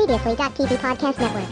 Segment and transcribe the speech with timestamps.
[0.00, 1.44] Previously.tv Podcast Network.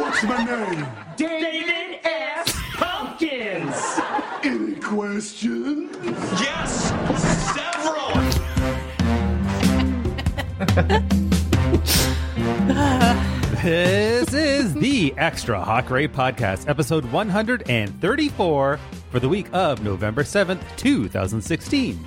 [0.00, 0.86] What's my name?
[1.16, 2.50] David S.
[2.76, 4.00] Pumpkins.
[4.42, 5.94] Any questions?
[6.40, 6.94] Yes,
[10.74, 11.10] several.
[13.62, 20.62] This is the Extra Hot Great Podcast, episode 134 for the week of November 7th,
[20.78, 22.02] 2016.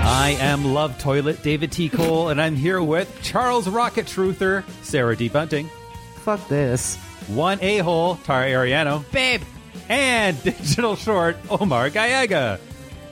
[0.00, 1.88] I am Love Toilet David T.
[1.88, 5.28] Cole, and I'm here with Charles Rocket Truther, Sarah D.
[5.28, 5.70] Bunting,
[6.16, 6.96] Fuck this.
[7.28, 9.42] One A Hole, Tara Ariano, Babe.
[9.88, 12.58] and Digital Short, Omar Gallaga.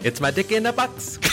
[0.02, 1.20] It's my dick in a box.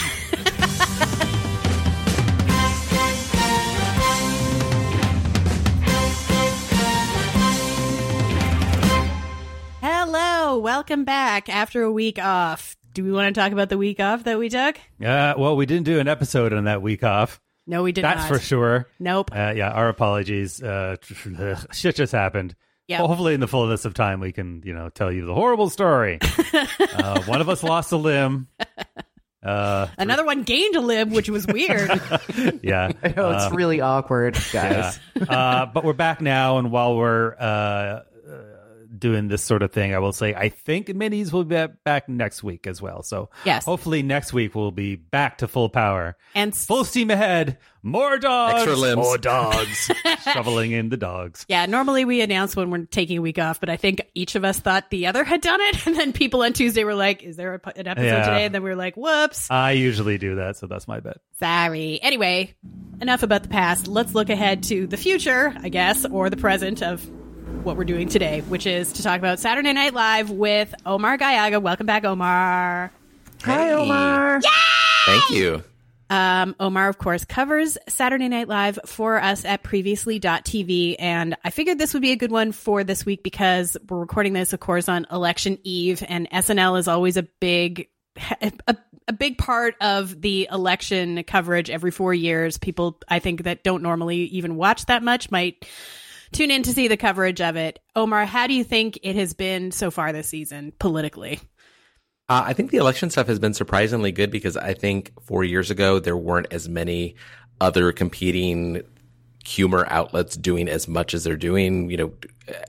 [10.54, 12.76] Hello, welcome back after a week off.
[12.92, 14.76] Do we want to talk about the week off that we took?
[15.04, 17.40] Uh, well, we didn't do an episode on that week off.
[17.66, 18.28] No, we did That's not.
[18.28, 18.86] for sure.
[19.00, 19.32] Nope.
[19.34, 20.62] Uh, yeah, our apologies.
[20.62, 20.94] Uh,
[21.72, 22.54] shit just happened.
[22.86, 23.00] Yeah.
[23.00, 25.70] Well, hopefully, in the fullness of time, we can, you know, tell you the horrible
[25.70, 26.20] story.
[26.52, 28.46] uh, one of us lost a limb.
[29.42, 31.90] Uh, Another one gained a limb, which was weird.
[32.62, 32.92] yeah.
[33.02, 34.92] I know it's really awkward, Yeah.
[35.16, 35.28] guys.
[35.28, 38.02] uh, but we're back now, and while we're uh, uh,
[39.04, 42.42] doing this sort of thing, I will say I think minis will be back next
[42.42, 43.02] week as well.
[43.02, 43.66] So Yes.
[43.66, 47.58] hopefully next week we'll be back to full power, and s- full steam ahead.
[47.86, 48.96] More dogs, Extra limbs.
[48.96, 49.90] more dogs,
[50.32, 51.44] shoveling in the dogs.
[51.50, 54.44] yeah, normally we announce when we're taking a week off, but I think each of
[54.44, 55.86] us thought the other had done it.
[55.86, 58.24] And then people on Tuesday were like, Is there a, an episode Yeah.
[58.24, 58.44] today?
[58.46, 59.50] And then we were like, Whoops.
[59.50, 61.18] I usually do that, so that's my bet.
[61.38, 62.00] Sorry.
[62.02, 62.54] Anyway,
[63.02, 63.86] enough about the past.
[63.86, 67.06] Let's look ahead to the future, I guess, or the present of
[67.62, 71.60] what we're doing today, which is to talk about Saturday Night Live with Omar Gallaga.
[71.60, 72.90] Welcome back, Omar.
[73.42, 74.40] Hi, Omar.
[75.06, 75.62] Thank you.
[76.10, 80.96] Um, Omar, of course, covers Saturday Night Live for us at previously.tv.
[80.98, 84.32] And I figured this would be a good one for this week because we're recording
[84.32, 87.88] this, of course, on election eve, and SNL is always a big.
[88.40, 88.76] A,
[89.08, 92.58] a big part of the election coverage every four years.
[92.58, 95.66] People, I think, that don't normally even watch that much might
[96.32, 97.78] tune in to see the coverage of it.
[97.94, 101.40] Omar, how do you think it has been so far this season politically?
[102.28, 105.70] Uh, I think the election stuff has been surprisingly good because I think four years
[105.70, 107.16] ago there weren't as many
[107.60, 108.82] other competing
[109.46, 111.90] humor outlets doing as much as they're doing.
[111.90, 112.12] You know,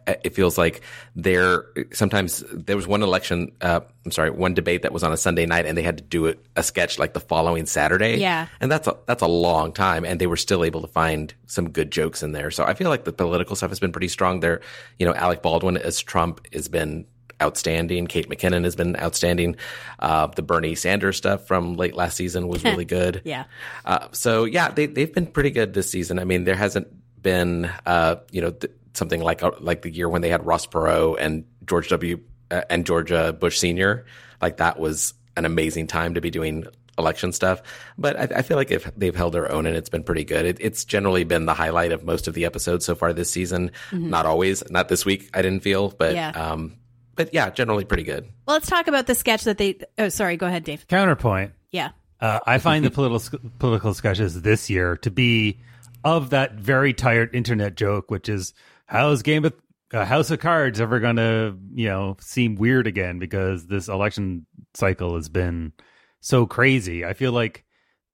[0.07, 0.81] it feels like
[1.15, 3.51] there sometimes there was one election.
[3.61, 6.03] Uh, I'm sorry, one debate that was on a Sunday night, and they had to
[6.03, 8.17] do it, a sketch like the following Saturday.
[8.17, 8.47] Yeah.
[8.59, 11.69] and that's a that's a long time, and they were still able to find some
[11.69, 12.51] good jokes in there.
[12.51, 14.41] So I feel like the political stuff has been pretty strong.
[14.41, 14.61] There,
[14.99, 17.05] you know, Alec Baldwin as Trump has been
[17.41, 18.07] outstanding.
[18.07, 19.55] Kate McKinnon has been outstanding.
[19.99, 23.21] Uh, the Bernie Sanders stuff from late last season was really good.
[23.25, 23.45] Yeah.
[23.83, 26.19] Uh, so yeah, they they've been pretty good this season.
[26.19, 26.87] I mean, there hasn't
[27.21, 30.65] been uh, you know th- something like uh, like the year when they had Ross
[30.67, 32.19] Perot and George W.
[32.51, 34.05] Uh, and George uh, Bush Senior.
[34.41, 36.65] Like that was an amazing time to be doing
[36.97, 37.61] election stuff.
[37.97, 40.45] But I, I feel like if they've held their own and it's been pretty good.
[40.45, 43.71] It, it's generally been the highlight of most of the episodes so far this season.
[43.91, 45.29] Not always, not this week.
[45.33, 46.29] I didn't feel, but Yeah.
[46.29, 46.77] um,
[47.15, 48.25] but yeah, generally pretty good.
[48.45, 49.79] Well, let's talk about the sketch that they.
[49.97, 50.37] Oh, sorry.
[50.37, 50.87] Go ahead, Dave.
[50.87, 51.53] Counterpoint.
[51.71, 51.91] Yeah.
[52.19, 55.59] Uh, I find the political political sketches this year to be
[56.03, 58.53] of that very tired internet joke, which is
[58.85, 59.53] how's Game of
[59.93, 64.45] uh, House of Cards ever going to you know seem weird again because this election
[64.73, 65.73] cycle has been
[66.21, 67.05] so crazy.
[67.05, 67.65] I feel like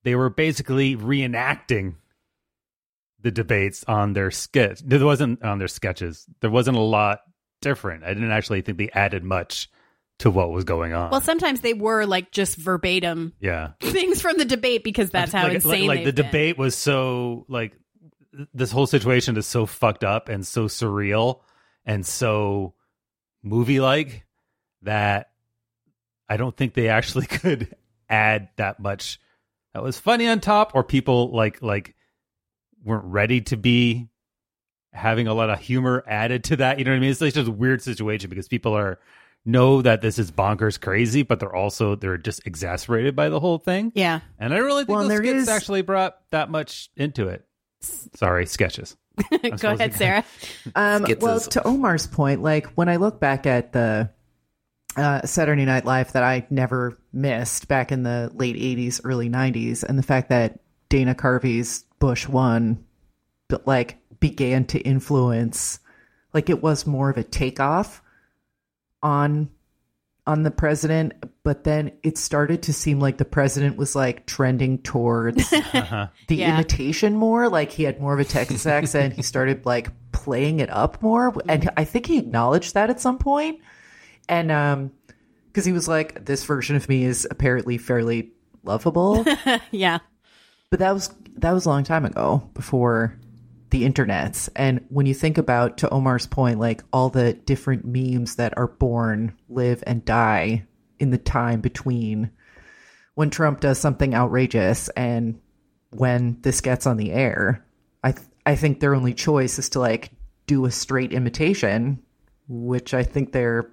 [0.04, 1.96] they were basically reenacting
[3.22, 4.82] the debates on their skit.
[4.84, 6.26] There wasn't on their sketches.
[6.42, 7.20] There wasn't a lot
[7.62, 8.04] different.
[8.04, 9.70] I didn't actually think they added much
[10.22, 11.10] to what was going on.
[11.10, 13.72] Well, sometimes they were like just verbatim yeah.
[13.82, 16.26] things from the debate because that's how like, insane like, like the been.
[16.26, 17.74] debate was so like
[18.54, 21.42] this whole situation is so fucked up and so surreal
[21.86, 22.76] and so
[23.42, 24.26] movie like
[24.84, 25.32] that
[26.30, 27.76] I don't think they actually could
[28.08, 29.20] add that much
[29.74, 31.96] that was funny on top or people like like
[32.84, 34.08] weren't ready to be
[34.94, 37.34] having a lot of humor added to that you know what I mean it's like
[37.34, 39.00] just a weird situation because people are
[39.46, 43.58] know that this is bonkers crazy but they're also they're just exasperated by the whole
[43.58, 44.20] thing Yeah.
[44.38, 47.46] and I really think Well, those skits is- actually brought that much into it.
[47.82, 48.96] Sorry, sketches.
[49.60, 50.24] Go ahead, Sarah.
[50.76, 54.12] Um, Skits well, to Omar's point, like when I look back at the
[54.96, 59.84] uh, Saturday Night Live that I never missed back in the late 80s, early 90s,
[59.84, 60.60] and the fact that
[60.90, 62.84] Dana Carvey's Bush won,
[63.48, 65.80] but like began to influence,
[66.34, 68.02] like it was more of a takeoff
[69.04, 69.50] on
[70.28, 71.14] on the president,
[71.44, 76.54] but then it started to seem like the president was like trending towards the Yeah.
[76.54, 77.50] imitation more.
[77.50, 79.14] Like he had more of a Texas accent.
[79.16, 83.18] He started like playing it up more, and I think he acknowledged that at some
[83.18, 83.60] point.
[84.30, 84.92] And um,
[85.48, 88.32] because he was like, "This version of me is apparently fairly
[88.64, 89.26] lovable,"
[89.72, 89.98] Yeah.
[90.70, 93.18] but that was that was a long time ago before
[93.72, 98.36] the internets and when you think about to omar's point like all the different memes
[98.36, 100.64] that are born live and die
[101.00, 102.30] in the time between
[103.16, 105.40] when trump does something outrageous and
[105.92, 107.66] when this gets on the air
[108.04, 110.12] i th- i think their only choice is to like
[110.48, 111.98] do a straight imitation
[112.50, 113.70] which i think they're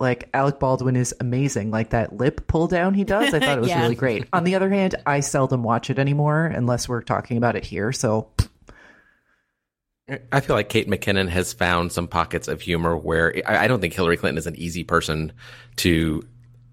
[0.00, 1.70] like Alec Baldwin is amazing.
[1.70, 3.82] Like that lip pull down he does, I thought it was Yeah.
[3.82, 4.26] really great.
[4.32, 7.92] On the other hand, I seldom watch it anymore unless we're talking about it here.
[7.92, 8.28] So
[10.32, 13.80] I feel like Kate McKinnon has found some pockets of humor where I, I don't
[13.80, 15.32] think Hillary Clinton is an easy person
[15.76, 16.26] to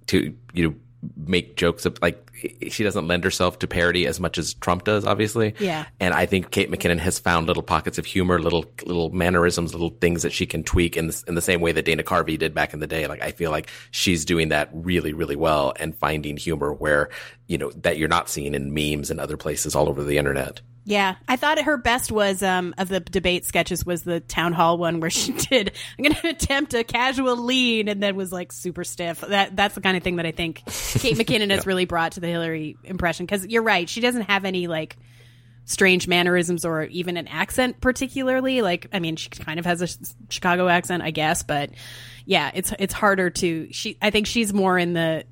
[0.08, 0.76] to you know
[1.18, 2.22] make jokes of like
[2.70, 5.56] she doesn't lend herself to parody as much as Trump does, obviously.
[5.60, 5.86] Yeah.
[6.00, 9.90] And I think Kate McKinnon has found little pockets of humor, little little mannerisms, little
[9.90, 12.54] things that she can tweak in the, in the same way that Dana Carvey did
[12.54, 13.08] back in the day.
[13.08, 17.10] Like I feel like she's doing that really, really well and finding humor where
[17.48, 20.62] you know that you're not seeing in memes and other places all over the internet.
[20.88, 24.78] Yeah, I thought her best was um of the debate sketches was the town hall
[24.78, 28.52] one where she did I'm going to attempt a casual lean and then was like
[28.52, 29.22] super stiff.
[29.22, 32.20] That that's the kind of thing that I think Kate McKinnon has really brought to
[32.20, 33.26] the Hillary impression.
[33.26, 34.96] Cuz you're right, she doesn't have any like
[35.68, 38.62] strange mannerisms or even an accent particularly.
[38.62, 39.88] Like I mean she kind of has a
[40.30, 41.72] Chicago accent I guess, but
[42.26, 45.24] yeah, it's it's harder to she I think she's more in the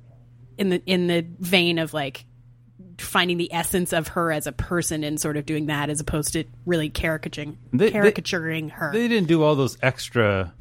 [0.58, 2.24] in the in the vein of like
[2.98, 6.32] finding the essence of her as a person and sort of doing that as opposed
[6.34, 8.92] to really caricaturing They- they- caricaturing her.
[8.92, 10.52] They didn't do all those extra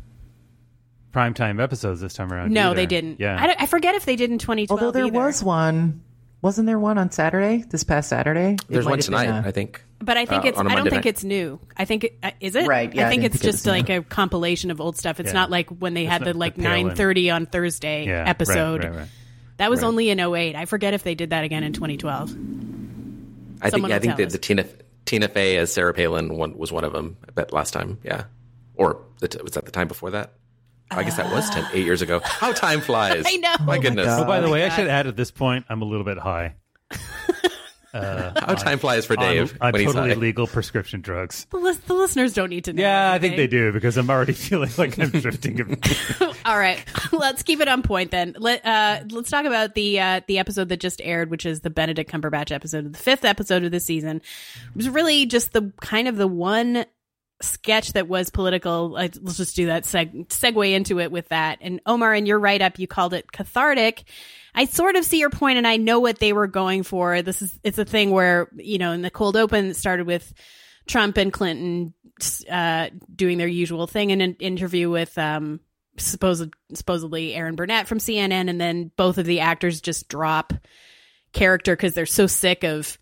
[1.14, 2.52] primetime episodes this time around.
[2.52, 2.76] no, either.
[2.76, 3.20] they didn't.
[3.20, 3.38] Yeah.
[3.40, 4.80] I, I forget if they did in 2012.
[4.82, 5.18] although there either.
[5.18, 6.02] was one,
[6.42, 7.64] wasn't there one on Saturday?
[7.70, 9.84] This past Saturday, There's one tonight, a- I think.
[10.00, 10.58] but I think uh, it's.
[10.58, 11.06] on a I don't think night.
[11.06, 11.60] it's new.
[11.78, 13.68] I think it, uh, is it Right, yeah, I I think it's think just was
[13.68, 14.00] like new.
[14.00, 15.20] a compilation of old stuff.
[15.20, 15.34] It's Yeah.
[15.34, 18.84] not like when they had the the like 9:30 on Thursday Yeah, right, episode.
[18.84, 19.08] right, right.
[19.58, 19.88] That was Right.
[19.88, 20.56] only in 08.
[20.56, 22.32] I forget if they did that again in 2012.
[23.62, 24.66] I think Someone yeah, I think the, the Tina
[25.06, 27.18] Tina Fey as Sarah Palin one was one of them.
[27.28, 28.26] I bet last time, yeah,
[28.76, 30.34] or the t- was that the time before that?
[30.92, 32.20] I guess that was 10, eight years ago.
[32.24, 33.24] How time flies!
[33.28, 33.50] I know.
[33.50, 34.24] My Oh my goodness, God.
[34.24, 36.04] Oh, by the oh my way, I should add at this point, I'm a little
[36.06, 36.56] bit high.
[38.02, 40.20] how time flies for Dave on, on when he's totally high.
[40.20, 41.46] legal prescription drugs.
[41.52, 42.82] The, lis- the listeners don't need to know.
[42.82, 45.80] Yeah, I think they do because I'm already feeling like I'm drifting.
[46.46, 48.36] All right, let's keep it on point then.
[48.40, 51.70] Let uh, let's talk about the uh, the episode that just aired, which is the
[51.70, 54.18] Benedict Cumberbatch episode, the fifth episode of the season.
[54.18, 56.86] It was really just the kind of the one
[57.42, 58.90] sketch that was political.
[58.90, 61.60] Like, let's just do that seg- segue into it with that.
[61.62, 64.04] And Omar, in your write up, you called it cathartic.
[64.56, 67.22] I sort of see your point, and I know what they were going for.
[67.22, 70.32] This is it's a thing where you know in the cold open it started with
[70.88, 71.94] Trump and Clinton
[72.50, 75.60] uh, doing their usual thing in an interview with um,
[75.98, 80.54] supposed supposedly Erin Burnett from CNN, and then both of the actors just drop
[81.32, 82.98] character because they're so sick of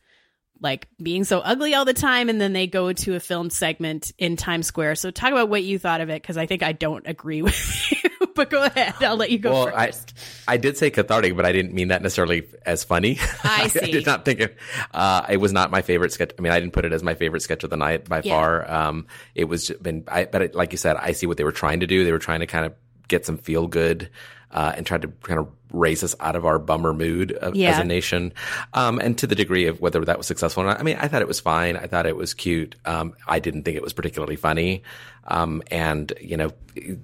[0.61, 4.11] like being so ugly all the time, and then they go to a film segment
[4.17, 4.95] in Times Square.
[4.95, 7.93] So talk about what you thought of it because I think I don't agree with.
[8.35, 10.13] but go ahead, I'll let you go Well, I, first.
[10.47, 13.17] I did say cathartic, but I didn't mean that necessarily as funny.
[13.43, 13.91] I see.
[13.91, 14.57] did not think it.
[14.93, 16.31] Uh, it was not my favorite sketch.
[16.37, 18.33] I mean, I didn't put it as my favorite sketch of the night by Yeah.
[18.35, 18.71] far.
[18.71, 21.43] Um, it was just been, I, but it, like you said, I see what they
[21.43, 22.03] were trying to do.
[22.05, 22.73] They were trying to kind of
[23.07, 24.09] get some feel good,
[24.51, 27.79] uh, and try to kind of raise us out of our bummer mood of, as
[27.79, 28.33] a nation.
[28.73, 31.07] Um, and to the degree of whether that was successful or not, I mean, I
[31.07, 31.77] thought it was fine.
[31.77, 32.75] I thought it was cute.
[32.85, 34.83] Um, I didn't think it was particularly funny.
[35.25, 36.51] Um, and, you know,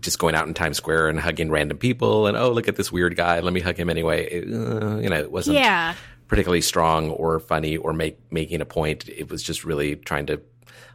[0.02, 2.92] just going out in Times Square and hugging random people and, oh, look at this
[2.92, 3.40] weird guy.
[3.40, 4.26] Let me hug him anyway.
[4.26, 5.94] It, uh, you know, it wasn't Yeah.
[6.28, 9.08] particularly strong or funny or make, making a point.
[9.08, 10.42] It was just really trying to,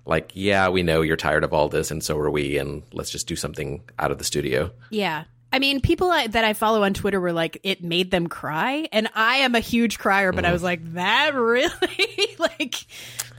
[0.04, 2.58] like, yeah, we know you're tired of all this and so are we.
[2.58, 4.72] And let's just do something out of the studio.
[4.90, 5.24] Yeah.
[5.52, 8.88] I mean, people I, that I follow on Twitter were like, it made them cry.
[8.90, 11.71] And I am a huge crier, but I was like, that really?
[12.38, 12.76] like,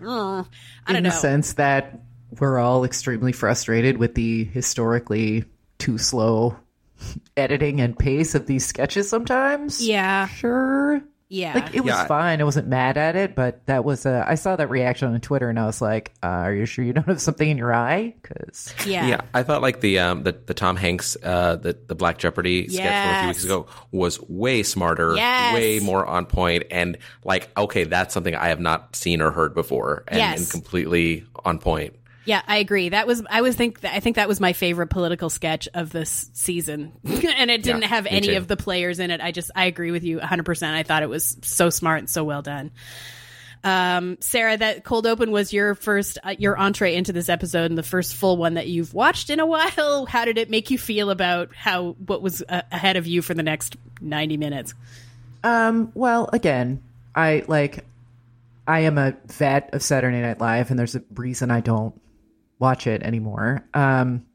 [0.01, 0.45] oh,
[0.85, 1.09] I don't in know.
[1.09, 1.99] the sense that
[2.39, 5.45] we're all extremely frustrated with the historically
[5.79, 6.55] too slow
[7.37, 9.85] editing and pace of these sketches sometimes.
[9.85, 10.27] Yeah.
[10.27, 11.01] Sure.
[11.33, 11.55] Yeah.
[11.55, 12.05] Like it was Yeah.
[12.05, 12.41] fine.
[12.41, 14.23] I wasn't mad at it, but that was a.
[14.27, 16.93] I saw that reaction on Twitter, and I was like, uh, "Are you sure you
[16.93, 19.07] don't have something in your eye?" Because yeah.
[19.07, 22.67] Yeah, I thought like the um the, the Tom Hanks uh the the Black Jeopardy
[22.67, 25.55] sketch from a few weeks ago was way smarter, Yes.
[25.55, 29.55] way more on point, and like okay, that's something I have not seen or heard
[29.55, 30.39] before, and, Yes.
[30.39, 31.95] and completely on point.
[32.25, 32.89] Yeah, I agree.
[32.89, 36.29] That was I was think I think that was my favorite political sketch of this
[36.33, 38.37] season, and it didn't Yeah, have any too.
[38.37, 39.19] of the players in it.
[39.19, 40.43] I just I agree with you 100.
[40.45, 42.71] percent I thought it was so smart and so well done.
[43.65, 47.77] Um, Sarah, that cold open was your first uh, your entree into this episode and
[47.77, 50.05] the first full one that you've watched in a while.
[50.05, 53.33] How did it make you feel about how what was uh, ahead of you for
[53.33, 54.73] the next 90 minutes?
[55.45, 56.81] Um, well, again,
[57.15, 57.85] I like
[58.67, 61.97] I am a vet of Saturday Night Live and there's a reason I don't
[62.63, 63.67] watch it anymore.
[63.73, 64.25] Um,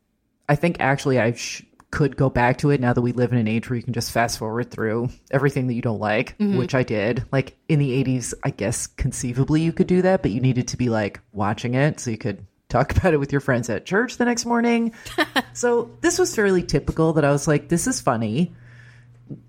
[0.49, 3.39] I think actually I sh- could go back to it now that we live in
[3.39, 6.75] an age where you can just fast forward through everything that you don't like, which
[6.75, 7.25] I did.
[7.33, 10.77] Like in the 80s, I guess conceivably you could do that, but you needed to
[10.77, 14.19] be like watching it so you could talk about it with your friends at church
[14.19, 14.95] the next morning.
[15.55, 18.55] so this was fairly typical that I was like, this is funny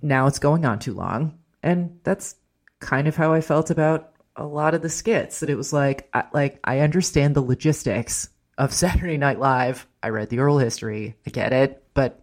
[0.02, 2.36] now it's going on too long and that's
[2.80, 6.10] kind of how i felt about a lot of the skits that it was like
[6.14, 11.16] I, like i understand the logistics of saturday night live i read the oral history
[11.26, 12.22] i get it but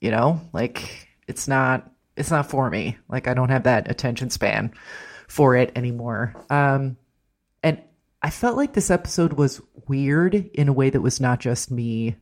[0.00, 4.30] you know like it's not it's not for me like i don't have that attention
[4.30, 4.72] span
[5.28, 6.96] for it anymore um
[7.62, 7.78] and
[8.22, 12.16] i felt like this episode was weird in a way that was not just me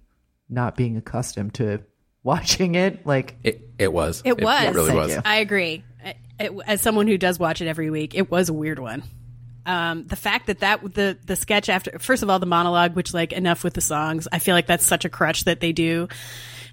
[0.49, 1.81] not being accustomed to
[2.25, 4.65] watching it like It it was It was.
[4.65, 5.15] it really Thank was.
[5.15, 5.21] you.
[5.25, 5.85] I agree.
[6.05, 9.03] I- it- as someone who does watch it every week, it was a weird one.
[9.65, 13.15] Um, the fact that that the the sketch after first of all the monologue, which
[13.15, 16.09] like enough with the songs, I feel like that's such a crutch that they do,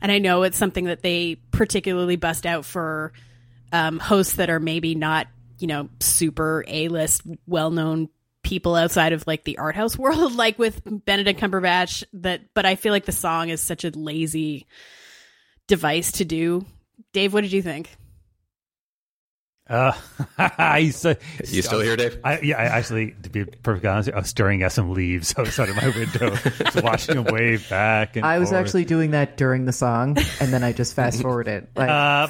[0.02, 3.14] and I know it's something that they particularly bust out for
[3.72, 5.28] um, hosts that are maybe not
[5.60, 8.10] you know super a list well known
[8.42, 12.04] people outside of like the art house world, like with Benedict Cumberbatch.
[12.14, 14.68] That, but I feel like the song is such a lazy
[15.68, 16.66] device to do.
[17.14, 17.96] Dave, what did you think?
[19.70, 19.92] Uh,
[20.38, 22.20] I said, You still here, Dave?
[22.24, 25.70] I, yeah, I actually, to be perfectly honest, I was staring at some leaves outside
[25.70, 28.16] of my window, just watching them wave back.
[28.16, 28.62] And I was forth.
[28.66, 31.68] actually doing that during the song, and then I just fast forwarded.
[31.76, 32.28] Like, Uh,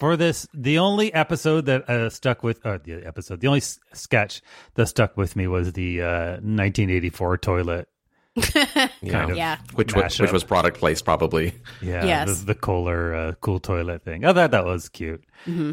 [0.00, 3.78] for this, the only episode that uh, stuck with, or the episode, the only s-
[3.92, 4.42] sketch
[4.74, 7.88] that stuck with me was the uh, 1984 toilet.
[8.40, 9.58] kind of Yeah.
[9.74, 11.54] Which was, which was product placed probably.
[11.82, 12.40] Yeah, Yes.
[12.40, 14.24] the, the Kohler uh, cool toilet thing.
[14.24, 15.24] I thought that was cute.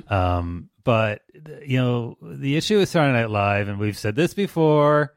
[0.09, 1.21] Um, but
[1.65, 5.13] you know, the issue with Saturday Night Live, and we've said this before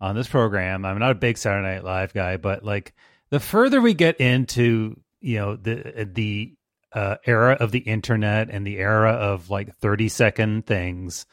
[0.00, 0.84] on this program.
[0.84, 2.92] I'm not a big Saturday Night Live guy, but like
[3.30, 6.54] the further we get into you know the the
[6.92, 11.24] uh, era of the internet and the era of like 30 second things,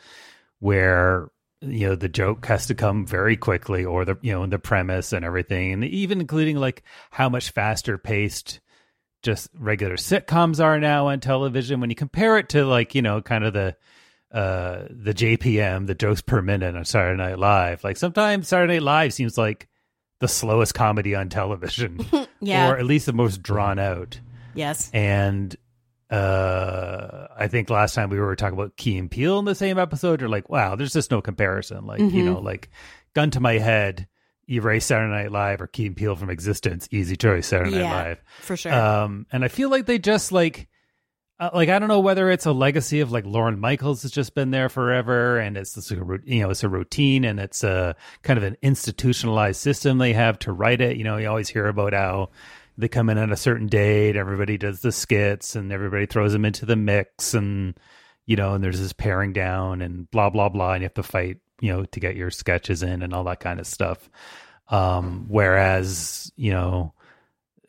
[0.59, 1.29] where
[1.61, 5.11] you know the joke has to come very quickly or the you know the premise
[5.13, 8.59] and everything and even including like how much faster paced
[9.23, 13.21] just regular sitcoms are now on television when you compare it to like you know
[13.21, 13.75] kind of the
[14.31, 18.83] uh the JPM the jokes per minute on Saturday Night Live like sometimes Saturday Night
[18.83, 19.67] Live seems like
[20.19, 21.99] the slowest comedy on television
[22.39, 22.69] Yeah.
[22.71, 24.19] or at least the most drawn out
[24.53, 24.89] Yes.
[24.93, 25.55] and
[26.09, 29.77] uh I think last time we were talking about Key and Peele in the same
[29.77, 31.85] episode, you're like, wow, there's just no comparison.
[31.85, 32.69] Like, you know, like
[33.13, 34.07] gun to my head,
[34.49, 38.23] erase Saturday Night Live or Key and Peele from existence, easy choice, Saturday Night Live.
[38.41, 38.73] for sure.
[38.73, 40.67] Um and I feel like they just like
[41.39, 44.35] uh, like I don't know whether it's a legacy of like Lorne Michaels has just
[44.35, 48.37] been there forever, and it's this you know it's a routine and it's a kind
[48.37, 50.97] of an institutionalized system they have to write it.
[50.97, 52.31] You know, you always hear about how
[52.79, 56.45] they come in on a certain date, everybody does the skits, and everybody throws them
[56.45, 57.77] into the mix, and
[58.25, 61.03] you know, and there's this paring down and blah blah blah, and you have to
[61.03, 64.09] fight you know to get your sketches in and all that kind of stuff.
[64.69, 66.93] Um, whereas you know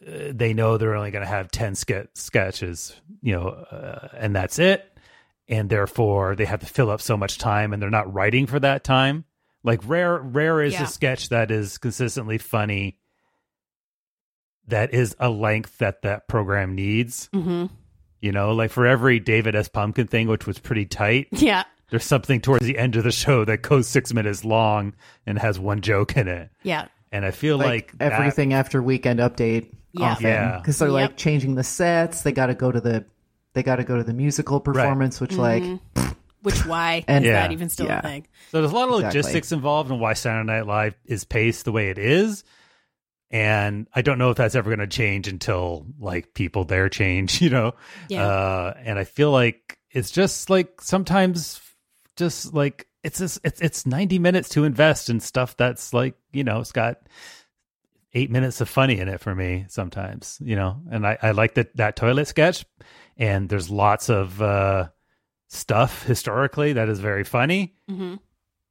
[0.06, 4.34] uh, they know they're only going to have 10 ske- sketches, you know, uh, and
[4.36, 4.86] that's it.
[5.48, 8.60] And therefore they have to fill up so much time and they're not writing for
[8.60, 9.24] that time.
[9.62, 10.84] Like rare, rare is Yeah.
[10.84, 12.98] a sketch that is consistently funny.
[14.68, 17.28] That is a length that that program needs.
[17.32, 17.66] hmm
[18.20, 19.68] You know, like for every David S.
[19.68, 21.64] Pumpkin thing, which was pretty tight, Yeah.
[21.90, 24.94] there's something towards the end of the show that goes six minutes long
[25.26, 26.50] and has one joke in it.
[26.62, 26.86] Yeah.
[27.12, 30.12] And I feel like, like, that- everything after weekend update Yeah.
[30.12, 30.58] often Yeah.
[30.58, 30.94] because they're Yep.
[30.94, 33.04] like changing the sets they got to go to the
[33.54, 35.64] they got to go to the musical performance which like
[36.42, 37.40] Which why And- is Yeah.
[37.42, 37.98] that even still Yeah.
[37.98, 38.26] a thing?
[38.52, 39.18] So there's a lot of Exactly.
[39.20, 42.44] logistics involved in why Saturday Night Live is paced the way it is.
[43.30, 47.40] And I don't know if that's ever going to change until like people there change,
[47.42, 47.74] you know?
[48.08, 48.26] Yeah.
[48.26, 51.60] Uh, and I feel like it's just like sometimes
[52.16, 56.44] just like it's just, it's it's 90 minutes to invest in stuff that's like you
[56.44, 56.98] know it's got
[58.12, 61.54] eight minutes of funny in it for me sometimes you know and i i like
[61.54, 62.66] that that toilet sketch
[63.16, 64.88] and there's lots of uh
[65.48, 68.16] stuff historically that is very funny Mm-hmm.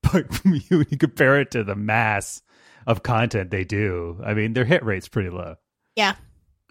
[0.03, 0.27] but
[0.69, 2.41] you compare it to the mass
[2.87, 5.55] of content they do i mean their hit rate's pretty low
[5.95, 6.15] Yeah,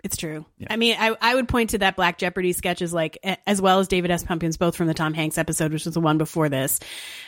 [0.04, 0.46] it's true.
[0.70, 3.80] I mean, I, I would point to that Black Jeopardy sketch as like, as well
[3.80, 4.22] as David S.
[4.22, 6.80] Pumpkins, both from the Tom Hanks episode, which was the one before this,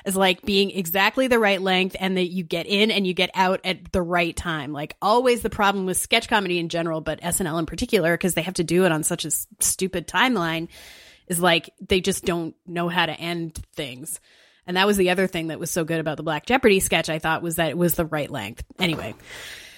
[0.07, 3.31] as like being exactly the right length and that you get in and you get
[3.35, 4.73] out at the right time.
[4.73, 8.43] Like always the problem with sketch comedy in general, but SNL in particular, because they
[8.43, 10.69] have to do it on such a stupid timeline,
[11.27, 14.21] is like they just don't know how to end things.
[14.71, 17.09] And that was the other thing that was so good about the Black Jeopardy sketch,
[17.11, 18.62] I thought, was that it was the right length.
[18.79, 19.17] Anyway.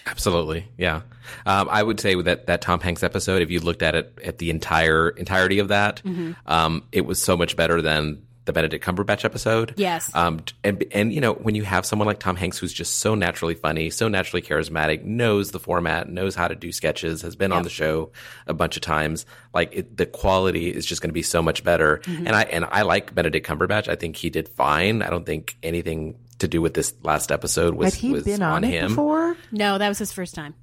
[0.06, 1.00] Absolutely, yeah.
[1.46, 4.36] Um, I would say that that Tom Hanks episode, if you looked at it at
[4.36, 6.32] the entire entirety of that, Mm-hmm.
[6.44, 9.74] um, it was so much better than the Benedict Cumberbatch episode.
[9.76, 10.10] Yes.
[10.14, 13.14] Um, and and you know when you have someone like Tom Hanks who's just so
[13.14, 17.52] naturally funny, so naturally charismatic, knows the format, knows how to do sketches, has been
[17.52, 18.10] on the show
[18.46, 19.26] a bunch of times.
[19.54, 21.98] Like it, the quality is just going to be so much better.
[21.98, 22.26] Mm-hmm.
[22.26, 23.88] And I and I like Benedict Cumberbatch.
[23.88, 25.02] I think he did fine.
[25.02, 28.42] I don't think anything to do with this last episode was Had he was been
[28.42, 28.88] on, it him.
[28.88, 29.36] before?
[29.52, 30.54] No, that was his first time.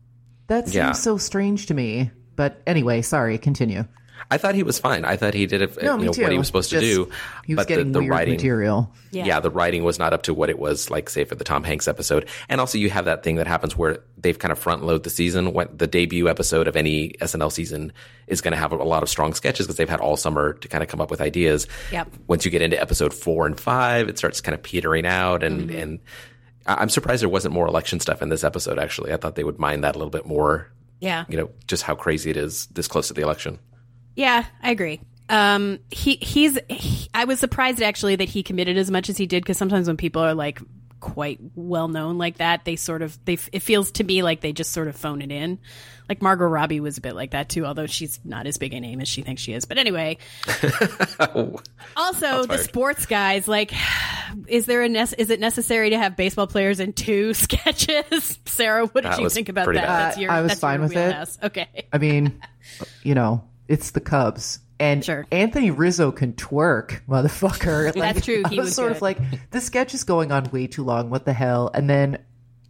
[0.47, 0.91] That seems Yeah.
[0.91, 2.11] so strange to me.
[2.35, 3.85] But anyway, sorry, continue.
[4.31, 5.05] I thought he was fine.
[5.05, 7.11] I thought he did it, No, you know, what he was supposed Just- to do.
[7.45, 8.91] He was but getting the, the weird writing, material.
[9.11, 9.25] Yeah.
[9.25, 9.39] yeah.
[9.39, 11.87] the writing was not up to what it was like, say, for the Tom Hanks
[11.87, 12.27] episode.
[12.47, 15.09] And also, you have that thing that happens where they've kind of front load the
[15.09, 15.53] season.
[15.53, 17.91] When the debut episode of any SNL season
[18.27, 20.67] is going to have a lot of strong sketches because they've had all summer to
[20.67, 21.67] kind of come up with ideas.
[21.91, 22.09] Yep.
[22.27, 25.69] Once you get into episode four and five, it starts kind of petering out, and
[25.69, 25.77] Mm-hmm.
[25.79, 25.99] and
[26.67, 28.77] I- I'm surprised there wasn't more election stuff in this episode.
[28.77, 30.69] Actually, I thought they would mind that a little bit more.
[30.99, 31.25] Yeah.
[31.29, 33.57] You know, just how crazy it is this close to the election.
[34.19, 34.99] Yeah, I agree.
[35.29, 36.59] Um, he he's.
[36.69, 39.87] He, I was surprised actually that he committed as much as he did because sometimes
[39.87, 40.59] when people are like
[40.99, 43.37] quite well known like that, they sort of they.
[43.53, 45.57] It feels to me like they just sort of phone it in.
[46.09, 48.79] Like Margot Robbie was a bit like that too, although she's not as big a
[48.81, 49.63] name as she thinks she is.
[49.63, 50.17] But anyway,
[51.95, 53.47] also the sports guys.
[53.47, 53.71] Like,
[54.47, 58.39] is there a nece- is it necessary to have baseball players in two sketches?
[58.45, 59.75] Sarah, what did That you think about that?
[59.75, 61.05] That's your, I was that's fine your with it.
[61.05, 61.37] wheelhouse.
[61.43, 61.87] Okay.
[61.93, 62.41] I mean,
[63.03, 64.59] you know, it's the Cubs.
[64.81, 65.25] And Sure.
[65.31, 67.85] Anthony Rizzo can twerk, motherfucker.
[67.95, 68.95] Like, That's true, I he was, was sort good.
[68.97, 71.09] of like, this sketch is going on way too long.
[71.09, 71.69] What the hell?
[71.73, 72.17] And then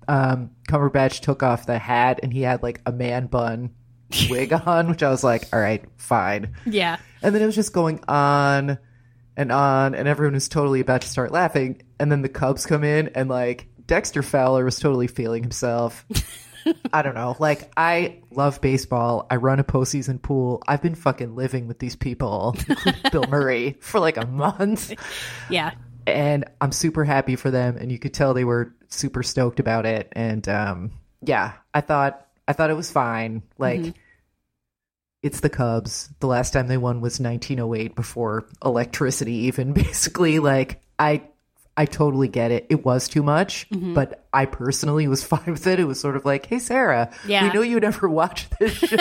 [0.07, 3.71] um, Cumberbatch took off the hat and he had like a man bun
[4.29, 6.55] wig on, which I was like, all right, fine.
[6.65, 6.97] Yeah.
[7.21, 8.79] And then it was just going on
[9.37, 11.81] and on, and everyone was totally about to start laughing.
[11.99, 16.05] And then the Cubs come in, and like Dexter Fowler was totally feeling himself.
[16.93, 17.35] I don't know.
[17.39, 19.27] Like, I love baseball.
[19.29, 20.61] I run a postseason pool.
[20.67, 22.55] I've been fucking living with these people,
[23.11, 24.93] Bill Murray, for like a month.
[25.49, 25.71] Yeah.
[26.07, 27.77] And I'm super happy for them.
[27.77, 30.11] And you could tell they were super stoked about it.
[30.13, 33.43] And um, yeah, I thought I thought it was fine.
[33.57, 33.93] Like,
[35.21, 36.09] it's the Cubs.
[36.19, 41.23] The last time they won was 1908 before electricity even basically like I
[41.79, 42.65] I totally get it.
[42.67, 43.93] It was too much, mm-hmm.
[43.93, 45.79] but I personally was fine with it.
[45.79, 47.47] It was sort of like, "Hey Sarah, Yeah.
[47.47, 48.99] we know you never watch this show."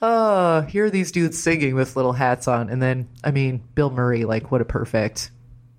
[0.00, 3.90] oh, here are these dudes singing with little hats on and then I mean, Bill
[3.90, 5.32] Murray like what a perfect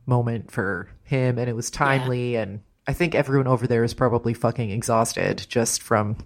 [0.06, 4.34] moment for him and it was timely and I think everyone over there is probably
[4.34, 6.18] fucking exhausted just from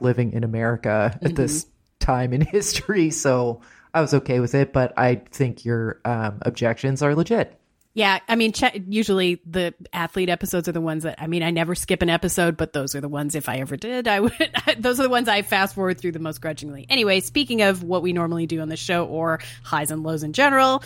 [0.00, 1.34] living in America at mm-hmm.
[1.34, 1.66] this
[1.98, 3.10] time in history.
[3.10, 3.62] So
[3.94, 7.58] I was okay with it, but I think your um, objections are legit.
[7.96, 11.50] Yeah, I mean, ch- usually the athlete episodes are the ones that I mean, I
[11.50, 14.50] never skip an episode, but those are the ones if I ever did, I would.
[14.78, 16.84] those are the ones I fast forward through the most grudgingly.
[16.90, 20.34] Anyway, speaking of what we normally do on the show or highs and lows in
[20.34, 20.82] general,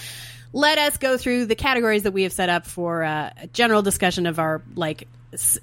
[0.53, 3.83] let us go through the categories that we have set up for uh, a general
[3.83, 5.09] discussion of our like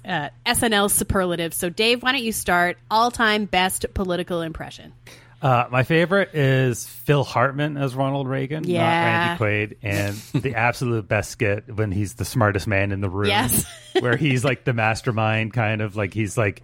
[0.04, 1.56] uh, SNL superlatives.
[1.56, 2.76] So, Dave, why don't you start?
[2.90, 4.92] All time best political impression.
[5.40, 8.80] Uh, my favorite is Phil Hartman as Ronald Reagan, Yeah.
[8.80, 13.08] not Randy Quaid, and the absolute best skit when he's the smartest man in the
[13.10, 13.64] room, Yes.
[14.00, 16.62] where he's like the mastermind, kind of like he's like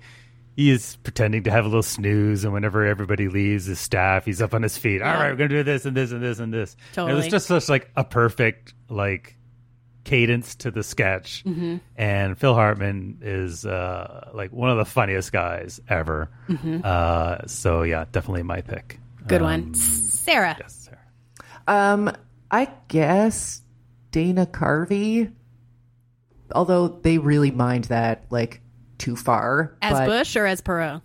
[0.57, 4.41] he is pretending to have a little snooze, and whenever everybody leaves his staff, he's
[4.43, 5.03] up on his feet.
[5.03, 5.21] All Yeah.
[5.23, 6.75] right, we're gonna do this and this and this and this.
[6.75, 7.15] It Totally.
[7.17, 9.37] was just such like a perfect like
[10.05, 11.77] cadence to the sketch, Mm-hmm.
[11.97, 16.29] and Phil Hartman is uh, like one of the funniest guys ever.
[16.85, 19.01] Uh, so yeah, definitely my pick.
[19.17, 19.27] Mm-hmm.
[19.27, 19.75] Good Um, one.
[19.75, 20.57] Sarah.
[20.61, 21.93] Yes, Sarah.
[21.95, 22.13] Um,
[22.51, 23.63] I guess
[24.11, 25.33] Dana Carvey,
[26.55, 28.61] although they really mind that like
[28.99, 31.03] too far As but- Bush or as Perot?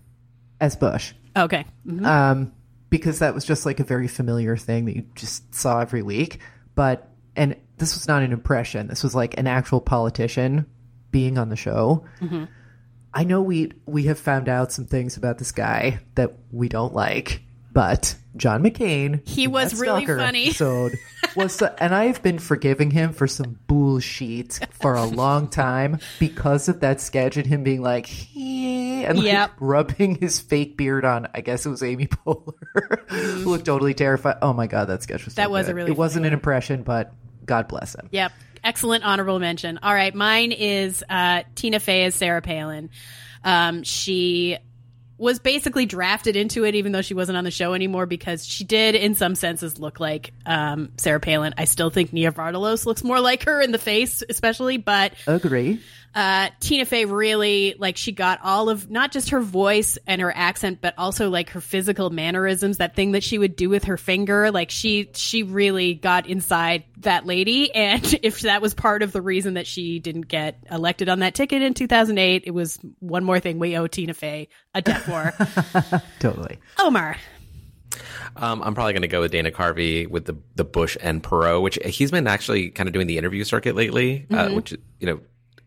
[0.62, 1.14] as Bush.
[1.38, 1.66] Okay.
[1.88, 2.06] Mhm.
[2.06, 2.54] Um,
[2.90, 6.40] because that was just like a very familiar thing that you just saw every week.
[6.76, 8.88] But and this was not an impression.
[8.88, 10.66] This was like an actual politician
[11.12, 12.06] being on the show.
[12.22, 12.46] Mm-hmm.
[13.14, 16.94] I know we we have found out some things about this guy that we don't
[16.94, 17.42] like,
[17.74, 20.46] but John McCain, He was really funny.
[20.48, 20.94] Episode
[21.36, 26.70] was, the, and I've been forgiving him for some bullshit for a long time because
[26.70, 29.52] of that sketch and him being like, "Hey," and like Yep.
[29.60, 31.28] rubbing his fake beard on.
[31.34, 34.38] I guess it was Amy Poehler, who looked totally terrified.
[34.44, 36.84] Oh my god, that sketch was so That was a really It wasn't an impression,
[36.84, 37.12] but
[37.50, 38.08] God bless him.
[38.12, 38.32] Yep.
[38.64, 39.80] Excellent honorable mention.
[39.82, 40.14] All right.
[40.14, 42.92] Mine is uh, Tina Fey as Sarah Palin.
[43.44, 44.60] Um, she
[45.18, 48.64] was basically drafted into it, even though she wasn't on the show anymore, because she
[48.64, 51.56] did, in some senses, look like um, Sarah Palin.
[51.58, 55.82] I still think Nia Vardalos looks more like her in the face, especially, but Agree.
[56.16, 60.36] Uh, Tina Fey really like she got all of not just her voice and her
[60.36, 62.78] accent, but also like her physical mannerisms.
[62.78, 66.84] That thing that she would do with her finger, like she she really got inside
[66.98, 67.72] that lady.
[67.80, 71.34] And if that was part of the reason that she didn't get elected on that
[71.34, 76.02] ticket in 2008, it was one more thing we owe Tina Fey a debt for.
[76.20, 76.60] Totally.
[76.78, 77.16] Omar,
[78.36, 81.62] Um, I'm probably going to go with Dana Carvey with the the Bush and Perot,
[81.62, 85.20] which he's been actually kind of doing the interview circuit lately, uh, which you know,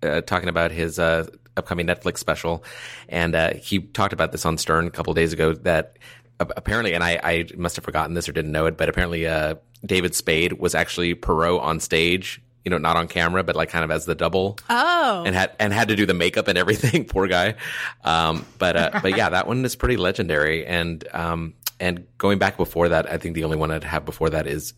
[0.02, 2.64] uh, talking about his uh, upcoming Netflix special,
[3.08, 5.96] and uh, he talked about this on Stern a couple days ago that
[6.40, 9.56] apparently, and I, I must have forgotten this or didn't know it, but apparently, uh,
[9.84, 12.40] David Spade was actually Perot on stage.
[12.64, 15.50] You know, not on camera, but like kind of as the double oh and had
[15.58, 17.04] and had to do the makeup and everything.
[17.08, 17.56] Poor guy.
[18.04, 20.64] Um, but uh, but yeah, that one is pretty legendary.
[20.64, 24.30] And um, and going back before that, I think the only one I'd have before
[24.30, 24.74] that is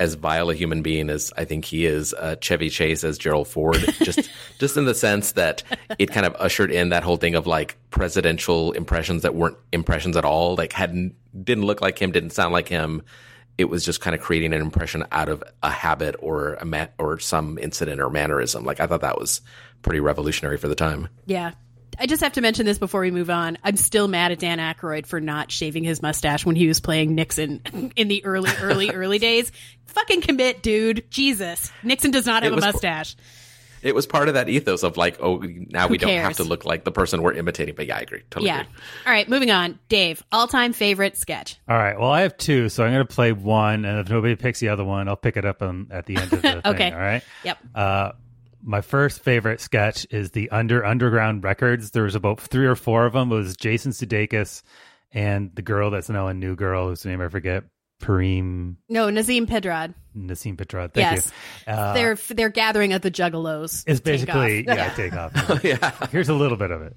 [0.00, 2.14] as vile a human being as I think he is.
[2.14, 5.62] Uh, Chevy Chase as Gerald Ford, just just in the sense that
[5.98, 10.16] it kind of ushered in that whole thing of like presidential impressions that weren't impressions
[10.16, 10.56] at all.
[10.56, 13.02] Like hadn't didn't look like him, didn't sound like him
[13.58, 16.86] it was just kind of creating an impression out of a habit or a ma-
[16.96, 18.64] or some incident or mannerism.
[18.64, 19.40] Like I thought that was
[19.82, 21.08] pretty revolutionary for the time.
[21.26, 21.52] Yeah.
[21.98, 23.58] I just have to mention this before we move on.
[23.64, 27.14] I'm still mad at Dan Aykroyd for not shaving his mustache when he was playing
[27.14, 27.60] Nixon
[27.96, 29.50] in the early, early, early days.
[29.86, 31.04] Fucking commit, dude.
[31.10, 31.72] Jesus.
[31.82, 33.16] Nixon does not have It a mustache.
[33.80, 36.64] It was part of that ethos of like, oh, now we don't have to look
[36.64, 37.76] like the person we're imitating.
[37.76, 38.22] But yeah, I agree.
[38.28, 38.62] Totally Yeah.
[38.62, 38.72] agree.
[39.06, 39.78] All right, moving on.
[39.88, 41.56] Dave, all time favorite sketch.
[41.68, 41.98] All right.
[41.98, 44.70] Well, I have two, so I'm going to play one, and if nobody picks the
[44.70, 46.60] other one, I'll pick it up on, at the end of the thing.
[46.64, 46.90] Okay.
[46.90, 47.22] All right.
[47.44, 47.58] Yep.
[47.74, 48.12] Uh,
[48.68, 51.90] my first favorite sketch is the Under Underground Records.
[51.92, 53.32] There was about three or four of them.
[53.32, 54.62] It was Jason Sudeikis
[55.10, 57.64] and the girl that's now a new girl whose name I forget,
[58.02, 59.94] Pareem No, Nasim Pedrad.
[60.14, 60.92] Nasim Pedrad.
[60.92, 61.32] Thank yes.
[61.66, 61.72] you.
[61.72, 63.84] Uh, they're they're gathering at the Juggalos.
[63.86, 64.76] it's Take basically off.
[64.76, 65.32] yeah, take off.
[65.64, 66.06] yeah.
[66.10, 66.94] Here's a little bit of it.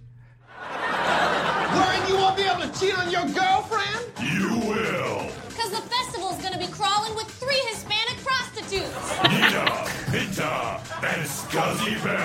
[11.51, 12.15] Scuzzy Bear.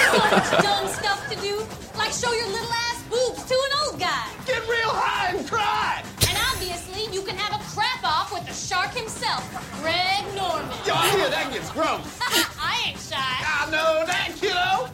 [0.00, 1.60] so much dumb stuff to do,
[1.98, 4.24] like show your little ass boobs to an old guy.
[4.46, 6.02] Get real high and cry!
[6.26, 9.44] And obviously, you can have a crap off with the shark himself,
[9.82, 10.64] Greg Norman.
[10.86, 12.18] Yo, I hear that gets gross.
[12.58, 13.20] I ain't shy.
[13.20, 14.88] I know that, kiddo.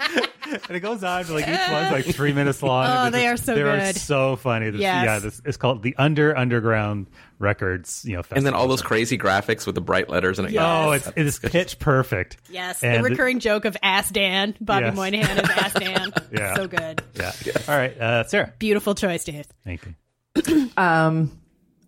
[0.50, 2.84] And it goes on to like each one's like three minutes long.
[2.84, 4.70] Oh, and they it's are so they are so funny.
[4.70, 5.04] This, Yes.
[5.04, 7.06] Yeah, this it's called the Under Underground
[7.38, 8.04] Records.
[8.04, 10.56] You know, And then all those crazy graphics with the bright letters and it.
[10.58, 12.38] Oh, it's it is pitch perfect.
[12.50, 12.82] Yes.
[12.82, 14.96] And the the- recurring joke of Ass Dan, Bobby Yes.
[14.96, 16.12] Moynihan as Ass Dan.
[16.32, 16.54] Yeah.
[16.56, 17.02] So good.
[17.14, 17.32] Yeah.
[17.68, 18.52] All right, uh, Sarah.
[18.58, 19.46] Beautiful choice, Dave.
[19.64, 20.70] Thank you.
[20.76, 21.38] Um,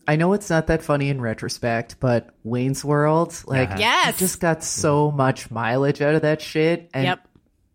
[0.06, 3.78] I know it's not that funny in retrospect, but Wayne's World, like, Uh-huh.
[3.80, 4.20] Yes.
[4.20, 6.90] you just got so much mileage out of that shit.
[6.92, 7.28] And Yep.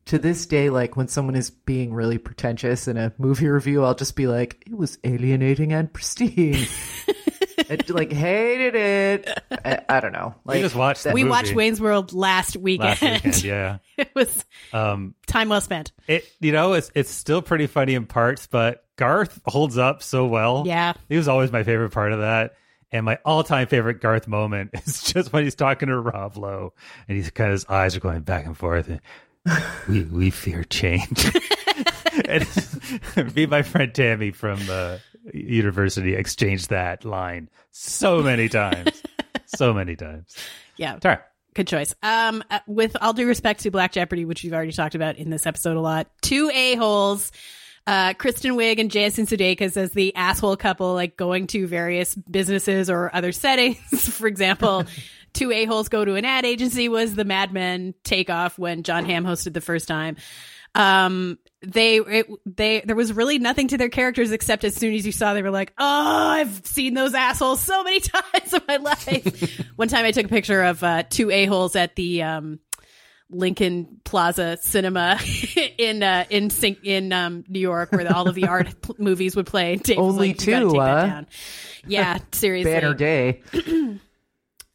[0.08, 3.96] To this day, like when someone is being really pretentious in a movie review, I'll
[3.96, 6.68] just be like, "It was alienating and pristine."
[7.70, 9.42] I, like hated it.
[9.66, 10.36] I, I don't know.
[10.46, 13.02] Like We just watched That We movie watched Wayne's World last weekend.
[13.02, 13.44] last weekend.
[13.44, 13.78] Yeah.
[13.98, 15.92] it was Um, time well spent.
[16.08, 20.28] it you know it's it's still pretty funny in parts, but Garth holds up so
[20.28, 20.64] well.
[20.66, 20.94] Yeah.
[21.10, 22.54] he was always my favorite part of that.
[22.90, 26.74] And my all-time favorite Garth moment is just when he's talking to Rob Lowe,
[27.10, 28.88] and he's kind of his eyes are going back and forth.
[28.88, 29.02] And,
[29.90, 31.26] we we fear change.
[32.26, 34.98] and me and my friend Tammy from uh,
[35.34, 39.04] university exchanged that line so many times,
[39.46, 40.36] so many times.
[40.80, 40.98] Yeah.
[41.00, 41.24] Tara.
[41.56, 41.96] Good choice.
[42.04, 45.32] Um, uh, with all due respect to Black Jeopardy, which we've already talked about in
[45.32, 47.32] this episode a lot, two a holes.
[47.88, 52.92] Uh, Kristen Wiig and Jason Sudeikis as the asshole couple, like going to various businesses
[52.92, 54.08] or other settings.
[54.08, 54.86] For example,
[55.34, 59.06] two a holes go to an ad agency was the Mad Men takeoff when Jon
[59.06, 60.18] Hamm hosted the first time.
[60.76, 65.06] Um, they it, they there was really nothing to their characters except as soon as
[65.06, 68.78] you saw they were like, oh, I've seen those assholes so many times in my
[68.78, 69.66] life.
[69.76, 72.60] One time I took a picture of uh, two a holes at the um,
[73.30, 75.20] Lincoln Plaza Cinema
[75.78, 76.52] in uh, in
[76.84, 79.78] in um, New York, where all of the art movies would play.
[79.78, 81.24] Dave Only like, two, huh?
[81.88, 82.72] Yeah, seriously.
[82.72, 83.42] Banner day.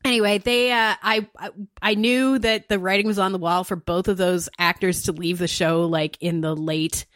[0.04, 3.76] Anyway, they uh, I I- I knew that the writing was on the wall for
[3.76, 7.06] both of those actors to leave the show like in the late.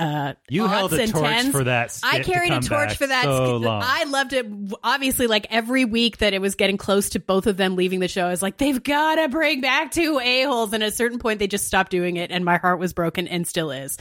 [0.00, 1.52] Uh, You held aughts a torch tens.
[1.52, 3.22] for that I skit to carried a torch for that.
[3.22, 3.82] so long.
[3.84, 4.44] I loved it.
[4.82, 8.08] Obviously, like every week that it was getting close to both of them leaving the
[8.08, 10.72] show, I was like, they've got to bring back two a holes.
[10.72, 13.28] And at a certain point, they just stopped doing it, and my heart was broken,
[13.28, 13.96] and still is.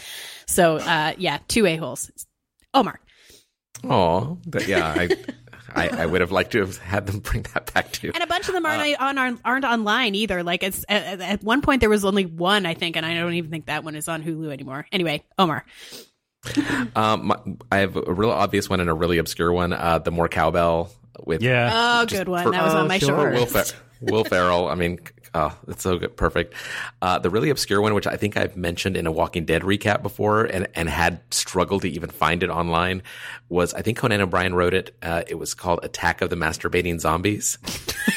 [0.47, 2.09] So, uh, yeah, two a holes.
[2.73, 2.99] Omar.
[3.83, 4.87] Oh, yeah.
[4.97, 5.09] I,
[5.75, 8.11] I I would have liked to have had them bring that back too.
[8.13, 10.41] And a bunch of them aren't on aren't, aren't online either.
[10.43, 13.33] Like it's at, at one point there was only one, I think, and I don't
[13.33, 14.87] even think that one is on Hulu anymore.
[14.91, 15.65] Anyway, Omar.
[16.95, 17.35] Um, my,
[17.71, 19.73] I have a real obvious one and a really obscure one.
[19.73, 20.91] Uh, the more cowbell
[21.25, 21.71] with yeah.
[22.01, 22.43] Oh, good one.
[22.43, 23.07] for- that was on Oh, my sure.
[23.09, 23.45] short Will.
[23.45, 23.65] Fer-
[24.01, 24.67] Will Ferrell.
[24.67, 24.99] I mean,
[25.35, 26.55] oh, it's so good, perfect.
[27.01, 30.01] Uh, the really obscure one, which I think I've mentioned in a Walking Dead recap
[30.01, 33.03] before, and and had struggled to even find it online,
[33.49, 34.95] was I think Conan O'Brien wrote it.
[35.03, 37.57] Uh, it was called Attack of the Masturbating Zombies.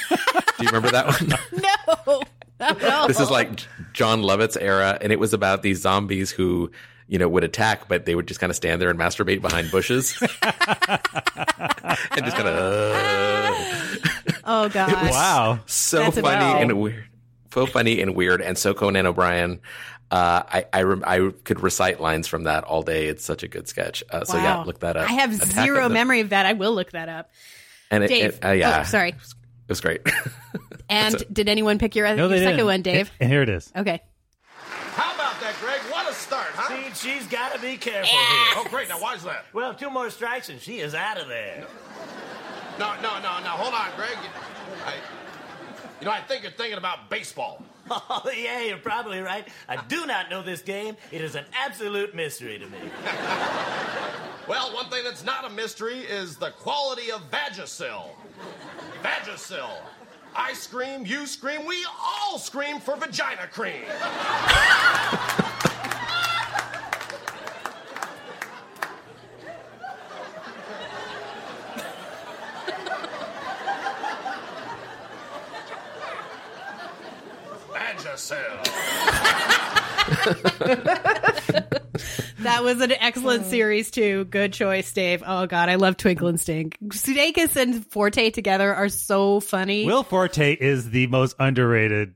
[0.08, 1.38] Do you remember that one?
[2.60, 3.06] No.
[3.06, 3.60] This is like
[3.92, 6.72] Jon Lovitz's era, and it was about these zombies who,
[7.06, 9.70] you know, would attack, but they would just kind of stand there and masturbate behind
[9.70, 14.17] bushes, and just kind of.
[14.50, 14.90] Oh god.
[15.10, 15.58] wow.
[15.66, 17.04] so That's funny about- and weird,
[17.52, 19.60] so funny and weird, and so Conan O'Brien.
[20.10, 23.06] Uh, I I, rem- I could recite lines from that all day.
[23.08, 24.02] It's such a good sketch.
[24.10, 24.64] Uh, so yeah, Wow.
[24.64, 25.08] look that up.
[25.08, 26.46] I have Attack zero of the- memory of that.
[26.46, 27.30] I will look that up.
[27.90, 28.34] And it, Dave.
[28.36, 29.10] it- uh, yeah, Oh, sorry.
[29.10, 29.16] it
[29.68, 30.00] was great.
[30.90, 32.64] And did anyone pick your, No, your second didn't.
[32.64, 33.10] one, Dave?
[33.20, 33.70] And here it is.
[33.76, 34.00] Okay.
[34.94, 35.80] How about that, Greg?
[35.92, 36.94] What a start, huh?
[36.94, 38.70] See, she's got to be careful Oh, here.
[38.70, 38.88] great.
[38.88, 39.44] Now, why's that?
[39.52, 41.66] Well, two more strikes and she is out of there.
[42.78, 43.50] No, no, no, no.
[43.50, 44.16] Hold on, Greg.
[44.86, 44.94] I,
[46.00, 47.62] you know, I think you're thinking about baseball.
[47.90, 49.48] Oh, yeah, you're probably right.
[49.66, 50.94] I do not know this game.
[51.10, 52.78] It is an absolute mystery to me.
[54.48, 58.06] Well, one thing that's not a mystery is the quality of Vagisil.
[59.02, 59.68] Vagisil.
[60.34, 63.82] I scream, you scream, we all scream for vagina cream.
[78.18, 78.78] Vagisil.
[82.40, 83.48] That was an excellent oh.
[83.48, 84.24] series too.
[84.26, 85.24] Good choice, Dave.
[85.26, 86.78] Oh god, I love Twinkle and Stink.
[86.80, 89.84] Sudeikis and Forte together are so funny.
[89.86, 92.14] Will Forte is the most underrated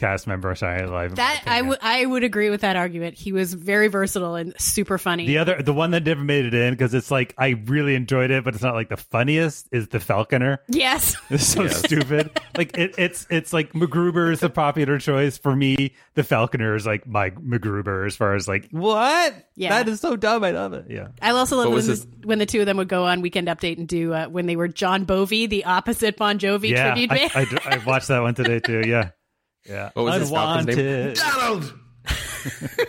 [0.00, 1.14] cast member of Saturday Night Live.
[1.16, 3.16] that I would I would agree with that argument.
[3.16, 5.26] He was very versatile and super funny.
[5.26, 8.30] The other, the one that never made it in because it's like I really enjoyed
[8.30, 9.68] it, but it's not like the funniest.
[9.70, 10.60] Is the Falconer?
[10.68, 11.16] yes.
[11.30, 12.30] It's so stupid.
[12.56, 15.92] Like it, it's it's like MacGruber is the popular choice for me.
[16.14, 19.34] The Falconer is like my MacGruber as far as like what?
[19.54, 19.70] Yeah.
[19.70, 20.42] that is so dumb.
[20.42, 20.86] I love it.
[20.88, 23.20] Yeah, I also love when, was the, when the two of them would go on
[23.20, 26.94] Weekend Update and do uh, when they were Jon Bovi, the opposite Bon Jovi yeah.
[26.94, 27.40] tribute I.
[27.42, 28.82] I, I watched that one today too.
[28.86, 29.10] Yeah,
[29.68, 29.90] yeah.
[29.94, 30.78] What was his Falcon's name?
[30.78, 31.16] Unwanted.
[31.16, 31.74] Donald!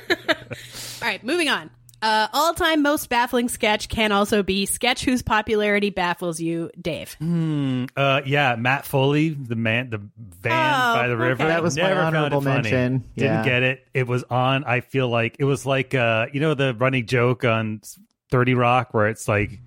[1.01, 1.69] All right, moving on.
[2.03, 7.15] Uh, all-time most baffling sketch can also be sketch whose popularity baffles you, Dave.
[7.21, 11.43] Uh, yeah, Matt Foley, the man, the van Oh, by the river.
[11.43, 11.51] okay.
[11.51, 12.71] That was my Never found it honorable funny.
[12.71, 13.03] mention.
[13.15, 13.85] Didn't get it.
[13.93, 14.63] It was on.
[14.63, 17.81] I feel like it was like uh, you know, the running joke on
[18.31, 19.59] Thirty Rock where it's like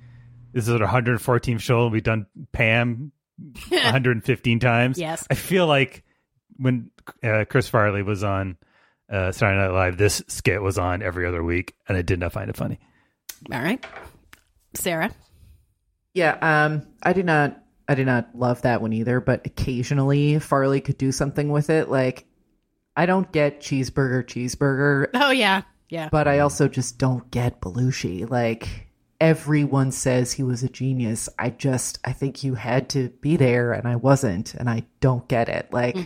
[0.53, 3.13] this is our 114th show and we've done Pam
[3.69, 4.99] 115 times.
[4.99, 5.25] Yes.
[5.31, 6.03] I feel like
[6.57, 6.91] when
[7.23, 8.57] uh, Chris Farley was on
[9.11, 12.33] uh, Saturday Night Live, this skit was on every other week, and I did not
[12.33, 12.79] find it funny.
[13.53, 13.85] All right,
[14.75, 15.11] Sarah.
[16.15, 19.21] Yeah, um, I did not, I did not love that one either.
[19.21, 21.91] But occasionally, Farley could do something with it.
[21.91, 22.27] Like,
[22.97, 26.09] I don't get cheeseburger, cheeseburger, Oh yeah, yeah.
[26.11, 28.31] but I also just don't get Belushi.
[28.31, 28.89] Like,
[29.21, 31.29] everyone says he was a genius.
[31.39, 35.27] I just, I think you had to be there, and I wasn't, and I don't
[35.29, 35.73] get it.
[35.73, 35.97] Like,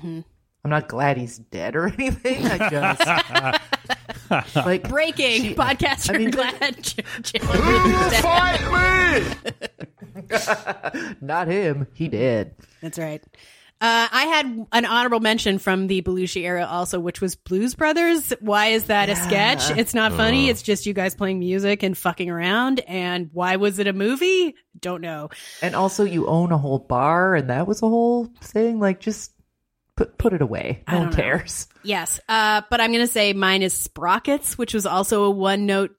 [0.69, 2.45] I'm not glad he's dead or anything.
[2.45, 6.83] I just like Breaking podcaster I mean, glad.
[6.83, 9.41] J- J- That's Fight
[11.01, 11.17] me!
[11.27, 11.87] not him.
[11.95, 12.55] He did.
[12.83, 13.25] That's right.
[13.81, 18.35] Uh, I had an honorable mention from the Belushi era also, which was Blues Brothers.
[18.41, 19.71] Why is that a sketch?
[19.71, 20.51] It's not funny.
[20.51, 22.81] It's just you guys playing music and fucking around.
[22.81, 24.55] And why was it a movie?
[24.79, 25.31] Don't know.
[25.63, 28.81] And also, you own a whole bar, and that was a whole thing.
[28.81, 29.31] Like, just
[29.99, 30.85] put put it away.
[30.87, 31.23] No I one don't know.
[31.23, 31.67] cares.
[31.83, 32.21] Yes.
[32.29, 35.95] Uh, but I'm going to say mine is Sprockets, which was also a one note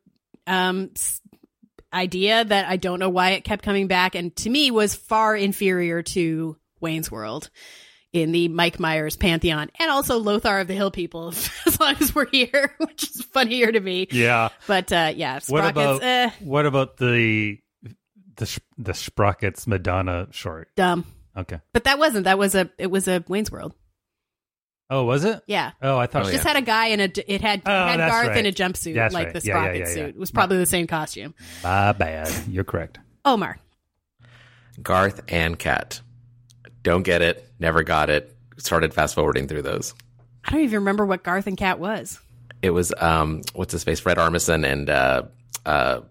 [0.48, 0.92] um,
[1.94, 4.16] idea that I don't know why it kept coming back.
[4.16, 7.50] And to me was far inferior to Wayne's World
[8.14, 11.30] in the Mike Myers pantheon and also Lothar of the Hill people,
[11.68, 14.08] as long as we're here, which is funnier to me.
[14.12, 14.50] Yeah.
[14.66, 15.52] But uh, yeah, Sprockets.
[15.52, 17.58] What about eh, what about the
[18.38, 20.70] the the Sprockets Madonna short?
[20.78, 21.06] dumb.
[21.38, 21.60] Okay.
[21.74, 22.26] But that wasn't.
[22.26, 22.70] That was a.
[22.78, 23.74] It was a Wayne's World.
[24.92, 25.42] Oh, was it?
[25.46, 25.72] Yeah.
[25.82, 26.26] Oh, I thought.
[26.26, 26.54] Oh, Just yeah.
[26.54, 27.10] had a guy in a.
[27.28, 28.38] It had, it Oh, had Garth right.
[28.38, 29.34] in a jumpsuit, That's like right.
[29.34, 29.94] the Yeah, yeah, Sprocket yeah, yeah.
[29.94, 30.10] suit.
[30.16, 31.36] It was probably the same costume.
[31.64, 32.32] My bad.
[32.50, 32.98] You're correct.
[33.24, 33.60] Omar.
[34.82, 36.02] Garth and Kat.
[36.84, 37.48] Don't get it.
[37.60, 38.36] Never got it.
[38.58, 39.94] Started fast forwarding through those.
[40.46, 42.20] I don't even remember what Garth and Kat was.
[42.62, 44.00] It was um, what's his face?
[44.00, 45.24] Fred Armisen and uh,
[45.66, 46.02] uh,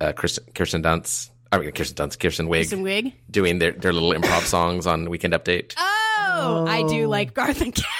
[0.00, 1.30] uh, Kirsten, Kirsten Dunst.
[1.52, 3.12] I mean, Kirsten Dunst, Kirsten Wiig, Kirsten Wiig?
[3.30, 5.74] doing their, their little improv songs on Weekend Update.
[5.78, 7.86] Oh, I do like Garth and Kat.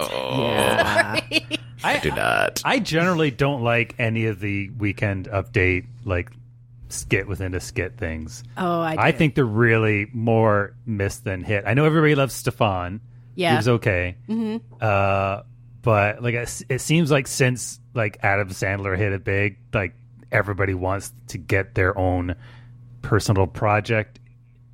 [0.00, 1.20] Yeah.
[1.84, 2.62] I do not.
[2.64, 6.30] I generally don't like any of the weekend update like
[6.88, 8.42] skit within a skit things.
[8.56, 8.94] Oh, I.
[8.96, 9.00] Do.
[9.02, 11.64] I think they're really more miss than hit.
[11.66, 13.00] I know everybody loves Stefan.
[13.36, 13.50] Yeah.
[13.52, 14.16] He was okay.
[14.28, 14.56] Mm-hmm.
[14.80, 15.42] Uh,
[15.82, 19.94] but like it, it seems like since like Adam Sandler hit it big, like
[20.32, 22.34] everybody wants to get their own
[23.02, 24.18] personal project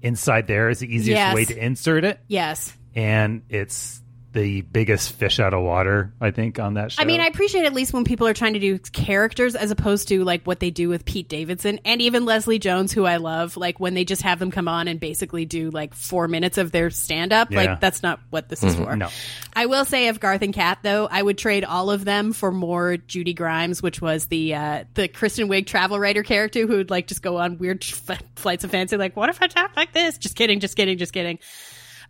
[0.03, 1.35] inside there is the easiest Yes.
[1.35, 2.75] way to insert it, Yes.
[2.95, 4.01] And it's
[4.33, 6.13] the biggest fish out of water.
[6.21, 7.03] I think on that show.
[7.03, 10.09] I mean, I appreciate at least when people are trying to do characters as opposed
[10.09, 13.57] to like what they do with Pete Davidson and even Leslie Jones, who I love.
[13.57, 16.71] Like when they just have them come on and basically do like four minutes of
[16.71, 17.51] their stand up.
[17.51, 17.59] Yeah.
[17.59, 18.95] Like that's not what this is for.
[18.95, 19.09] No.
[19.53, 22.53] I will say of Garth and Kat though, I would trade all of them for
[22.53, 26.91] more Judy Grimes, which was the uh, the Kristen Wiig travel writer character who would
[26.91, 28.97] like just go on weird f- flights of fancy.
[28.97, 30.19] Like, what if I talk like this?
[30.19, 31.41] Just kidding, just kidding, just kidding.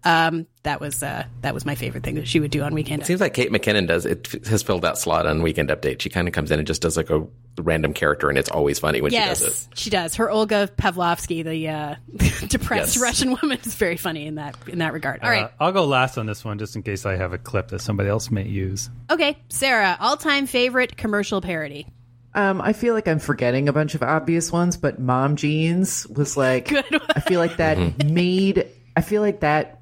[0.03, 3.03] Um, that was uh, that was my favorite thing that she would do on Weekend.
[3.03, 6.01] It seems like Kate McKinnon does it has filled that slot on Weekend Update.
[6.01, 7.27] She kind of comes in and just does like a
[7.59, 9.47] random character, and it's always funny when she does it.
[9.47, 10.15] Yes, she does.
[10.15, 11.95] Her Olya Povlatsky, the uh,
[12.49, 13.03] depressed Yes.
[13.03, 15.21] Russian woman, is very funny in that in that regard.
[15.23, 17.39] All right, Uh, I'll go last on this one just in case I have a
[17.39, 18.89] clip that somebody else may use.
[19.11, 21.87] okay, Sarah, all time favorite commercial parody.
[22.35, 26.37] Um, I feel like I'm forgetting a bunch of obvious ones, but Mom Jeans was
[26.37, 26.69] like.
[26.71, 27.01] Good one.
[27.09, 28.67] I feel like that made.
[28.97, 29.80] I feel like that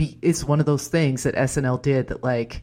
[0.00, 2.62] be, is one of those things that SNL did that like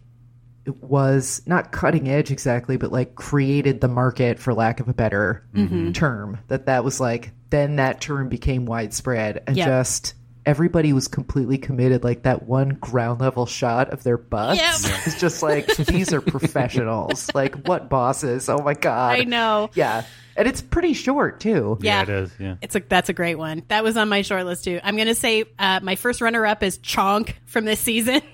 [0.65, 4.93] it was not cutting edge exactly, but like created the market for lack of a
[4.93, 5.91] better mm-hmm.
[5.91, 6.39] term.
[6.47, 9.67] That that was like then that term became widespread and Yep.
[9.67, 10.15] just
[10.47, 12.03] everybody was completely committed.
[12.03, 15.07] Like that one ground level shot of their butts Yep.
[15.07, 17.29] is just like these are professionals.
[17.35, 18.49] like what bosses?
[18.49, 19.19] Oh my god!
[19.19, 19.69] I know.
[19.75, 20.05] Yeah,
[20.37, 21.77] and it's pretty short too.
[21.81, 22.03] Yeah.
[22.03, 22.31] it is.
[22.39, 22.55] Yeah.
[22.61, 23.63] It's a that's a great one.
[23.67, 24.79] That was on my short list too.
[24.83, 28.21] I'm gonna say uh, my first runner up is Chonk from this season.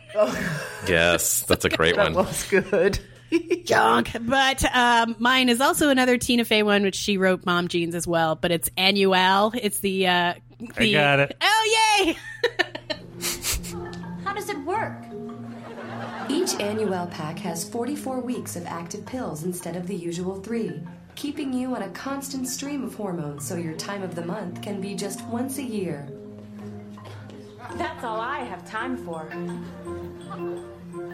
[0.88, 2.14] Yes, that's a great one.
[2.14, 3.00] That was good.
[3.32, 7.96] Chonk, but um, mine is also another Tina Fey one, which she wrote Mom Jeans
[7.96, 8.36] as well.
[8.36, 9.58] But it's Annuale.
[9.60, 10.34] It's the uh,
[10.78, 11.38] the got it.
[11.42, 12.18] Oh yay!
[14.24, 15.04] How does it work?
[16.30, 20.82] Each Annuale pack has 44 weeks of active pills instead of the usual three,
[21.16, 24.82] keeping you on a constant stream of hormones so your time of the month can
[24.82, 26.08] be just once a year.
[27.76, 29.30] That's all I have time for.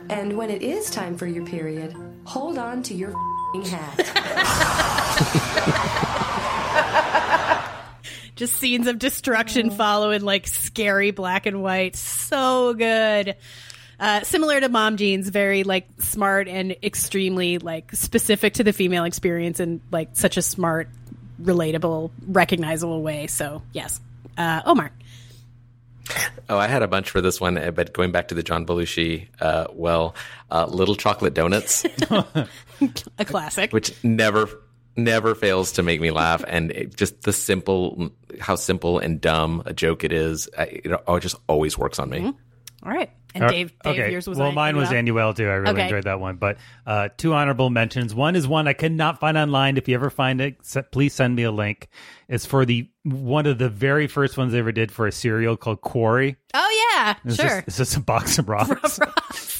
[0.09, 3.13] And when it is time for your period, hold on to your
[3.53, 4.95] fing hat.
[8.35, 11.95] Just scenes of destruction following like scary black and white.
[11.97, 13.35] So good.
[13.99, 19.03] Uh, similar to Mom Jeans, very like smart and extremely like specific to the female
[19.03, 20.89] experience in like such a smart,
[21.41, 23.27] relatable, recognizable way.
[23.27, 23.99] So yes,
[24.38, 24.91] uh, Omar.
[26.47, 28.65] Oh, I had a bunch for this one, uh, but going back to the John
[28.65, 30.15] Belushi, uh, well,
[30.49, 31.85] uh, Little Chocolate Donuts,
[33.19, 33.71] A classic.
[33.71, 34.49] which never,
[34.95, 39.62] never fails to make me laugh, and it, just the simple, how simple and dumb
[39.67, 42.25] a joke it is, it, it just always works on me.
[42.25, 43.12] All right.
[43.35, 44.11] And Uh, Dave, Dave okay.
[44.11, 45.31] yours was well, mine was Annuale?
[45.33, 45.47] Annuale too.
[45.47, 45.83] I really Okay.
[45.83, 46.37] enjoyed that one.
[46.37, 48.15] But uh, two honorable mentions.
[48.15, 49.77] One is one I could not find online.
[49.77, 51.89] If you ever find it, se- please send me a link.
[52.27, 55.57] It's for the one of the very first ones they ever did for a cereal
[55.57, 56.37] called Quarry.
[56.53, 57.45] Oh yeah, It's sure.
[57.45, 58.99] Just, it's just a box of rocks.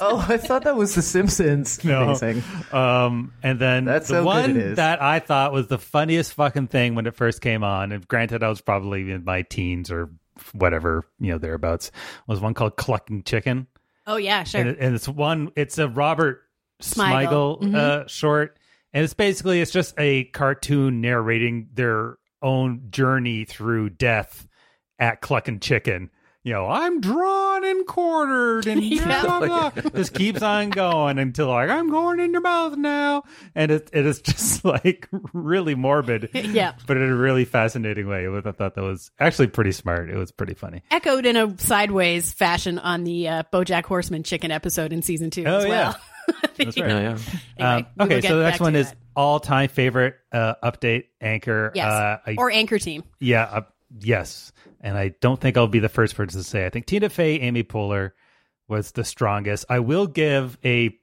[0.02, 1.84] Oh, I thought that was The Simpsons.
[1.84, 2.04] No.
[2.04, 2.42] Amazing.
[2.72, 6.96] Um, and then That's the how one that I thought was the funniest fucking thing
[6.96, 10.10] when it first came on, and granted, I was probably in my teens or
[10.54, 11.92] whatever you know thereabouts
[12.28, 13.68] was one called Clucking Chicken.
[14.08, 14.62] Oh yeah, sure.
[14.62, 15.52] And, and it's one.
[15.56, 16.42] It's a Robert
[16.82, 17.62] Smigel.
[17.62, 18.58] Smigel, uh, short,
[18.94, 24.48] and it's basically it's just a cartoon narrating their own journey through death
[24.98, 26.10] at Clucking Chicken.
[26.44, 29.22] You know, I'm drawn and quartered and Yeah.
[29.24, 29.90] blah, blah, blah.
[29.92, 33.24] just keeps on going until like I'm going in your mouth now,
[33.56, 36.74] and it it is just like really morbid, yeah.
[36.88, 38.26] but in a really fascinating way.
[38.28, 40.10] I thought that was actually pretty smart.
[40.10, 40.82] It was pretty funny.
[40.92, 45.44] Echoed in a sideways fashion on the uh, BoJack Horseman chicken episode in season two
[45.46, 45.70] Oh, as yeah.
[46.30, 46.36] well.
[46.58, 46.78] That's right.
[46.78, 47.18] Yeah, yeah.
[47.58, 51.72] Anyway, Um, okay, so the next one is all time favorite uh, update anchor.
[51.76, 51.86] Yes.
[51.92, 53.04] Uh, I, or anchor team.
[53.20, 53.62] yeah, uh,
[54.00, 54.52] yes.
[54.82, 56.66] And I don't think I'll be the first person to say.
[56.66, 58.12] I think Tina Fey, Amy Poehler
[58.68, 59.66] was the strongest.
[59.70, 60.96] I will give a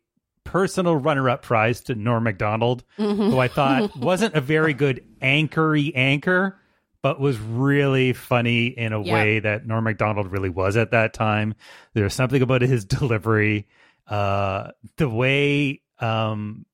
[0.45, 3.31] personal runner-up prize to Norm Macdonald, Mm-hmm.
[3.31, 6.59] who I thought wasn't a very good anchory anchor,
[7.03, 9.13] but was really funny in a Yeah.
[9.13, 11.55] way that Norm Macdonald really was at that time.
[11.95, 13.67] There's something about his delivery,
[14.07, 16.65] uh, the way um,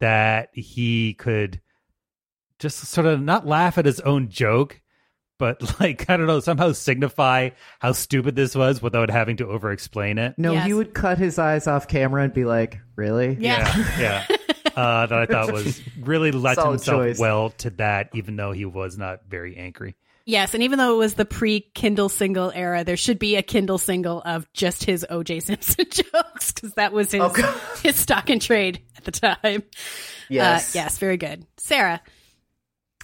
[0.00, 1.60] that he could
[2.58, 4.80] just sort of not laugh at his own joke,
[5.38, 10.18] but like I don't know, somehow signify how stupid this was without having to over-explain
[10.18, 10.34] it.
[10.38, 10.66] No, Yes.
[10.66, 13.36] he would cut his eyes off camera and be like, "Really?
[13.40, 13.76] Yeah.
[13.98, 14.36] yeah, yeah.
[14.74, 17.18] Uh, that I thought was really lent Solid himself choice.
[17.20, 19.94] well to that, even though he was not very angry.
[20.26, 23.78] Yes, and even though it was the pre-Kindle single era, there should be a Kindle
[23.78, 25.38] single of just his O.J.
[25.40, 29.62] Simpson jokes because that was his Oh, his stock and trade at the time.
[30.28, 30.74] Yes.
[30.74, 32.00] uh, yes, very good, Sarah.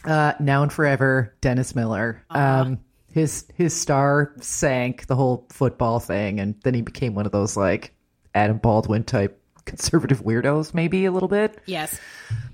[0.05, 2.24] Uh, now and forever, Dennis Miller.
[2.30, 2.80] Um,
[3.12, 7.57] his his star sank the whole football thing, and then he became one of those
[7.57, 7.94] like
[8.34, 11.61] Adam Baldwin type conservative weirdos, maybe a little bit.
[11.66, 11.98] Yes,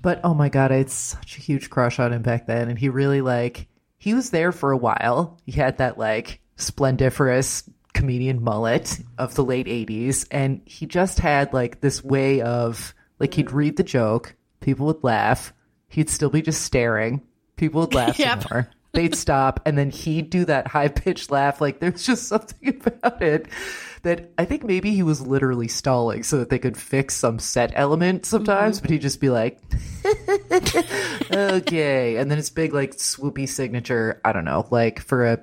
[0.01, 2.77] But oh my god, I had such a huge crush on him back then, and
[2.77, 3.67] he really like
[3.97, 5.37] he was there for a while.
[5.45, 11.53] He had that like splendiferous comedian mullet of the late '80s, and he just had
[11.53, 15.53] like this way of like he'd read the joke, people would laugh,
[15.87, 17.21] he'd still be just staring,
[17.57, 18.43] people would laugh Yep.
[18.43, 18.69] some more.
[18.93, 21.61] They'd stop, and then he'd do that high pitched laugh.
[21.61, 23.47] Like there's just something about it
[24.03, 27.71] that I think maybe he was literally stalling so that they could fix some set
[27.75, 28.83] element sometimes, mm-hmm.
[28.83, 29.59] but he'd just be like,
[31.31, 32.15] okay.
[32.15, 35.39] And then his big, like, swoopy signature, I don't know, like for a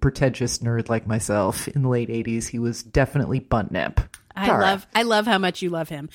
[0.00, 4.00] pretentious nerd like myself in the late 80s, he was definitely bunt nip.
[4.34, 4.60] I Tara.
[4.60, 6.10] love I love how much you love him.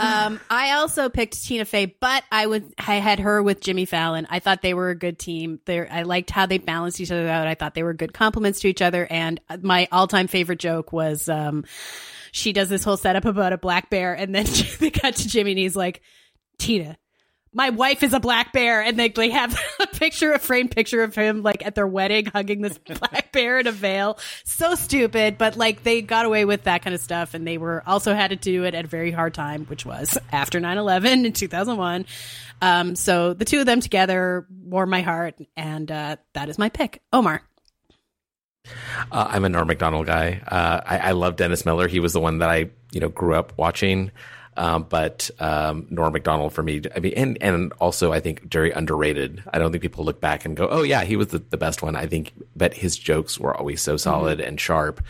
[0.00, 4.26] Um, I also picked Tina Fey, but I would I had her with Jimmy Fallon.
[4.30, 5.60] I thought they were a good team.
[5.66, 7.46] They I liked how they balanced each other out.
[7.46, 9.06] I thought they were good compliments to each other.
[9.10, 11.64] And my all time favorite joke was um,
[12.32, 14.46] she does this whole setup about a black bear, and then
[14.80, 16.00] they cut to Jimmy, and he's like,
[16.58, 16.96] Tina.
[17.52, 21.02] My wife is a black bear, and they, they have a picture, a framed picture
[21.02, 24.18] of him like at their wedding, hugging this black bear in a veil.
[24.44, 27.82] So stupid, but like they got away with that kind of stuff, and they were
[27.86, 31.32] also had to do it at a very hard time, which was after 9-11 in
[31.32, 32.06] 2001.
[32.62, 36.68] Um, so the two of them together warm my heart, and uh, that is my
[36.68, 37.02] pick.
[37.12, 37.42] Omar.
[39.10, 40.40] Uh, I'm a Norm Macdonald guy.
[40.46, 41.88] Uh, I, I love Dennis Miller.
[41.88, 44.10] He was the one that I, you know, grew up watching.
[44.56, 48.72] Um, but um, Norm Macdonald for me, I mean, and and also I think very
[48.72, 49.42] underrated.
[49.52, 51.82] I don't think people look back and go, "Oh yeah, he was the, the best
[51.82, 55.02] one." I think, but his jokes were always so solid and sharp.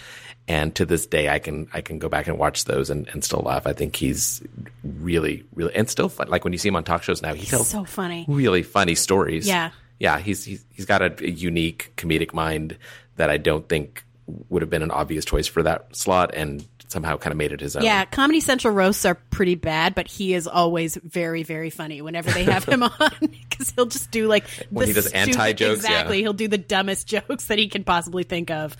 [0.47, 3.25] And to this day, I can I can go back and watch those and, and
[3.25, 3.67] still laugh.
[3.67, 4.43] I think he's
[4.83, 6.29] really really and still fun.
[6.29, 8.27] Like when you see him on talk shows now, he tells So funny.
[8.29, 9.47] really funny stories.
[9.47, 9.71] Yeah.
[9.99, 10.19] yeah.
[10.19, 12.77] He's he's he's got a, a unique comedic mind
[13.17, 14.05] that I don't think
[14.49, 17.61] would have been an obvious choice for that slot, and somehow kind of made it
[17.61, 17.85] his own.
[17.85, 22.31] Yeah, Comedy Central roasts are pretty bad, but he is always very, very funny whenever
[22.31, 25.83] they have him on because he'll just do like When the he does stupid- anti-jokes,
[25.85, 25.91] yeah.
[25.91, 28.77] Exactly, he'll do the dumbest jokes that he can possibly think of.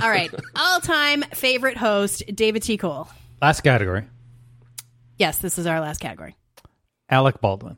[0.00, 2.76] All right, all-time favorite host, David T.
[2.78, 3.08] Cole.
[3.42, 4.04] Last category,
[5.18, 6.34] Yes, this is our last category.
[7.08, 7.76] Alec Baldwin.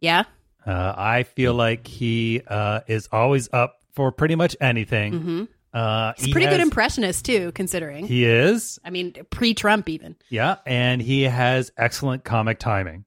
[0.00, 0.24] Yeah,
[0.66, 5.12] Uh, I feel like he uh, is always up for pretty much anything.
[5.12, 5.48] Mhm.
[5.74, 8.06] Uh, he's a he pretty good impressionist too, considering.
[8.06, 8.78] He is.
[8.84, 10.14] I mean, pre-Trump even.
[10.30, 13.04] Yeah, and he has excellent comic timing,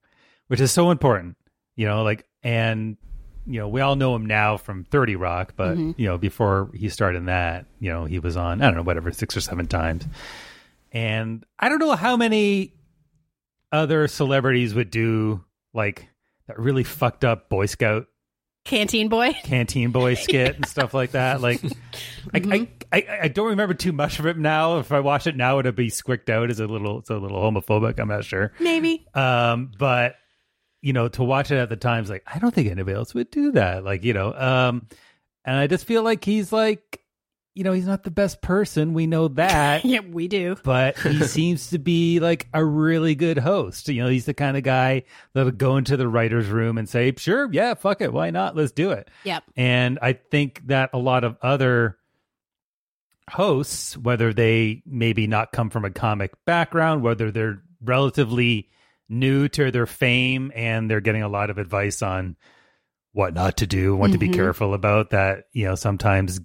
[0.48, 1.38] which is so important.
[1.76, 2.98] You know, like and
[3.46, 5.96] you know, we all know him now from 30 Rock, but Mhm.
[5.98, 8.84] you know, before he started in that, you know, he was on I don't know,
[8.84, 10.06] whatever, 6 or 7 times.
[10.92, 12.74] And I don't know how many
[13.72, 15.44] other celebrities would do
[15.74, 16.10] like
[16.48, 18.08] that really fucked up Boy Scout
[18.68, 19.34] Canteen boy.
[19.44, 21.42] canteen boy skit and stuff like that.
[21.42, 21.64] Like,
[22.34, 24.80] I, I, I, I don't remember too much of it now.
[24.80, 27.42] If I watch it now, it'd be squicked out as a little, it's a little
[27.42, 27.98] homophobic.
[28.00, 28.52] I'm not sure.
[28.60, 29.08] Maybe.
[29.14, 30.16] Um, but
[30.82, 33.32] you know, to watch it at the times, like I don't think anybody else would
[33.32, 33.84] do that.
[33.84, 34.88] Like, you know, um,
[35.46, 37.02] and I just feel like he's like,
[37.58, 38.94] you know, he's not the best person.
[38.94, 39.84] We know that.
[39.86, 40.56] yeah, we do.
[40.64, 43.90] but he seems to be like a really good host.
[43.90, 45.04] You know, he's the kind of guy
[45.34, 48.14] that'll go into the writer's room and say, sure, yeah, fuck it.
[48.14, 48.56] Why not?
[48.56, 49.10] Let's do it.
[49.24, 49.44] Yep.
[49.56, 51.98] And I think that a lot of other
[53.30, 58.70] hosts, whether they maybe not come from a comic background, whether they're relatively
[59.10, 62.36] new to their fame and they're getting a lot of advice on
[63.14, 64.34] what not to do, what to be Mhm.
[64.36, 66.40] careful about, that, you know, sometimes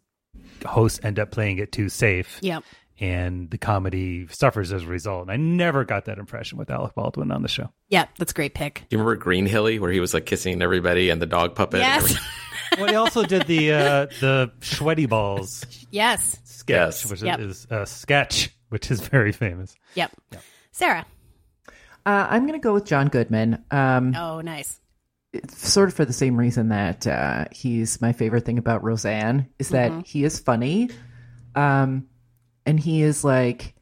[0.65, 2.65] hosts end up playing it too safe Yep.
[3.01, 5.23] and the comedy suffers as a result.
[5.23, 7.71] And I never got that impression with Alec Baldwin on the show.
[7.89, 8.85] Yeah, That's a great pick.
[8.89, 11.81] Do you remember Green Hilly where he was like kissing everybody and the dog puppet?
[11.83, 12.19] and Yes.
[12.79, 16.39] well, he also did the uh, the sweaty balls yes.
[16.45, 17.11] sketch, Yes.
[17.11, 17.41] which Yep.
[17.41, 19.75] is a sketch, which is very famous.
[19.95, 20.13] Yep.
[20.73, 21.05] Sarah.
[22.05, 23.65] Uh, I'm going to go with John Goodman.
[23.71, 24.81] Um, Oh, nice.
[25.33, 29.47] It's sort of for the same reason that uh, he's my favorite thing about Roseanne
[29.59, 30.07] is that Mhm.
[30.07, 30.91] he is funny,
[31.55, 32.07] um,
[32.67, 33.75] and he is like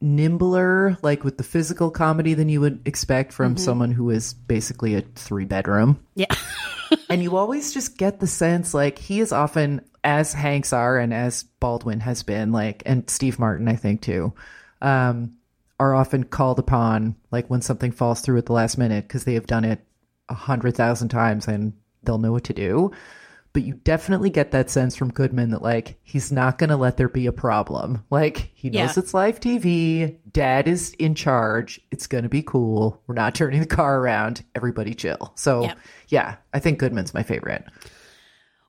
[0.00, 3.60] nimbler, like with the physical comedy than you would expect from Mhm.
[3.60, 5.98] someone who is basically a three bedroom.
[6.14, 6.26] Yeah.
[7.08, 11.12] and you always just get the sense like he is often as Hanks are and
[11.12, 14.32] as Baldwin has been like and Steve Martin I think too
[14.82, 15.32] um
[15.78, 19.34] are often called upon like when something falls through at the last minute because they
[19.34, 19.80] have done it
[20.28, 21.72] a hundred thousand times and
[22.02, 22.90] they'll know what to do
[23.52, 26.96] but you definitely get that sense from Goodman that like he's not going to let
[26.98, 29.02] there be a problem like he knows Yeah.
[29.02, 33.60] it's live TV dad is in charge it's going to be cool we're not turning
[33.60, 35.78] the car around everybody chill so Yep.
[36.08, 37.64] yeah, I think Goodman's my favorite.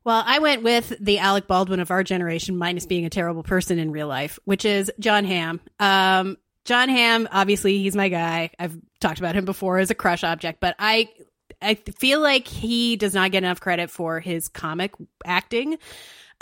[0.03, 3.77] Well, I went with the Alec Baldwin of our generation, minus being a terrible person
[3.77, 5.59] in real life, which is Jon Hamm.
[5.81, 6.37] Um,
[6.67, 8.51] Jon Hamm, obviously, he's my guy.
[8.59, 11.09] I've talked about him before as a crush object, but I,
[11.61, 14.91] I feel like he does not get enough credit for his comic
[15.25, 15.77] acting.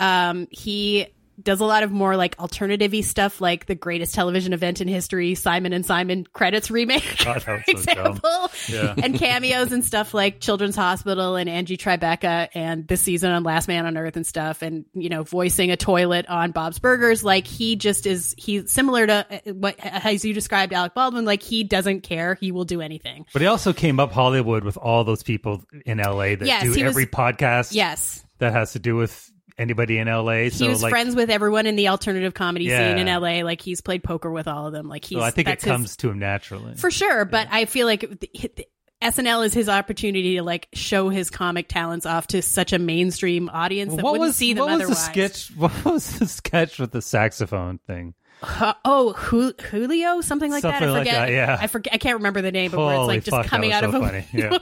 [0.00, 1.06] Um, he
[1.42, 5.34] does a lot of more like alternative stuff, like the greatest television event in history,
[5.34, 8.94] Simon and Simon credits remake, God, for so example, Yeah.
[8.96, 13.68] and cameos and stuff like Children's Hospital and Angie Tribeca and this season on Last
[13.68, 17.22] Man on Earth and stuff, and you know, voicing a toilet on Bob's Burgers.
[17.24, 21.24] Like he just is, he's similar to uh, what as you described Alec Baldwin.
[21.24, 23.26] Like he doesn't care; he will do anything.
[23.32, 26.72] But he also came up Hollywood with all those people in LA that Yes, do
[26.72, 30.48] he was- every podcast Yes, that has to do with anybody in LA.
[30.50, 32.96] he was like, friends with everyone in the alternative comedy Yeah.
[32.96, 33.42] scene in LA.
[33.44, 34.88] Like he's played poker with all of them.
[34.88, 35.18] Like he's.
[35.18, 36.74] so I think it that's his- comes to him naturally.
[36.74, 38.68] for sure but i feel like the, the-
[39.02, 43.50] SNL is his opportunity to like show his comic talents off to such a mainstream
[43.50, 45.48] audience that what wouldn't was see them what was the sketch?
[45.56, 48.14] What was the sketch with the saxophone thing?
[48.42, 50.78] Uh, oh, Ju- Julio, something like that.
[50.80, 51.14] Something I like forget.
[51.28, 51.58] that, yeah.
[51.60, 51.92] I forget.
[51.94, 53.94] I can't remember the name, but where it's like just fuck, coming out so of
[53.96, 54.58] a funny, yeah.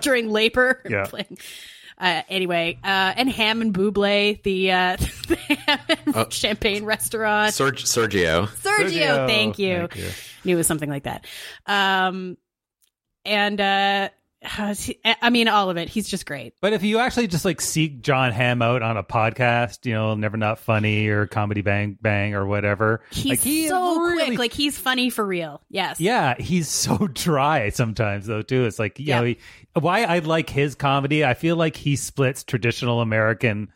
[0.00, 0.80] during labor.
[0.88, 1.06] Yeah.
[1.06, 1.38] Playing.
[2.02, 4.96] Uh, anyway, uh, and Ham and Bubbly, the, uh,
[5.28, 6.26] the ham and Oh.
[6.30, 7.52] champagne restaurant.
[7.54, 8.48] Serg- Sergio.
[8.48, 9.76] Sergio, Sergio, thank you.
[9.88, 10.08] thank you.
[10.44, 11.24] Knew it was something like that.
[11.66, 12.36] Um,
[13.24, 14.08] and uh,
[14.44, 15.88] I mean, all of it.
[15.88, 16.54] He's just great.
[16.60, 20.14] But if you actually just like seek Jon Hamm out on a podcast, you know,
[20.14, 24.38] Never Not Funny or Comedy Bang Bang or whatever, He's like he so really- quick.
[24.38, 25.62] Like he's funny for real.
[25.70, 26.00] Yes.
[26.00, 28.64] Yeah, he's so dry sometimes though too.
[28.64, 29.20] It's like you Yeah.
[29.20, 29.38] know he,
[29.78, 31.24] why I like his comedy.
[31.24, 33.72] I feel like he splits traditional American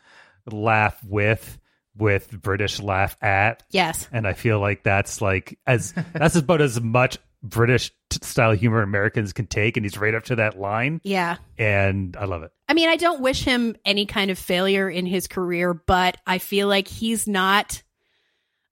[0.51, 1.57] laugh with
[1.97, 4.07] with British laugh at, Yes.
[4.11, 9.33] and I feel like that's like as that's about as much British style humor Americans
[9.33, 11.37] can take, and he's right up to that line, Yeah.
[11.57, 12.51] and I love it.
[12.69, 16.37] I mean, I don't wish him any kind of failure in his career, but I
[16.37, 17.81] feel like he's not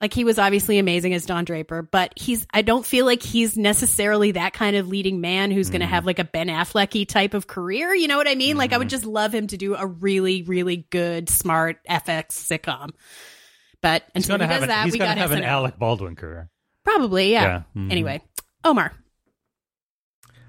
[0.01, 3.57] like he was obviously amazing as Don Draper, but he's I don't feel like he's
[3.57, 7.33] necessarily that kind of leading man who's going to have like a Ben Afflecky type
[7.33, 7.95] of career.
[7.95, 8.57] You know what I mean?
[8.57, 12.89] Like I would just love him to do a really, really good, smart FX sitcom.
[13.81, 16.49] But until he does an, that, he's we got have an Alec Baldwin career.
[16.83, 17.63] Probably, yeah.
[17.75, 17.81] Yeah.
[17.81, 17.91] Mhm.
[17.91, 18.21] Anyway,
[18.65, 18.91] Omar.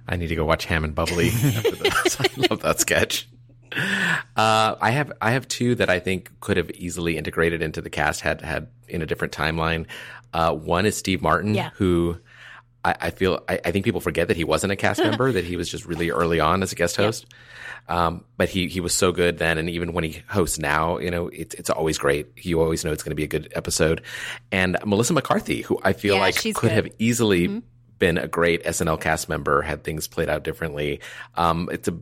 [0.08, 1.30] I need to go watch Ham and Bubbly.
[1.34, 3.28] I love that sketch.
[4.36, 7.90] Uh, I have I have two that I think could have easily integrated into the
[7.90, 9.86] cast had had in a different timeline.
[10.32, 11.70] Uh, one is Steve Martin, Yeah.
[11.74, 12.18] who
[12.84, 15.44] I, I feel I, I think people forget that he wasn't a cast member, that
[15.44, 17.26] he was just really early on as a guest host.
[17.88, 21.10] Um, but he he was so good then, and even when he hosts now, you
[21.10, 22.28] know, it's it's always great.
[22.44, 24.02] You always know it's going to be a good episode.
[24.50, 26.70] And Melissa McCarthy, who I feel Yeah, like could good.
[26.72, 27.62] have easily
[27.98, 31.00] been a great SNL cast member had things played out differently.
[31.34, 31.94] Um, it's a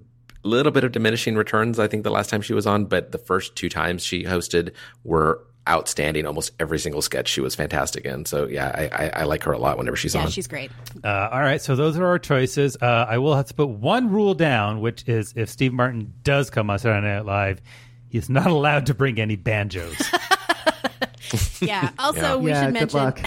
[0.43, 3.19] little bit of diminishing returns, I think, the last time she was on, but the
[3.19, 4.73] first two times she hosted
[5.05, 6.27] were outstanding.
[6.27, 8.27] Almost every single sketch she was fantastic in.
[8.27, 10.21] So yeah, I, I, I like her a lot whenever she's on.
[10.23, 10.31] Yeah, on.
[10.33, 10.71] she's great.
[11.03, 12.77] Uh, all right, so those are our choices.
[12.81, 16.51] Uh, I will have to put one rule down, which is if Steve Martin does
[16.51, 17.63] come on Saturday Night Live,
[18.11, 19.97] He's not allowed to bring any banjos.
[21.61, 21.91] Yeah.
[21.99, 22.37] Also, Yeah.
[22.37, 23.21] we Yeah, should good mention luck.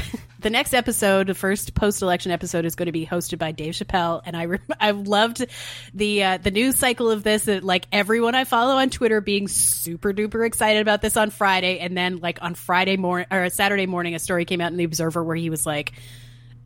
[0.48, 4.22] The next episode, the first post-election episode, is going to be hosted by Dave Chappelle,
[4.26, 5.46] and I re- I loved
[5.94, 7.46] the uh, the news cycle of this.
[7.46, 11.80] That like everyone I follow on Twitter being super duper excited about this on Friday,
[11.80, 14.86] and then like on Friday morning or Saturday morning, a story came out in the
[14.86, 15.92] Observer where he was like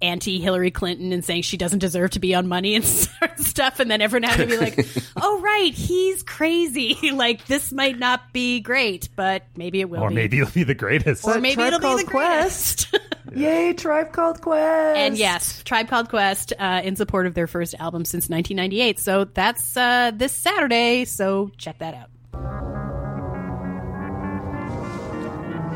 [0.02, 2.84] anti Hillary Clinton and saying she doesn't deserve to be on money and
[3.38, 3.80] stuff.
[3.80, 4.88] And then everyone had to be like,
[5.22, 7.12] oh, right, he's crazy.
[7.14, 10.16] like, this might not be great, but maybe it will or be.
[10.16, 11.26] maybe it'll be the greatest.
[11.26, 12.96] Or But maybe Tribe it'll be Called the greatest.
[13.36, 14.98] Yay, Tribe Called Quest!
[14.98, 19.00] and yes, Tribe Called Quest uh, in support of their first album since 1998.
[19.00, 21.06] So that's uh, this Saturday.
[21.06, 22.10] So check that out.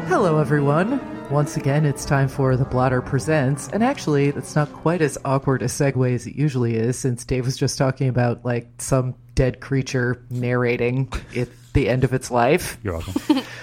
[0.07, 1.14] Hello, everyone.
[1.31, 3.67] Once again, it's time for The Blotter Presents.
[3.69, 7.45] And actually, that's not quite as awkward a segue as it usually is, since Dave
[7.45, 12.77] was just talking about, like, some dead creature narrating at the end of its life.
[12.83, 13.41] You're welcome.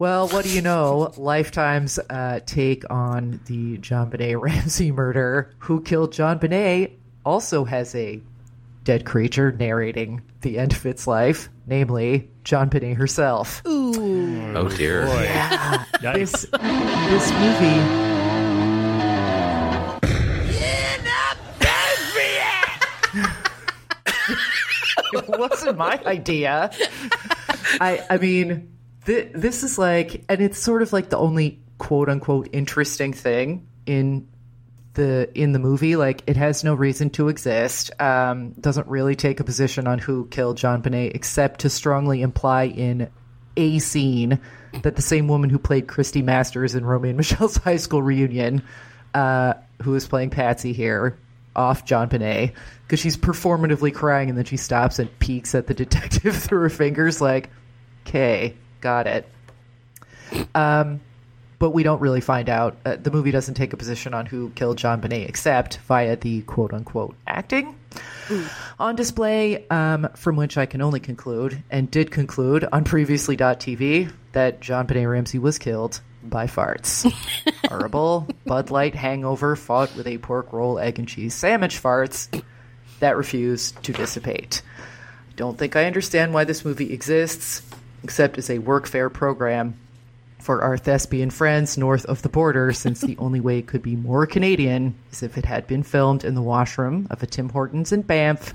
[0.00, 1.12] Well, what do you know?
[1.18, 5.52] Lifetime's uh, take on the JonBenét Ramsey murder.
[5.58, 8.22] Who killed JonBenét also has a
[8.82, 13.62] dead creature narrating the end of its life, namely JonBenét herself.
[13.64, 15.06] Oh dear.
[16.02, 16.14] Yikes.
[16.14, 17.80] This this movie.
[25.12, 26.72] it wasn't my idea.
[27.80, 28.76] I I mean,
[29.06, 33.68] th- this is like, and it's sort of like the only quote unquote interesting thing
[33.86, 34.26] in
[34.94, 35.96] the in the movie.
[35.96, 37.90] Like, it has no reason to exist.
[38.00, 43.10] Um, doesn't really take a position on who killed JonBenét, except to strongly imply in
[43.56, 44.40] a scene
[44.82, 48.62] that the same woman who played Christie Masters in Romy and Michele's high school reunion,
[49.14, 51.18] uh, who is playing Patsy here,
[51.54, 52.52] off JonBenét,
[52.86, 56.70] because she's performatively crying and then she stops and peeks at the detective through her
[56.70, 57.50] fingers, like,
[58.06, 59.28] okay, got it.
[60.54, 61.00] Um,
[61.60, 62.76] but we don't really find out.
[62.84, 66.72] Uh, the movie doesn't take a position on who killed JonBenét, except via the quote
[66.72, 67.78] unquote acting
[68.80, 74.60] on display, um, from which I can only conclude, and did conclude on previously.tv, that
[74.60, 77.12] JonBenét Ramsey was killed by farts.
[77.68, 82.42] Horrible Bud Light hangover fought with a pork roll, egg, and cheese sandwich farts
[83.00, 84.62] that refuse to dissipate.
[85.28, 87.62] I don't think I understand why this movie exists,
[88.02, 89.78] except as a workfare program
[90.40, 93.96] for our thespian friends north of the border, since the only way it could be
[93.96, 97.92] more Canadian is if it had been filmed in the washroom of a Tim Hortons
[97.92, 98.52] in Banff,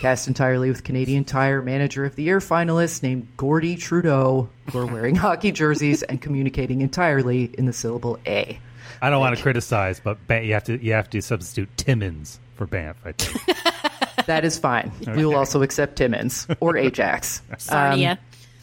[0.00, 4.86] cast entirely with Canadian Tire Manager of the Year finalists named Gordy Trudeau, who are
[4.86, 8.58] wearing hockey jerseys and communicating entirely in the syllable A.
[9.02, 12.38] I don't want to criticize, but Ba- you have to you have to substitute Timmins
[12.54, 12.96] for Banff.
[13.04, 13.58] I think.
[14.26, 14.92] That is fine.
[15.16, 17.42] We will also accept Timmins or Ajax.
[17.58, 18.12] Sarnia.
[18.12, 18.18] Um,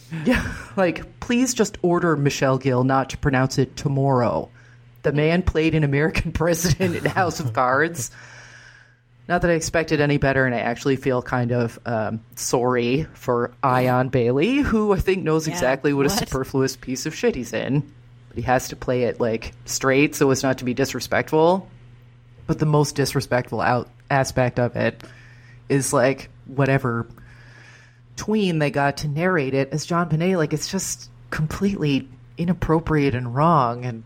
[0.26, 4.50] Yeah, like please just order Michael Gill not to pronounce it tomorrow.
[5.04, 8.12] The man played an American president in House of Cards.
[9.28, 13.52] Not that I expected any better, and I actually feel kind of um, sorry for
[13.62, 17.52] Eion Bailey, who I think knows Yeah, exactly what, a superfluous piece of shit he's
[17.52, 17.82] in.
[18.30, 21.70] But he has to play it like straight so as not to be disrespectful.
[22.46, 25.04] But the most disrespectful out aspect of it
[25.68, 27.06] is like whatever
[28.18, 30.38] tween they got to narrate it as JonBenét.
[30.38, 34.04] Like it's just completely inappropriate and wrong and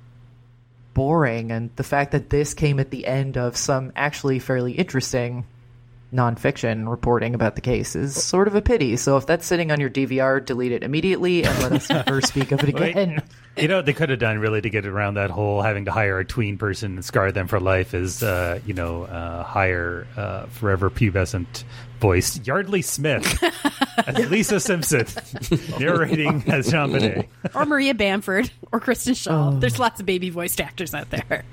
[0.94, 1.52] boring.
[1.52, 5.46] And the fact that this came at the end of some actually fairly interesting
[6.14, 8.98] nonfiction reporting about the case is sort of a pity.
[8.98, 12.52] So if that's sitting on your DVR, delete it immediately and let us never speak
[12.52, 13.24] of it again.
[13.56, 16.20] You know they could have done really to get around that whole having to hire
[16.20, 20.46] a tween person and scar them for life is, uh, you know, uh, hire uh,
[20.48, 21.64] forever pubescent
[22.02, 23.42] voiced Yardley Smith
[24.08, 25.06] as Lisa Simpson
[25.80, 27.28] narrating as JonBenét.
[27.54, 29.60] or Maria Bamford or Kristen Schaal.
[29.62, 31.46] There's lots of baby voiced actors out there.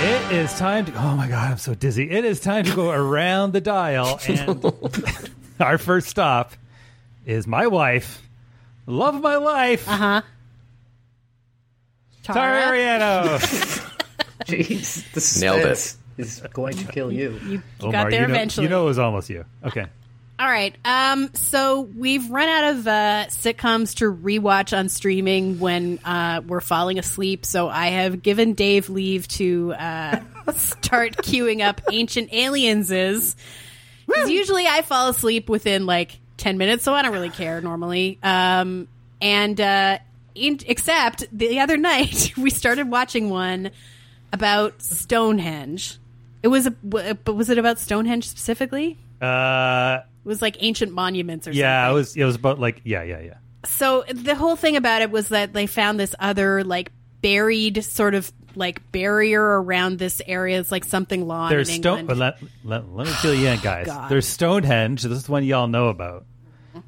[0.00, 0.92] It is time to.
[0.94, 2.08] Oh my god, I'm so dizzy.
[2.08, 4.64] It is time to go around the dial, and
[5.58, 6.52] our first stop
[7.26, 8.22] is my wife,
[8.86, 10.22] love of my life, Uh huh.
[12.34, 13.38] Tara Ariano.
[14.46, 15.76] Jeez, the Nailed it.
[15.76, 17.38] suspense is going to kill you.
[17.44, 18.64] You, you Omar, got there you know, eventually.
[18.64, 19.44] You know it was almost you.
[19.64, 19.86] Okay.
[20.40, 20.76] All right.
[20.84, 26.60] Um, so we've run out of uh, sitcoms to rewatch on streaming when uh, we're
[26.60, 27.44] falling asleep.
[27.44, 30.20] So I have given Dave leave to uh,
[30.54, 32.92] start queuing up Ancient Aliens.
[32.92, 33.34] Is
[34.06, 38.20] because usually I fall asleep within like ten minutes, so I don't really care normally.
[38.22, 38.86] Um,
[39.20, 39.98] and uh,
[40.46, 43.70] in, except the other night we started watching one
[44.32, 45.98] about Stonehenge.
[46.42, 48.96] It was a, but was it about Stonehenge specifically?
[49.20, 51.60] Uh, It was like ancient monuments or something.
[51.60, 51.90] yeah, something.
[51.90, 52.16] it was.
[52.16, 53.34] It was about like yeah, yeah, yeah.
[53.64, 58.14] so the whole thing about it was that they found this other like buried sort
[58.14, 60.60] of like barrier around this area.
[60.60, 62.06] It's like something lawn There's stone.
[62.06, 63.86] Let, let, let me fill you in, guys.
[63.86, 64.08] God.
[64.08, 65.02] There's Stonehenge.
[65.02, 66.24] This is one y'all know about.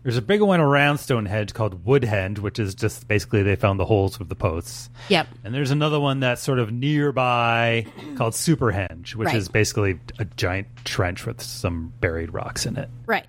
[0.02, 3.84] There's a bigger one around Stonehenge called Woodhenge, which is just basically they found the
[3.84, 4.90] holes with the posts.
[5.08, 5.26] Yep.
[5.44, 7.86] And there's another one that's sort of nearby
[8.16, 9.36] called Superhenge, which Right.
[9.36, 12.88] is basically a giant trench with some buried rocks in it.
[13.06, 13.26] Right.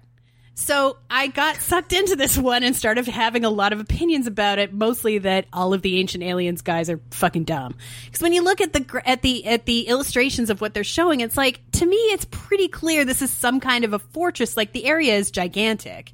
[0.53, 4.59] So I got sucked into this one and started having a lot of opinions about
[4.59, 4.72] it.
[4.72, 7.74] Mostly that all of the ancient aliens guys are fucking dumb.
[8.05, 11.22] Because when you look at the at the at the illustrations of what they're showing,
[11.22, 14.55] it's like to me, it's pretty clear this is some kind of a fortress.
[14.55, 16.12] Like the area is gigantic.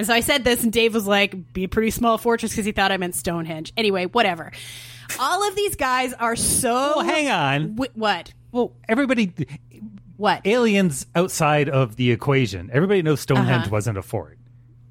[0.00, 2.64] And so I said this, and Dave was like, "Be a pretty small fortress," because
[2.64, 3.74] he thought I meant Stonehenge.
[3.76, 4.50] Anyway, whatever.
[5.18, 6.94] All of these guys are so.
[6.96, 7.76] Well, hang on.
[7.76, 8.32] Wh- what?
[8.50, 9.30] Well, everybody,
[10.16, 10.46] What?
[10.46, 12.70] aliens outside of the equation.
[12.72, 13.70] Everybody knows Stonehenge Uh-huh.
[13.72, 14.38] wasn't a fort,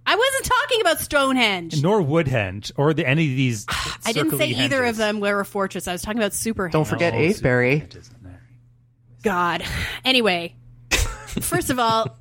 [0.06, 1.82] I wasn't talking about Stonehenge.
[1.82, 3.66] nor Woodhenge, or the, any of these.
[4.06, 5.88] I didn't say circly either of them were a fortress.
[5.88, 6.72] I was talking about Superhenge.
[6.72, 7.88] Don't forget Oh, Avebury.
[9.24, 9.64] God.
[10.06, 10.56] Anyway,
[10.92, 12.16] first of all,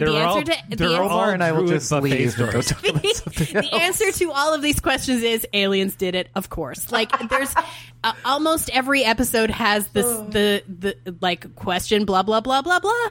[0.00, 2.38] They're the all, answer to they're the all Omar and I will just buffet leave.
[2.38, 2.66] and go stories.
[2.68, 6.50] talk about something the answer to all of these questions is aliens did it of
[6.50, 6.90] course.
[6.90, 7.54] Like there's
[8.04, 13.08] uh, almost every episode has this the the like question blah blah blah blah blah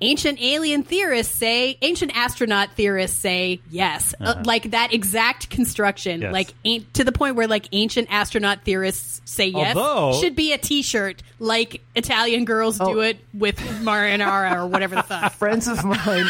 [0.00, 6.32] ancient alien theorists say ancient astronaut theorists say yes uh, like that exact construction Yes.
[6.32, 10.52] like ain't to the point where like ancient astronaut theorists say yes Although- should be
[10.52, 13.00] a t-shirt like italian girls do Oh.
[13.00, 16.26] it with marinara or whatever the fuck friends of mine,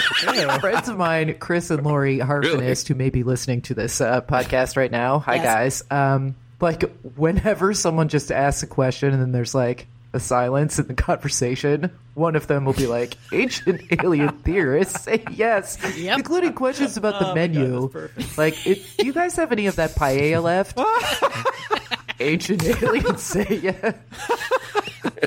[0.61, 4.77] friends of mine, Chris and Lori Harfinist, who may be listening to this uh, podcast
[4.77, 5.19] right now.
[5.21, 5.45] Hi, Yes.
[5.83, 5.83] guys.
[5.91, 6.83] Um, like
[7.17, 9.87] whenever someone just asks a question and then there's like
[10.17, 15.23] a silence in the conversation, one of them will be like, "Ancient alien theorists say
[15.31, 16.19] yes," Yep.
[16.19, 17.91] including questions about the menu.
[18.37, 20.79] like, it, do you guys have any of that paella left?
[22.21, 23.95] Ancient aliens say yes.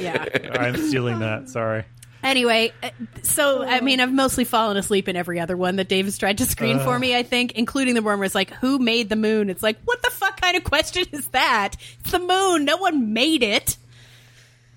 [0.02, 0.26] yeah
[0.60, 1.48] I'm stealing that.
[1.50, 1.86] Sorry.
[2.22, 2.90] Anyway, uh,
[3.24, 6.40] so I mean, I've mostly fallen asleep in every other one that Dave has tried
[6.40, 7.16] to screen for me.
[7.16, 10.02] I think, including the one where it's like, "Who made the moon?" It's like, what
[10.02, 11.76] the fuck kind of question is that?
[12.02, 12.66] It's the moon.
[12.66, 13.78] No one made it.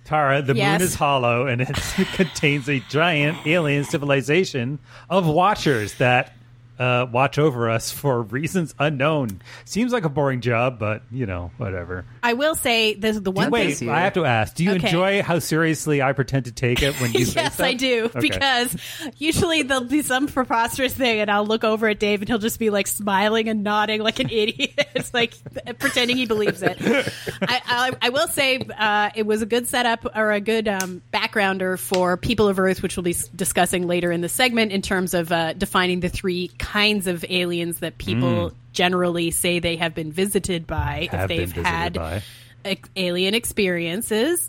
[0.04, 0.80] Tara, the Yes.
[0.80, 1.68] moon is hollow and it
[2.14, 4.78] contains a giant alien civilization
[5.08, 6.34] of watchers that
[6.82, 9.40] uh, watch over us for reasons unknown.
[9.64, 12.04] Seems like a boring job, but you know, whatever.
[12.22, 13.88] I will say this the one Wait, thing.
[13.88, 14.86] I have to ask: Do you Okay.
[14.88, 17.60] enjoy how seriously I pretend to take it when you say yes?
[17.60, 18.20] I do Okay.
[18.20, 18.76] because
[19.18, 22.58] usually there'll be some preposterous thing, and I'll look over at Dave, and he'll just
[22.58, 25.34] be like smiling and nodding like an idiot, it's like
[25.78, 26.78] pretending he believes it.
[26.80, 31.02] I, I, I will say uh, it was a good setup or a good um,
[31.12, 35.14] backgrounder for People of Earth, which we'll be discussing later in the segment in terms
[35.14, 36.71] of uh, defining the three kinds
[37.06, 41.08] of aliens that people generally say they have been visited by.
[41.10, 42.22] Have if they've had by.
[42.96, 44.48] alien experiences.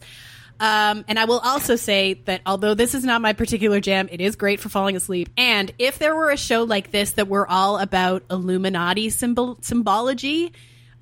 [0.60, 4.22] Um, and I will also say that although this is not my particular jam, it
[4.22, 5.30] is great for falling asleep.
[5.36, 10.54] And if there were a show like this that were all about Illuminati symbol symbology,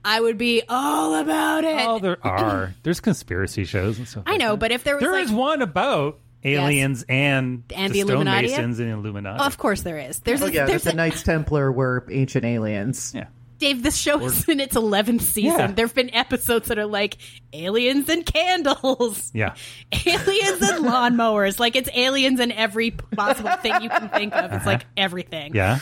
[0.03, 1.85] I would be all about it.
[1.87, 2.73] Oh, there are.
[2.83, 4.23] There's conspiracy shows and stuff.
[4.25, 8.01] I know, but if there was There like, is one about aliens and, And the,
[8.03, 8.47] the Illuminati?
[8.49, 9.43] stonemasons and Illuminati.
[9.43, 10.19] of course there is.
[10.19, 13.13] There's Oh a, yeah, there's the a, Knights Templar were ancient aliens.
[13.15, 13.27] yeah.
[13.59, 13.83] Dave.
[13.83, 15.59] This show is in its eleventh season.
[15.59, 15.67] Yeah.
[15.67, 17.17] There have been episodes that are like
[17.53, 19.29] aliens and candles.
[19.35, 19.53] Yeah.
[19.93, 21.59] aliens and lawnmowers.
[21.59, 24.45] Like it's aliens and every possible thing you can think of.
[24.45, 24.65] It's uh-huh.
[24.65, 25.53] like everything.
[25.53, 25.77] Yeah.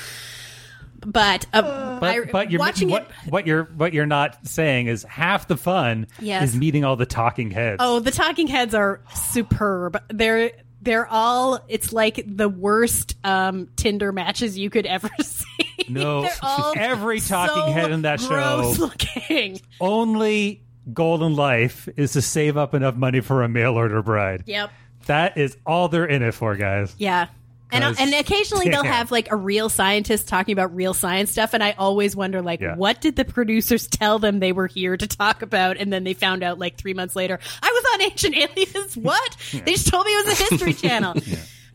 [1.05, 3.31] But, uh, But, I, but you're watching what, it.
[3.31, 6.49] what you're what you're not saying is half the fun Yes.
[6.49, 7.77] is meeting all the talking heads.
[7.79, 10.01] Oh, the talking heads are superb.
[10.09, 11.59] They're they're all.
[11.67, 15.45] It's like the worst um, Tinder matches you could ever see.
[15.89, 16.29] No,
[16.75, 19.59] every talking so head in that show- looking.
[19.81, 20.61] Only
[20.93, 24.43] goal in life is to save up enough money for a mail order bride.
[24.45, 24.71] Yep.
[25.07, 26.93] That is all they're in it for, guys.
[26.97, 27.27] Yeah.
[27.71, 31.53] And, 'Cause- and occasionally they'll have like a real scientist talking about real science stuff
[31.53, 32.75] and i always wonder like Yeah.
[32.75, 35.77] what did the producers tell them they were here to talk about?
[35.77, 38.97] And then they found out like three months later i was on ancient aliens.
[39.09, 39.37] What?
[39.51, 41.13] They just told me it was a history channel.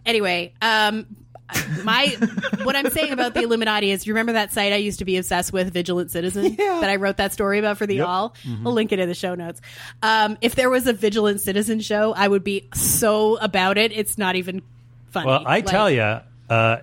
[0.05, 1.07] Anyway um
[1.84, 2.07] my
[2.64, 5.18] what i'm saying about the illuminati is you remember that site i used to be
[5.18, 6.57] obsessed with vigilant citizen?
[6.59, 6.80] Yeah.
[6.80, 8.07] that i wrote that story about for the Yep.
[8.09, 8.34] all
[8.64, 9.61] i'll link it in the show notes.
[10.03, 13.92] Um if there was a vigilant citizen show i would be so about it.
[13.92, 14.62] It's not even
[15.14, 16.20] funny Well, I Like- tell you, uh,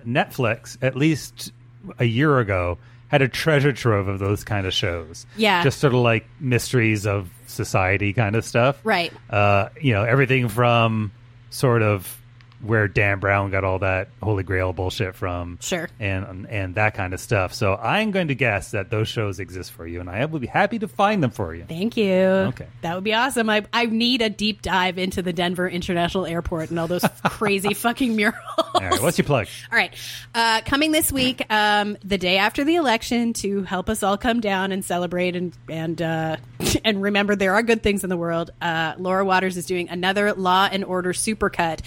[0.06, 1.52] Netflix at least
[1.98, 2.78] a year ago
[3.08, 5.26] had a treasure trove of those kind of shows.
[5.36, 5.62] Yeah.
[5.62, 8.80] just sort of like mysteries of society kind of stuff.
[8.84, 9.12] Right.
[9.30, 11.12] Uh, you know, everything from
[11.50, 12.18] sort of
[12.62, 15.58] where Dan Brown got all that Holy Grail bullshit from.
[15.60, 15.88] Sure.
[16.00, 17.52] And and that kind of stuff.
[17.54, 20.46] So I'm going to guess that those shows exist for you, and I will be
[20.46, 21.64] happy to find them for you.
[21.68, 22.12] Thank you.
[22.12, 22.66] Okay.
[22.82, 23.48] That would be awesome.
[23.50, 27.74] I, I need a deep dive into the Denver International Airport and all those crazy
[27.74, 28.36] fucking murals.
[28.56, 29.48] All right, what's your plug?
[29.70, 29.94] All right.
[30.34, 34.40] Uh, coming this week, um, the day after the election, to help us all come
[34.40, 36.36] down and celebrate and and uh,
[36.84, 38.50] and remember there are good things in the world.
[38.60, 41.80] Uh, Laura Waters is doing another Law and Order supercut.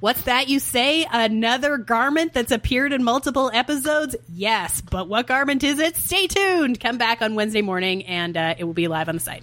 [0.00, 1.06] What's that you say?
[1.10, 4.16] Another garment that's appeared in multiple episodes?
[4.34, 5.94] Yes, but what garment is it?
[5.96, 6.80] Stay tuned.
[6.80, 9.42] Come back on Wednesday morning, and uh, it will be live on the site.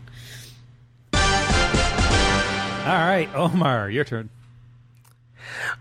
[1.13, 1.19] All
[2.93, 4.29] right, Omar, your turn.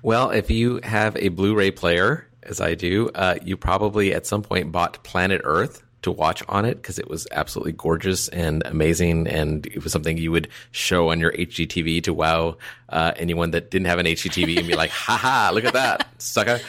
[0.02, 4.42] Well, if you have a Blu-ray player, as I do, uh, you probably at some
[4.42, 9.26] point bought Planet Earth to watch on it because it was absolutely gorgeous and amazing,
[9.26, 12.56] and it was something you would show on your HDTV to wow
[12.88, 15.50] uh, anyone that didn't have an HDTV and be like, "Ha ha!
[15.52, 16.60] Look at that, sucker!"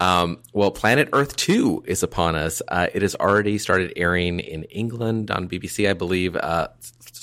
[0.00, 2.60] Um, well, Planet Earth 2 is upon us.
[2.68, 6.68] Uh, it has already started airing in England on BBC, I believe, uh,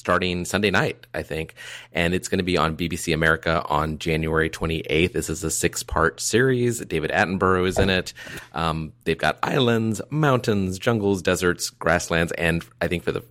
[0.04, 1.56] starting Sunday night, I think.
[1.94, 5.14] And it's going to be on BBC America on January 28th.
[5.14, 6.82] This is a six part series.
[6.82, 8.12] David Attenborough is in it.
[8.54, 13.24] Um, they've got islands, mountains, jungles, deserts, grasslands, and I think for the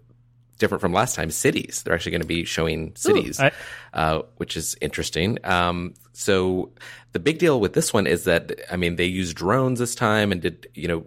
[0.58, 1.82] different from last time, cities.
[1.84, 3.52] They're actually going to be showing cities, I-
[3.92, 5.36] uh, which is interesting.
[5.44, 6.70] Um, so
[7.12, 10.32] the big deal with this one is that I mean they used drones this time
[10.32, 11.04] and did you know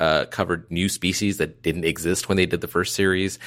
[0.00, 3.38] uh, covered new species that didn't exist when they did the first series,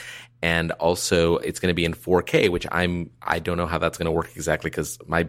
[0.42, 3.98] and also it's going to be in 4K, which I'm I don't know how that's
[3.98, 5.26] going to work exactly because my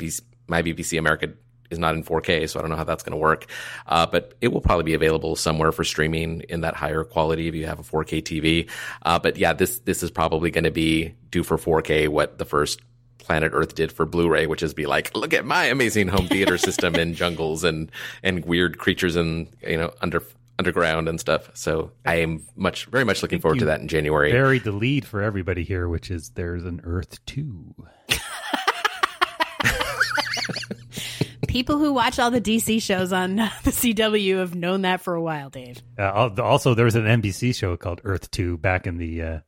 [0.46, 1.32] my BBC America
[1.70, 3.46] is not in 4K, so I don't know how that's going to work.
[3.86, 7.54] Uh, but it will probably be available somewhere for streaming in that higher quality if
[7.54, 8.68] you have a 4K TV.
[9.02, 12.44] Uh, but yeah, this this is probably going to be do for 4K what the
[12.44, 12.80] first
[13.18, 16.58] Planet Earth did for Blu-ray, which is be like, look at my amazing home theater
[16.58, 17.90] system in jungles and
[18.22, 20.22] and weird creatures and you know under
[20.60, 21.50] underground and stuff.
[21.54, 24.30] So I am much very much looking forward to that in January.
[24.30, 27.74] Buried the lead for everybody here, which is there's an Earth 2.
[31.48, 35.22] People who watch all the DC shows on the CW have known that for a
[35.22, 35.82] while, Dave.
[35.98, 39.40] Uh, also, there was an NBC show called Earth 2 back in the uh,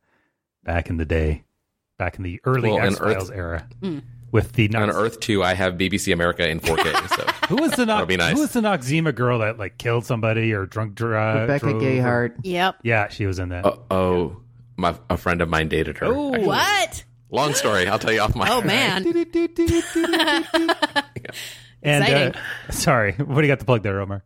[0.64, 1.44] back in the day,
[1.98, 3.68] back in the early Well, X Files Earth- era.
[3.80, 4.02] Mm.
[4.32, 6.92] With the on Earth 2, I have BBC America in 4K.
[7.12, 8.34] So who was the Nox- be nice.
[8.34, 11.80] who was the Noxzema girl that like killed somebody or drunk dri- Rebecca drove or-
[11.84, 12.36] Gayheart.
[12.42, 12.76] Yep.
[12.82, 13.66] Yeah, she was in that.
[13.66, 14.40] Uh, oh,
[14.76, 16.06] my a friend of mine dated her.
[16.06, 16.46] Oh, actually.
[16.46, 17.04] what?
[17.30, 17.86] Long story.
[17.88, 18.48] I'll tell you off my.
[18.50, 19.04] Oh man.
[21.82, 24.24] and uh, sorry, what do you got to plug there, Omar?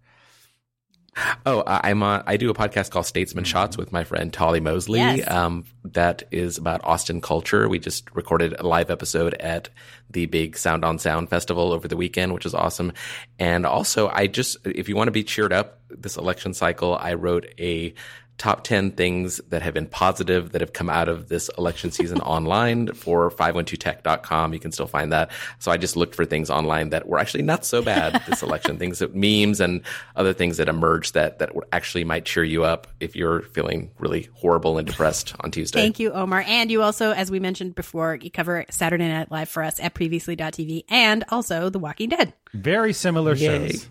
[1.46, 4.60] Oh, I- I'm on, I do a podcast called Statesman Shots with my friend Tolly
[4.60, 4.98] Moseley.
[5.00, 5.30] Yes.
[5.30, 7.68] Um, that is about Austin culture.
[7.68, 9.68] We just recorded a live episode at
[10.10, 12.92] the big Sound on Sound festival over the weekend, which is awesome.
[13.38, 17.14] And also, I just, if you want to be cheered up this election cycle, I
[17.14, 17.94] wrote a
[18.38, 22.20] top 10 things that have been positive that have come out of this election season
[22.22, 24.52] online for 512tech.com.
[24.52, 25.30] You can still find that.
[25.58, 28.78] So I just looked for things online that were actually not so bad this election,
[28.78, 29.82] things that memes and
[30.16, 34.28] other things that emerged that, that actually might cheer you up if you're feeling really
[34.34, 35.80] horrible and depressed on Tuesday.
[35.80, 36.44] Thank you, Omar.
[36.46, 39.94] And you also, as we mentioned before, you cover Saturday Night Live for us at
[39.94, 42.34] previously.tv and also The Walking Dead.
[42.52, 43.72] Very similar Yay.
[43.72, 43.86] shows.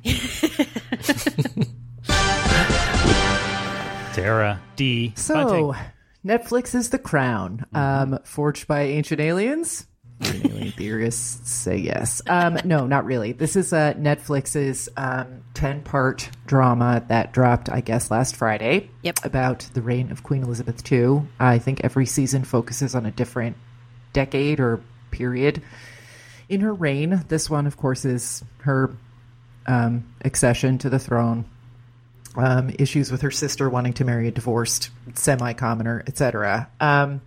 [4.16, 5.14] Sarah D.
[5.16, 5.76] So, Bunting.
[6.26, 8.14] Netflix is the crown, Mm-hmm.
[8.14, 9.86] um, forged by ancient aliens.
[10.22, 12.22] Ancient alien theorists say yes.
[12.28, 13.34] Um, no, not really.
[13.34, 18.90] This is uh, Netflix's um, ten-part drama that dropped, I guess, last Friday.
[19.04, 19.26] Yep.
[19.26, 21.24] About the reign of Queen Elizabeth II.
[21.40, 23.58] I think every season focuses on a different
[24.14, 24.80] decade or
[25.12, 25.62] period
[26.48, 27.26] in her reign.
[27.28, 28.96] This one, of course, is her
[29.68, 31.44] um, accession to the throne
[32.38, 36.70] um, issues with her sister wanting to marry a divorced semi-commoner, etc.
[36.80, 37.22] Um,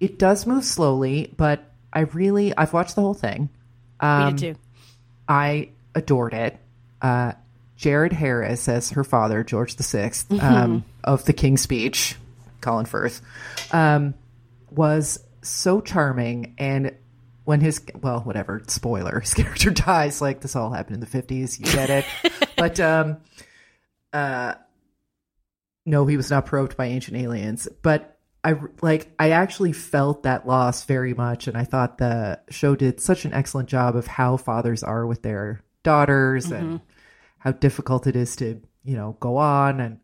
[0.00, 3.48] it does move slowly, but I really I've watched the whole thing.
[4.00, 4.60] Um, did too.
[5.28, 6.58] I adored it.
[7.02, 7.32] Uh,
[7.76, 12.16] Jared Harris as her father, George the Sixth, um, of the King's Speech,
[12.60, 13.20] Colin Firth,
[13.72, 14.14] um,
[14.70, 16.54] was so charming.
[16.58, 16.94] And
[17.44, 20.20] when his well, whatever spoiler, his character dies.
[20.20, 21.58] Like this all happened in the fifties.
[21.58, 22.04] You get it,
[22.56, 23.18] but um,
[24.12, 24.54] uh,
[25.86, 27.68] no, he was not probed by ancient aliens.
[27.82, 32.76] But I like I actually felt that loss very much, and I thought the show
[32.76, 36.80] did such an excellent job of how fathers are with their daughters and
[37.38, 40.00] how difficult it is to you know go on and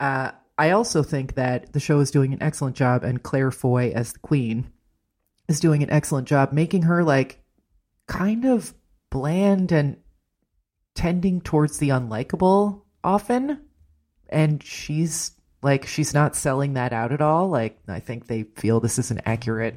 [0.00, 3.90] uh, I also think that the show is doing an excellent job, and Claire Foy
[3.90, 4.70] as the queen
[5.48, 7.42] is doing an excellent job making her like
[8.06, 8.74] kind of
[9.10, 9.98] bland and
[10.94, 13.60] tending towards the unlikable often.
[14.28, 15.30] And she's
[15.62, 17.48] like, she's not selling that out at all.
[17.48, 19.76] Like, I think they feel this is an accurate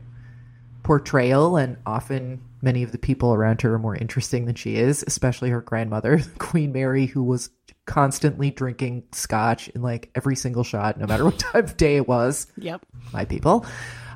[0.84, 5.04] portrayal, and often many of the people around her are more interesting than she is,
[5.06, 7.52] especially her grandmother, Queen Mary, who was
[7.86, 12.08] constantly drinking scotch in like every single shot, no matter what time of day it
[12.08, 12.48] was.
[12.58, 12.86] Yep.
[13.14, 13.66] My people.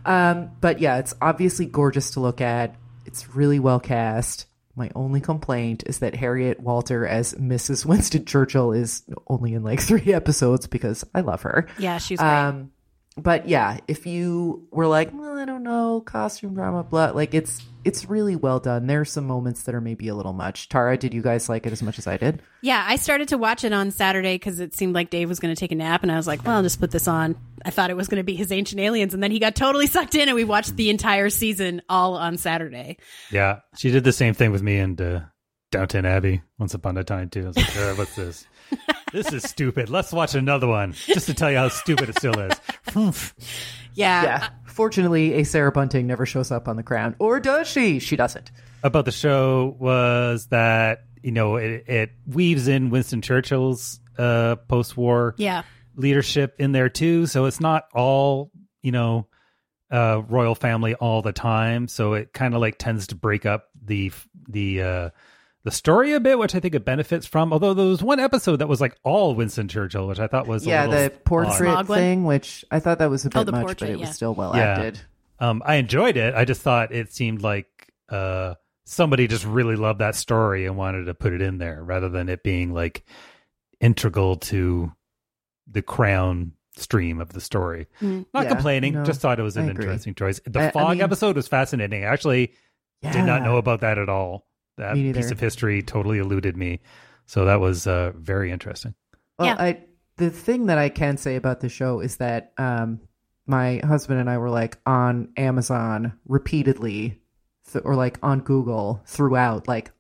[0.06, 2.76] Um, but yeah, it's obviously gorgeous to look at.
[3.06, 4.48] It's really well cast.
[4.76, 7.86] My only complaint is that Harriet Walter as Mrs.
[7.86, 11.68] Winston Churchill is only in like three episodes because I love her.
[11.78, 12.28] Yeah, she's great.
[12.30, 12.72] Um,
[13.16, 17.62] but yeah, if you were like, well, I don't know, costume drama, blah, like it's
[17.86, 18.88] it's really well done.
[18.88, 20.70] There are some moments that are maybe a little much.
[20.70, 22.42] Tara, did you guys like it as much as I did?
[22.62, 25.54] Yeah, I started to watch it on Saturday because it seemed like Dave was going
[25.54, 27.70] to take a nap, and I was like, "Well, I'll just put this on." I
[27.70, 30.16] thought it was going to be his Ancient Aliens, and then he got totally sucked
[30.16, 32.98] in, and we watched the entire season all on Saturday.
[33.32, 35.20] Yeah, she did the same thing with me and uh,
[35.72, 37.44] Downton Abbey once upon a time too.
[37.44, 38.48] I was like, "Uh, "What's this?
[39.14, 39.90] this is stupid.
[39.90, 42.54] Let's watch another one just to tell you how stupid it still is."
[43.96, 44.50] Yeah, Yeah.
[44.74, 48.00] Fortunately, a Sarah Bunting never shows up on the crown, or does she?
[48.00, 48.52] She doesn't.
[48.82, 55.36] about the show was that you know it, it weaves in Winston Churchill's uh, post-war
[55.38, 55.62] yeah,
[55.96, 57.28] leadership in there too.
[57.28, 58.52] So it's not all
[58.82, 59.28] you know
[59.92, 61.88] uh, royal family all the time.
[61.88, 64.12] So it kind of like tends to break up the
[64.48, 65.10] the uh,
[65.64, 67.54] the story a bit, which I think it benefits from.
[67.54, 70.66] Although there was one episode that was like all Winston Churchill, which I thought was
[70.66, 71.98] yeah, little the portrait Smog one?
[71.98, 74.34] thing, which I thought that was a bit Oh, much, portrait, but it was still
[74.34, 74.64] well Yeah.
[74.74, 75.02] acted.
[75.40, 76.36] Um, I enjoyed it.
[76.36, 77.68] I just thought it seemed like
[78.10, 78.56] uh,
[78.86, 82.30] somebody just really loved that story and wanted to put it in there rather than
[82.30, 83.04] it being like
[83.80, 84.92] integral to
[85.70, 87.88] the crown stream of the story.
[88.02, 90.40] Not Yeah, complaining, no, just thought it was an interesting choice.
[90.46, 92.04] The I- I fog mean- episode was fascinating.
[92.04, 92.54] I actually
[93.02, 94.46] did not know about that at all.
[94.78, 96.80] That piece of history totally eluded me.
[97.26, 98.96] So that was uh, very interesting.
[99.40, 99.56] Well, Yeah.
[99.58, 99.84] I
[100.18, 103.00] the thing that I can say about the show is that um,
[103.48, 107.20] my husband and I were like on Amazon repeatedly,
[107.72, 109.92] th- or like on Google throughout, like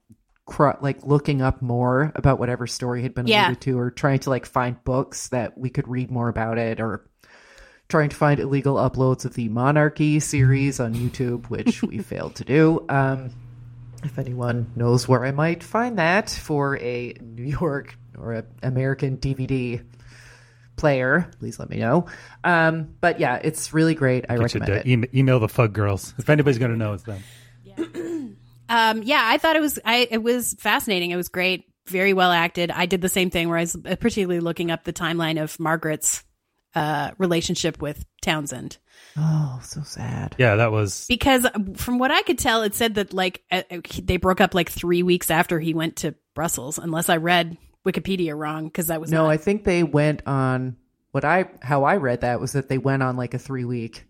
[0.45, 3.45] cr- like looking up more about whatever story had been Yeah.
[3.47, 6.80] alluded to, or trying to like find books that we could read more about it,
[6.80, 7.09] or
[7.89, 12.43] trying to find illegal uploads of the Monarchy series on YouTube, which we failed to
[12.45, 12.86] do.
[12.88, 13.32] Um,
[14.06, 19.18] if anyone knows where I might find that for a New York or a American
[19.18, 19.84] DVD
[20.76, 22.08] player, please let me know.
[22.43, 24.26] Um, but yeah, it's really great.
[24.30, 24.91] I You should recommend uh, it.
[24.91, 26.14] em- email the Fug Girls.
[26.18, 27.24] If anybody's going to know, it's them.
[28.70, 31.12] Um, yeah, I thought it was I it was fascinating.
[31.12, 32.72] It was great, very well acted.
[32.72, 36.24] I did the same thing where I was particularly looking up the timeline of Margaret's
[36.76, 38.78] uh, relationship with Townsend
[39.17, 40.36] Oh, so sad.
[40.39, 41.45] Yeah, that was because
[41.76, 44.69] from what I could tell, it said that like uh, uh, they broke up like
[44.71, 46.78] three weeks after he went to Brussels.
[46.80, 50.78] Unless I read Wikipedia wrong, because that was No, not- I think they went on
[51.11, 54.05] what I how I read that was that they went on like a three week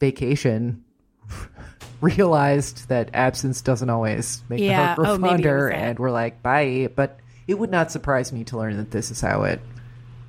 [0.00, 0.84] vacation.
[2.00, 5.68] realized that absence doesn't always make Yeah, the heart grow oh, maybe it was fonder,
[5.70, 6.88] and we're like, bye.
[6.94, 9.60] But it would not surprise me to learn that this is how it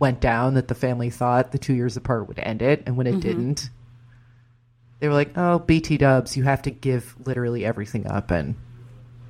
[0.04, 0.54] went down.
[0.56, 3.22] That the family thought the two years apart would end it, and when it Mhm.
[3.22, 3.70] didn't,
[5.00, 8.56] they were like, "Oh, BT Dubs, you have to give literally everything up and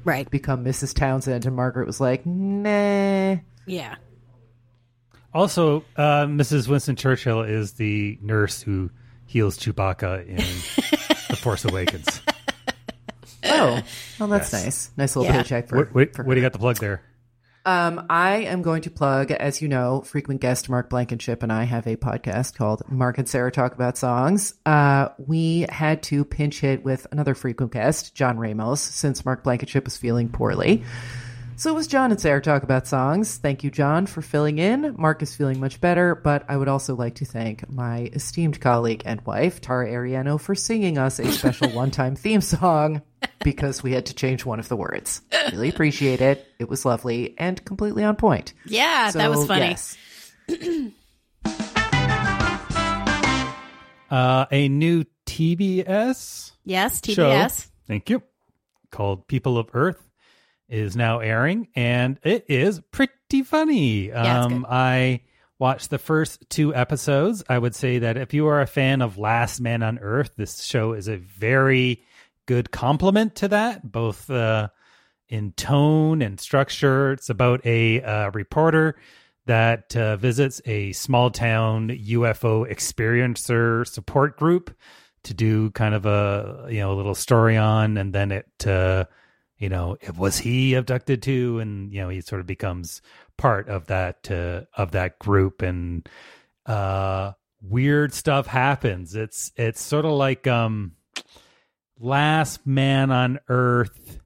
[0.04, 0.94] right become Mrs.
[0.96, 3.96] Townsend." And Margaret was like, "Nah." yeah.
[5.34, 6.68] Also, uh, Mrs.
[6.68, 8.90] Winston Churchill is the nurse who
[9.26, 10.36] heals Chewbacca in
[11.30, 12.22] The Force Awakens.
[13.44, 13.82] Oh,
[14.20, 14.64] well, that's Yes.
[14.66, 14.92] nice.
[14.98, 15.42] Nice little Yeah.
[15.42, 15.78] paycheck for.
[15.78, 17.02] What, what, for what do you got the plug there?
[17.66, 21.64] Um, I am going to plug, as you know, frequent guest Mark Blankenship and I
[21.64, 24.54] have a podcast called Mark and Sarah Talk About Songs.
[24.66, 29.86] Uh, we had to pinch hit with another frequent guest, John Ramos, since Mark Blankenship
[29.86, 30.84] was feeling poorly.
[31.64, 33.38] So it was John and Sarah Talk About Songs.
[33.38, 34.98] Thank you, John, for filling in.
[34.98, 39.04] Mark is feeling much better, but I would also like to thank my esteemed colleague
[39.06, 43.02] and wife, Tara Ariano, for singing us a special one time theme song
[43.46, 45.22] because we had to change one of the words.
[45.54, 46.46] Really appreciate it.
[46.60, 48.52] It was lovely and completely on point.
[48.66, 49.78] Yeah, that was funny.
[49.78, 49.98] yes.
[54.12, 57.68] Uh, a new TBS Yes, show, TBS.
[57.88, 58.22] thank you,
[58.92, 60.08] called People of Earth
[60.70, 64.08] is now airing, and it is pretty funny.
[64.08, 64.66] Yeah, um.
[64.70, 65.22] I
[65.60, 67.44] watched the first two episodes.
[67.48, 70.64] I would say that if you are a fan of Last Man on Earth, this
[70.64, 72.04] show is a very
[72.46, 74.70] good complement to that, both uh,
[75.30, 77.14] in tone and structure.
[77.14, 78.96] It's about a uh, reporter
[79.46, 84.76] that uh, visits a small town UFO experiencer support group
[85.24, 89.06] to do kind of a you know a little story on, and then it uh,
[89.64, 91.60] you know, was he abducted too?
[91.60, 93.02] And you know, he sort of becomes
[93.38, 96.08] part of that uh, of that group, and
[96.66, 99.16] uh, weird stuff happens.
[99.16, 100.98] It's it's sort of like um,
[101.98, 104.20] Last Man on Earth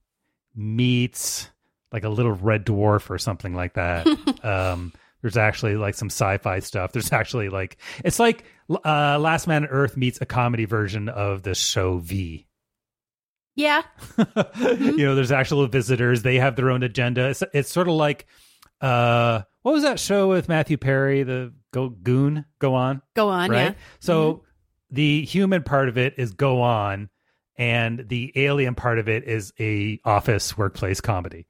[0.55, 1.51] meets
[1.91, 4.07] like a little red dwarf or something like that.
[4.43, 6.93] um, there's actually like some sci-fi stuff.
[6.93, 11.43] There's actually like it's like uh, Last Man on Earth meets a comedy version of
[11.43, 12.46] the show V.
[13.57, 13.81] Yeah.
[14.59, 16.21] you know, there's actual visitors.
[16.21, 17.27] They have their own agenda.
[17.29, 18.25] It's, it's sort of like
[18.79, 21.23] uh, what was that show with Matthew Perry?
[21.23, 23.01] The Go Goon Go On.
[23.15, 23.57] Go on, right?
[23.57, 23.73] yeah.
[23.99, 24.43] So
[24.91, 27.09] the human part of it is Go On,
[27.57, 31.47] and the alien part of it is a office workplace comedy.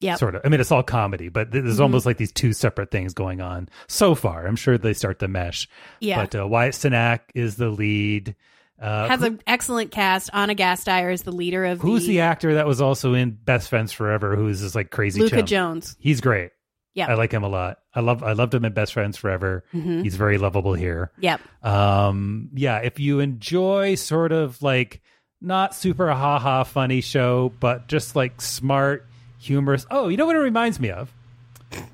[0.00, 0.16] Yeah.
[0.16, 0.42] Sort of.
[0.44, 1.82] I mean, it's all comedy, but th- there's Mhm.
[1.82, 4.46] almost like these two separate things going on so far.
[4.46, 5.68] I'm sure they start to mesh.
[6.00, 6.20] Yeah.
[6.22, 8.34] But uh, Wyatt Cenac is the lead.
[8.80, 10.30] Uh, Has an excellent cast.
[10.32, 13.68] Anna Gasteyer is the leader of Who's the, the actor that was also in Best
[13.68, 14.36] Friends Forever?
[14.36, 15.48] Who's this like crazy Luka chump?
[15.48, 15.96] Jones.
[15.98, 16.50] He's great.
[16.94, 17.10] Yeah.
[17.10, 17.78] I like him a lot.
[17.94, 19.64] I love I loved him in Best Friends Forever.
[19.74, 20.02] Mhm.
[20.04, 21.10] He's very lovable here.
[21.20, 21.40] Yep.
[21.64, 25.00] Um yeah, if you enjoy sort of like
[25.40, 29.06] not super ha ha funny show, but just like smart,
[29.38, 29.86] humorous.
[29.90, 31.12] Oh, you know what it reminds me of?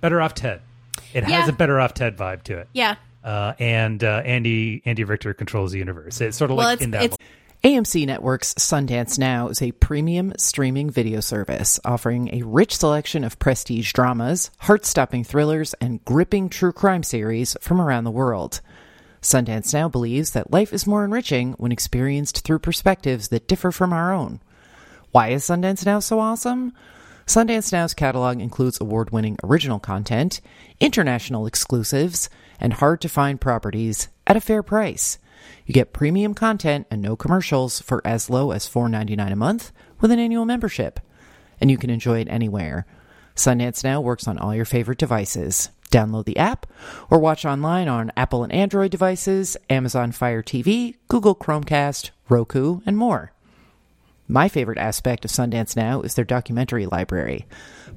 [0.00, 0.60] Better Off Ted.
[1.12, 1.40] It Yeah.
[1.40, 2.68] has a Better Off Ted vibe to it.
[2.72, 2.94] Yeah.
[3.24, 6.20] Uh, and uh, Andy Andy Richter controls the universe.
[6.20, 7.18] It's sort of Well, like it's- in that it's-
[7.64, 13.38] AMC Network's Sundance Now is a premium streaming video service offering a rich selection of
[13.38, 18.60] prestige dramas, heart stopping thrillers, and gripping true crime series from around the world.
[19.22, 23.94] Sundance Now believes that life is more enriching when experienced through perspectives that differ from
[23.94, 24.40] our own.
[25.12, 26.74] Why is Sundance Now so awesome?
[27.26, 30.40] Sundance Now's catalog includes award winning original content,
[30.78, 32.28] international exclusives,
[32.60, 35.18] and hard to find properties at a fair price.
[35.64, 40.10] You get premium content and no commercials for as low as $4.99 a month with
[40.10, 41.00] an annual membership.
[41.60, 42.86] And you can enjoy it anywhere.
[43.34, 45.70] Sundance Now works on all your favorite devices.
[45.90, 46.66] Download the app
[47.10, 52.96] or watch online on Apple and Android devices, Amazon Fire TV, Google Chromecast, Roku, and
[52.96, 53.33] more.
[54.26, 57.46] My favorite aspect of Sundance Now is their documentary library.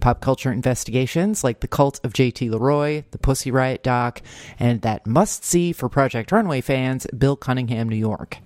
[0.02, 4.22] Pop culture investigations like The Cult of JT Leroy, The Pussy Riot doc,
[4.60, 8.40] and that must see for Project Runway fans, Bill Cunningham, New York.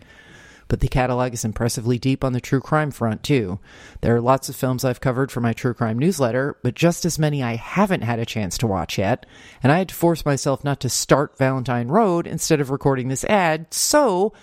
[0.67, 3.59] But the catalog is impressively deep on the true crime front, too.
[4.01, 7.17] There are lots of films I've covered for my true crime newsletter, but just as
[7.19, 9.25] many I haven't had a chance to watch yet,
[9.63, 13.25] and I had to force myself not to start Valentine Road instead of recording this
[13.25, 14.33] ad, so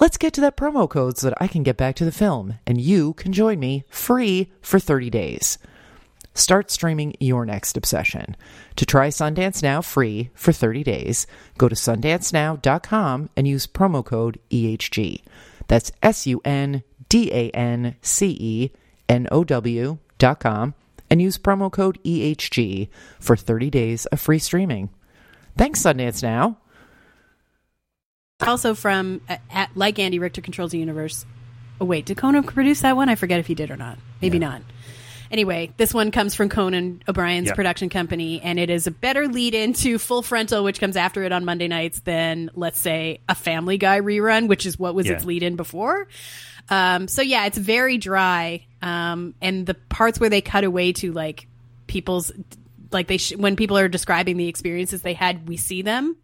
[0.00, 2.58] let's get to that promo code so that I can get back to the film,
[2.66, 5.58] and you can join me free for 30 days.
[6.34, 8.36] Start streaming your next obsession.
[8.76, 11.26] To try Sundance Now free for 30 days,
[11.58, 15.22] go to sundancenow.com and use promo code EHG.
[15.66, 18.70] That's S U N D A N C E
[19.08, 20.74] N O W dot com
[21.10, 22.88] and use promo code EHG
[23.18, 24.90] for 30 days of free streaming.
[25.56, 26.58] Thanks, Sundance Now.
[28.40, 31.26] Also from uh, at, like Andy Richter controls the universe.
[31.80, 33.08] Oh wait, did Conan produce that one?
[33.08, 33.98] I forget if he did or not.
[34.22, 34.62] Maybe not.
[35.30, 37.54] Anyway, this one comes from Conan O'Brien's Yeah.
[37.54, 41.32] production company, and it is a better lead into Full Frontal, which comes after it
[41.32, 45.14] on Monday nights, than let's say a Family Guy rerun, which is what was Yeah.
[45.14, 46.08] its lead in before.
[46.70, 51.12] Um, so yeah, it's very dry, um, and the parts where they cut away to
[51.12, 51.46] like
[51.88, 52.30] people's
[52.90, 56.16] like they sh- when people are describing the experiences they had, we see them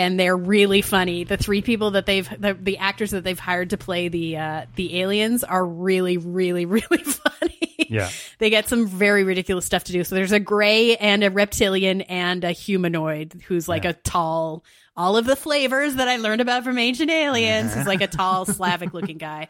[0.00, 1.24] and they're really funny.
[1.24, 4.66] The three people that they've the, the actors that they've hired to play the uh,
[4.74, 7.86] the aliens are really, really, really funny.
[7.90, 8.08] Yeah.
[8.38, 10.02] they get some very ridiculous stuff to do.
[10.04, 14.64] So there's a gray and a reptilian and a humanoid who's like a tall.
[14.96, 18.44] All of the flavors that I learned about from Ancient Aliens is like a tall
[18.46, 19.48] Slavic looking guy.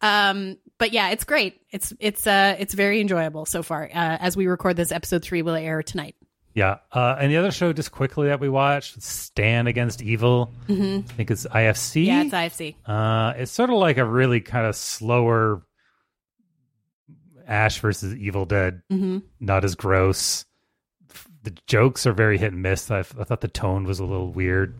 [0.00, 1.60] Um, but yeah, it's great.
[1.70, 3.84] It's it's uh it's very enjoyable so far.
[3.84, 6.16] Uh, as we record this, episode three will air tonight.
[6.54, 6.76] Yeah.
[6.92, 10.52] Uh, and the other show, just quickly that we watched, Stan Against Evil.
[10.68, 10.98] Mhm.
[11.08, 12.04] I think it's IFC.
[12.06, 12.76] Yeah, it's IFC.
[12.86, 15.62] Uh, it's sort of like a really kind of slower
[17.46, 18.82] Ash versus Evil Dead.
[18.90, 19.22] Mhm.
[19.40, 20.44] Not as gross.
[21.42, 22.90] The jokes are very hit and miss.
[22.90, 24.74] I, I thought the tone was a little weird.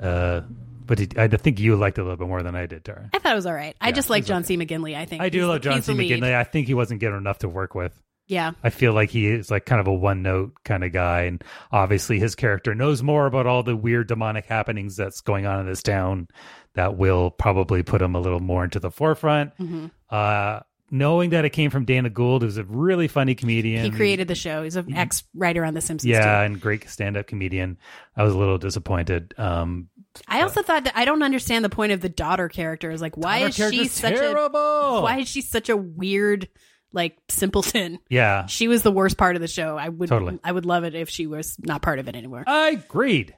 [0.00, 0.40] Uh,
[0.86, 3.10] but it, I think you liked it a little bit more than I did, Tara.
[3.12, 3.76] I thought it was all right.
[3.80, 4.56] I Yeah, just like John C.
[4.56, 4.96] McGinley.
[4.96, 5.92] I think I do love John C.
[5.92, 6.34] McGinley.
[6.34, 7.92] I think he wasn't getting enough to work with.
[8.28, 8.52] Yeah.
[8.62, 11.22] I feel like he is like kind of a one note kind of guy.
[11.22, 11.42] And
[11.72, 15.66] obviously his character knows more about all the weird demonic happenings that's going on in
[15.66, 16.28] this town
[16.74, 19.56] that will probably put him a little more into the forefront.
[19.58, 19.90] Mhm.
[20.10, 20.60] Uh,
[20.90, 23.84] knowing that it came from Dana Gould, who's a really funny comedian.
[23.84, 24.62] He created the show.
[24.62, 26.08] He's an ex writer on The Simpsons.
[26.10, 26.44] yeah, too.
[26.52, 27.78] and great stand up comedian.
[28.16, 29.34] I was a little disappointed.
[29.36, 29.88] Um,
[30.26, 32.90] I also thought that I don't understand the point of the daughter character.
[32.90, 34.58] Is like, why is she such terrible.
[34.58, 36.48] a why is she such a weird
[36.92, 37.98] like simpleton.
[38.08, 38.46] Yeah.
[38.46, 39.76] She was the worst part of the show.
[39.76, 40.38] I would Totally.
[40.42, 42.44] I would love it if she was not part of it anymore.
[42.46, 43.34] I agreed.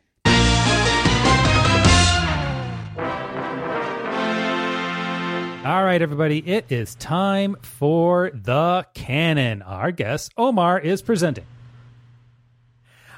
[5.63, 9.61] All right, everybody, it is time for the canon.
[9.61, 11.45] Our guest, Omar, is presenting.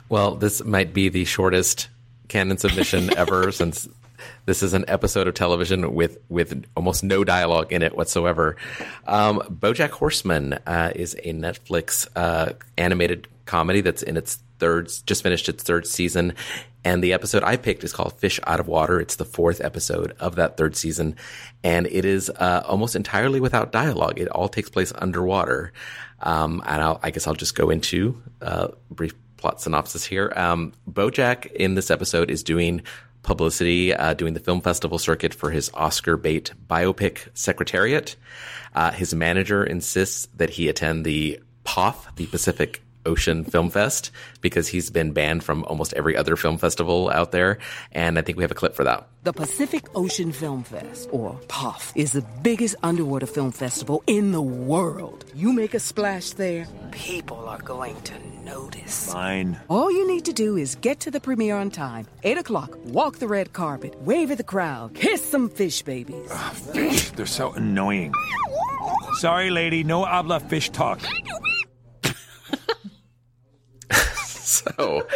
[0.09, 1.89] Well, this might be the shortest
[2.27, 3.89] canon submission ever since
[4.47, 8.57] this is an episode of television with with almost no dialogue in it whatsoever.
[9.07, 15.23] Um, BoJack Horseman uh, is a Netflix uh, animated comedy that's in its third, just
[15.23, 16.35] finished its third season,
[16.85, 20.15] and the episode I picked is called "Fish Out of Water." It's the fourth episode
[20.20, 21.16] of that third season,
[21.62, 24.19] and it is uh, almost entirely without dialogue.
[24.19, 25.73] It all takes place underwater,
[26.20, 30.32] um, and I'll, I guess I'll just go into uh, brief plot synopsis here.
[30.36, 32.82] Um, Bojack in this episode is doing
[33.23, 38.16] publicity, uh, doing the film festival circuit for his Oscar bait biopic Secretariat.
[38.74, 44.11] Uh, his manager insists that he attend the POF, the Pacific Ocean Film Fest,
[44.41, 47.59] because he's been banned from almost every other film festival out there.
[47.93, 49.09] And I think we have a clip for that.
[49.24, 54.43] The Pacific Ocean Film Fest, or POF, is the biggest underwater film festival in the
[54.43, 55.24] world.
[55.35, 58.15] You make a splash there, people are going to
[58.45, 59.12] notice.
[59.12, 59.61] Fine.
[59.69, 62.07] All you need to do is get to the premiere on time.
[62.24, 66.33] 8 o'clock, walk the red carpet, wave at the crowd, kiss some fish babies.
[66.73, 68.12] Fish, they're so annoying.
[69.19, 71.01] Sorry, lady, no habla fish talk.
[74.77, 75.07] So,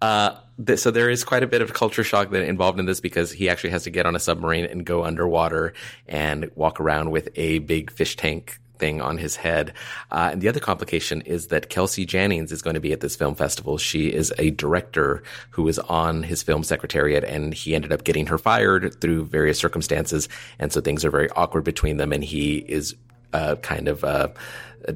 [0.00, 3.00] uh, th- so there is quite a bit of culture shock that involved in this
[3.00, 5.74] because he actually has to get on a submarine and go underwater
[6.06, 9.72] and walk around with a big fish tank thing on his head.
[10.10, 13.14] Uh, and the other complication is that Kelsey Jannings is going to be at this
[13.14, 13.78] film festival.
[13.78, 18.26] She is a director who is on his film secretariat and he ended up getting
[18.26, 20.28] her fired through various circumstances.
[20.58, 22.96] And so things are very awkward between them and he is
[23.32, 24.28] uh, kind of uh,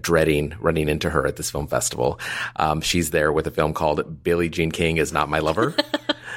[0.00, 2.18] dreading running into her at this film festival.
[2.56, 5.74] Um, she's there with a film called Billie Jean King is Not My Lover.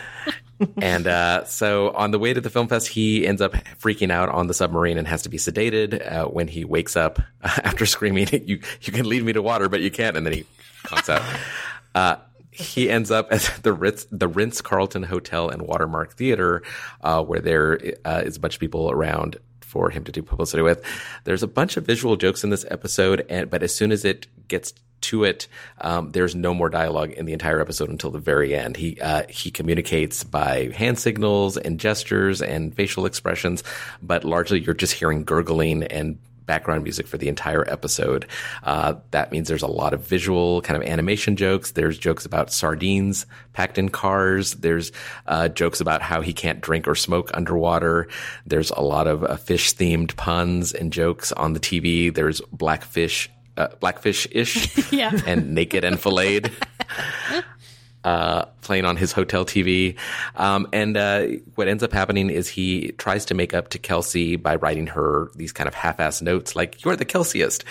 [0.81, 4.30] and uh, so on the way to the film fest, he ends up freaking out
[4.30, 6.05] on the submarine and has to be sedated.
[6.11, 9.81] Uh, when he wakes up after screaming, "You you can lead me to water, but
[9.81, 10.45] you can't," and then he
[10.84, 11.23] conks out.
[11.95, 12.17] Uh,
[12.51, 16.61] he ends up at the Ritz, the Ritz Carlton Hotel and Watermark Theater,
[17.01, 19.38] uh, where there uh, is a bunch of people around
[19.69, 20.83] for him to do publicity with.
[21.23, 24.27] There's a bunch of visual jokes in this episode, and but as soon as it
[24.47, 25.47] gets to it,
[25.81, 28.75] um, there's no more dialogue in the entire episode until the very end.
[28.75, 33.63] He uh, he communicates by hand signals and gestures and facial expressions,
[34.01, 36.17] but largely you're just hearing gurgling and
[36.49, 38.26] background music for the entire episode.
[38.63, 41.73] Uh, that means there's a lot of visual kind of animation jokes.
[41.73, 44.55] There's jokes about sardines packed in cars.
[44.55, 44.91] There's
[45.27, 48.07] uh, jokes about how he can't drink or smoke underwater.
[48.47, 52.11] There's a lot of uh, fish themed puns and jokes on the TV.
[52.11, 53.30] There's blackfish.
[53.55, 55.11] Uh, blackfish ish Yeah.
[55.27, 56.49] and naked and filleted
[58.03, 59.95] uh, playing on his hotel TV.
[60.35, 61.25] Um, and uh,
[61.55, 65.31] what ends up happening is he tries to make up to Kelsey by writing her
[65.33, 67.65] these kind of half-ass notes, like "You're the Kelseyest."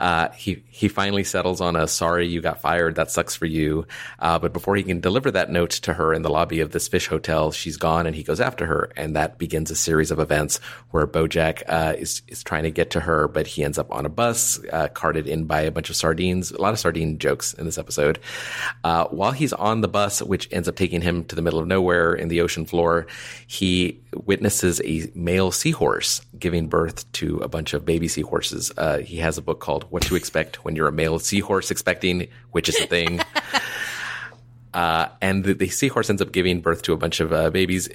[0.00, 2.96] Uh, he he finally settles on a "Sorry, you got fired.
[2.96, 3.86] That sucks for you."
[4.18, 6.88] Uh, but before he can deliver that note to her in the lobby of this
[6.88, 10.18] fish hotel, she's gone, and he goes after her, and that begins a series of
[10.18, 10.58] events
[10.90, 14.04] where BoJack uh, is is trying to get to her, but he ends up on
[14.04, 16.50] a bus, uh, carted in by a bunch of sardines.
[16.50, 18.18] A lot of sardine jokes in this episode.
[18.82, 21.66] Uh, while he's on the bus, which ends up taking him to the middle of
[21.66, 23.06] nowhere in the ocean floor,
[23.46, 28.72] he witnesses a male seahorse giving birth to a bunch of baby seahorses.
[28.76, 32.28] Uh, he has a book called What to Expect When You're a Male Seahorse Expecting,
[32.50, 33.20] which is a thing.
[34.74, 37.88] uh, and the, the seahorse ends up giving birth to a bunch of uh, babies.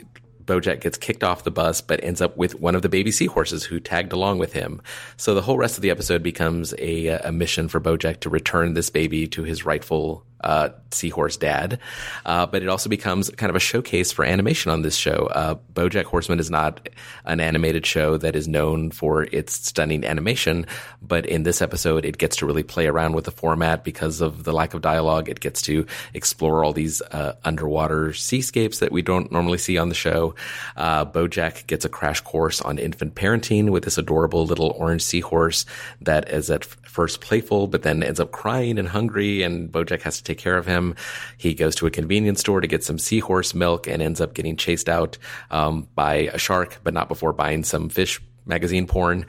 [0.45, 3.63] Bojack gets kicked off the bus, but ends up with one of the baby seahorses
[3.63, 4.81] who tagged along with him.
[5.17, 8.73] So the whole rest of the episode becomes a, a mission for Bojack to return
[8.73, 11.79] this baby to his rightful uh, seahorse dad.
[12.25, 15.27] Uh, but it also becomes kind of a showcase for animation on this show.
[15.31, 16.87] Uh, BoJack Horseman is not
[17.25, 20.65] an animated show that is known for its stunning animation,
[21.01, 24.43] but in this episode, it gets to really play around with the format because of
[24.43, 25.29] the lack of dialogue.
[25.29, 29.89] It gets to explore all these uh, underwater seascapes that we don't normally see on
[29.89, 30.35] the show.
[30.77, 35.65] Uh, BoJack gets a crash course on infant parenting with this adorable little orange seahorse
[36.01, 40.17] that is at first playful, but then ends up crying and hungry, and BoJack has
[40.17, 40.95] to take care of him.
[41.37, 44.55] He goes to a convenience store to get some seahorse milk and ends up getting
[44.57, 45.17] chased out
[45.51, 49.25] um, by a shark, but not before buying some fish magazine porn.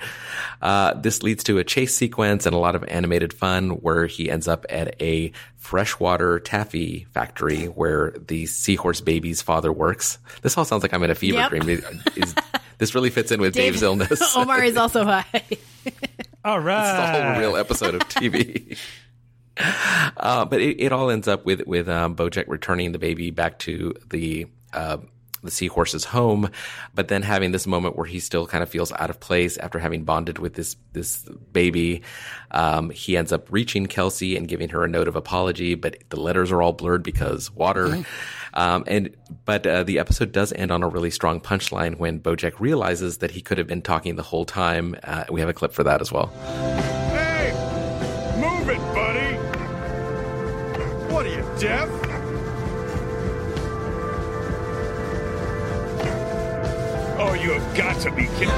[0.60, 4.30] Uh, this leads to a chase sequence and a lot of animated fun where he
[4.30, 10.18] ends up at a freshwater taffy factory where the seahorse baby's father works.
[10.42, 11.50] This all sounds like I'm in a fever Yep.
[11.50, 11.68] dream.
[12.16, 12.34] Is-
[12.78, 14.20] this really fits in with Dave's illness.
[14.36, 15.24] Omar is also high.
[16.44, 16.76] all right.
[17.06, 18.76] This is a whole real episode of TV.
[20.16, 23.58] uh, but it, it all ends up with with um, Bojack returning the baby back
[23.60, 24.98] to the uh,
[25.46, 26.50] the seahorse's home,
[26.94, 29.78] but then having this moment where he still kind of feels out of place after
[29.78, 31.22] having bonded with this this
[31.52, 32.02] baby.
[32.50, 36.20] Um, he ends up reaching Kelsey and giving her a note of apology, but the
[36.20, 38.04] letters are all blurred because water.
[38.54, 42.60] Um, and but uh, the episode does end on a really strong punchline when Bojack
[42.60, 44.96] realizes that he could have been talking the whole time.
[45.04, 46.32] Uh, we have a clip for that as well.
[51.58, 51.88] Deaf?
[57.18, 58.50] Oh, you have got to be kidding.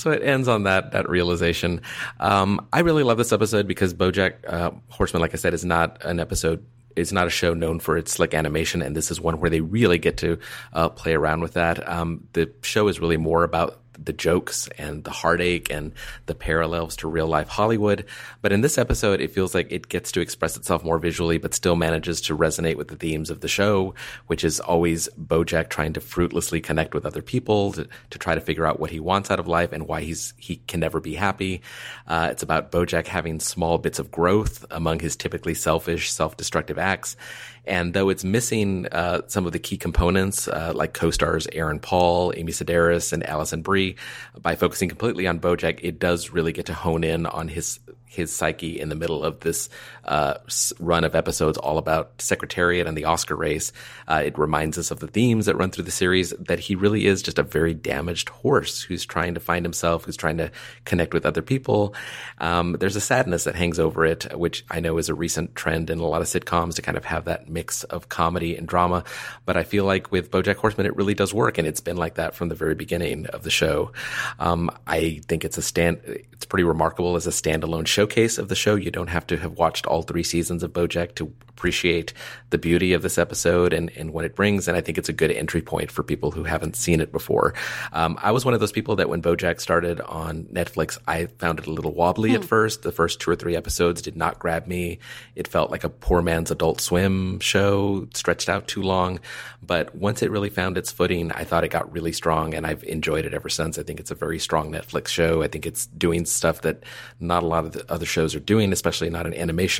[0.00, 1.82] So it ends on that that realization.
[2.20, 6.02] Um, I really love this episode because BoJack uh, Horseman, like I said, is not
[6.06, 6.64] an episode.
[6.96, 9.60] It's not a show known for its slick animation, and this is one where they
[9.60, 10.38] really get to
[10.72, 11.86] uh, play around with that.
[11.86, 15.92] Um, the show is really more about the jokes and the heartache and
[16.26, 18.04] the parallels to real life Hollywood.
[18.42, 21.54] But in this episode, it feels like it gets to express itself more visually, but
[21.54, 23.94] still manages to resonate with the themes of the show,
[24.26, 28.40] which is always Bojack trying to fruitlessly connect with other people to, to try to
[28.40, 31.14] figure out what he wants out of life and why he's he can never be
[31.14, 31.62] happy.
[32.06, 37.16] Uh, it's about Bojack having small bits of growth among his typically selfish, self-destructive acts.
[37.66, 42.32] And though it's missing uh, some of the key components, uh, like co-stars Aaron Paul,
[42.36, 43.96] Amy Sedaris, and Alison Brie,
[44.40, 47.78] by focusing completely on Bojack, it does really get to hone in on his
[48.10, 49.68] his psyche in the middle of this
[50.10, 50.34] uh,
[50.80, 53.72] run of episodes all about Secretariat and the Oscar race.
[54.08, 57.06] Uh, it reminds us of the themes that run through the series that he really
[57.06, 60.50] is just a very damaged horse who's trying to find himself, who's trying to
[60.84, 61.94] connect with other people.
[62.38, 65.90] Um, there's a sadness that hangs over it, which I know is a recent trend
[65.90, 69.04] in a lot of sitcoms to kind of have that mix of comedy and drama.
[69.46, 72.16] But I feel like with BoJack Horseman, it really does work, and it's been like
[72.16, 73.92] that from the very beginning of the show.
[74.40, 76.00] Um, I think it's a stand.
[76.32, 78.74] It's pretty remarkable as a standalone showcase of the show.
[78.74, 82.14] You don't have to have watched all three seasons of BoJack to appreciate
[82.48, 84.66] the beauty of this episode and, and what it brings.
[84.66, 87.52] And I think it's a good entry point for people who haven't seen it before.
[87.92, 91.58] Um, I was one of those people that when BoJack started on Netflix, I found
[91.58, 92.82] it a little wobbly at first.
[92.82, 95.00] The first two or three episodes did not grab me.
[95.36, 99.20] It felt like a poor man's Adult Swim show, stretched out too long.
[99.62, 102.82] But once it really found its footing, I thought it got really strong, and I've
[102.84, 103.78] enjoyed it ever since.
[103.78, 105.42] I think it's a very strong Netflix show.
[105.42, 106.84] I think it's doing stuff that
[107.20, 109.79] not a lot of the other shows are doing, especially not in animation.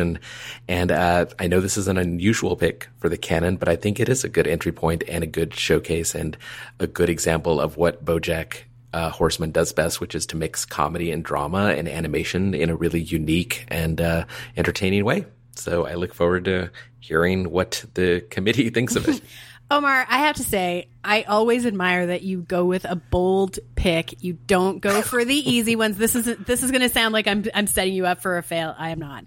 [0.68, 4.00] And uh, I know this is an unusual pick for the canon, but I think
[4.00, 6.36] it is a good entry point and a good showcase and
[6.78, 11.12] a good example of what BoJack uh, Horseman does best, which is to mix comedy
[11.12, 14.24] and drama and animation in a really unique and uh,
[14.56, 15.26] entertaining way.
[15.54, 16.70] So I look forward to
[17.00, 19.20] hearing what the committee thinks of it.
[19.72, 24.22] Omar, I have to say, I always admire that you go with a bold pick.
[24.22, 25.96] You don't go for the easy ones.
[25.96, 28.42] This is this is going to sound like I'm I'm setting you up for a
[28.42, 28.74] fail.
[28.76, 29.24] I am not.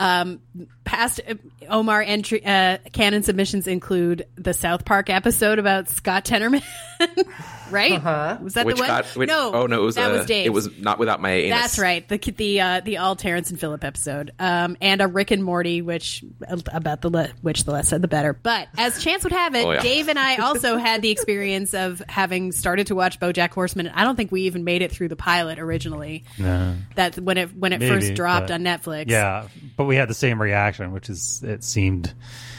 [0.00, 0.40] Um,
[0.84, 1.34] past uh,
[1.70, 6.64] Omar entry uh, canon submissions include the South Park episode about Scott Tenorman,
[7.70, 7.92] right?
[7.92, 8.38] Uh-huh.
[8.42, 8.88] Was that which the one?
[8.88, 10.46] got which, no, oh no, it was that uh, was Dave.
[10.46, 11.60] it was not without my anus.
[11.60, 12.06] That's right.
[12.08, 15.80] The the uh, the all Terrence and Phillip episode, um, and a Rick and Morty,
[15.80, 16.24] which
[16.72, 18.32] about the le- which the less said the better.
[18.32, 19.80] But as chance would have it, Oh, yeah.
[19.80, 23.88] Dave and I also had the experience of having started to watch BoJack Horseman.
[23.88, 26.24] I don't think we even made it through the pilot originally.
[26.38, 26.76] No.
[26.96, 29.06] That when it when it Maybe, first dropped but- on Netflix.
[29.08, 32.12] Yeah, but we had the same reaction, which is it seemed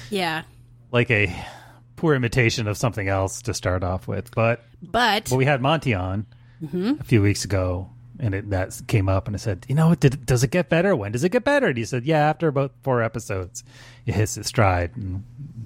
[0.10, 0.44] yeah.
[0.92, 1.34] like a
[1.96, 4.34] poor imitation of something else to start off with.
[4.34, 6.26] But But but we had Monty on
[6.64, 7.00] Mhm.
[7.00, 10.26] a few weeks ago, and it, that came up, and I said, you know, did
[10.26, 10.96] does it get better?
[10.96, 11.68] When does it get better?
[11.68, 13.64] And he said, yeah, after about four episodes,
[14.06, 14.96] it hits its stride.
[14.96, 15.24] And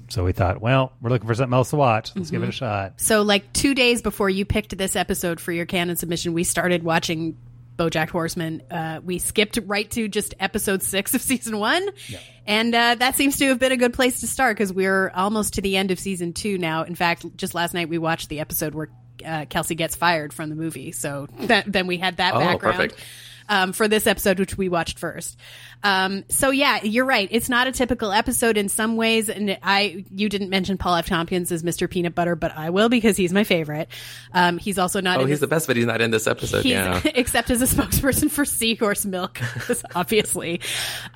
[0.10, 2.12] so we thought, well, we're looking for something else to watch.
[2.16, 2.54] Let's give it a Mhm.
[2.54, 2.94] shot.
[3.02, 6.84] So, like two days before you picked this episode for your canon submission, we started
[6.84, 7.38] watching
[7.78, 8.62] BoJack Horseman.
[8.70, 11.88] Uh, we skipped right to just episode six of season one,
[12.46, 15.54] and uh, that seems to have been a good place to start because we're almost
[15.54, 16.84] to the end of season two now.
[16.84, 18.90] In fact, just last night we watched the episode where
[19.26, 20.92] uh, Kelsey gets fired from the movie.
[20.92, 22.78] So that, then we had that Oh, background.
[22.78, 23.00] perfect.
[23.52, 25.36] Um, for this episode, which we watched first.
[25.84, 27.28] Um, so yeah, you're right.
[27.32, 31.08] It's not a typical episode in some ways, and I you didn't mention Paul F.
[31.08, 31.90] Tompkins as Mr.
[31.90, 33.90] Peanut Butter, but I will because he's my favorite.
[34.36, 35.18] Um, he's also not.
[35.18, 36.64] Oh, he's this- the best, but he's not in this episode.
[36.64, 37.02] Yeah.
[37.16, 39.40] except as a spokesperson for Seahorse Milk,
[39.96, 40.62] obviously.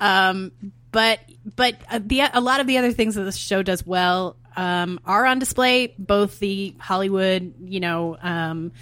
[0.00, 0.50] Um,
[0.90, 1.20] but
[1.54, 5.00] but uh, the a lot of the other things that the show does well um,
[5.04, 5.94] are on display.
[5.98, 8.72] Both the Hollywood, you know, um,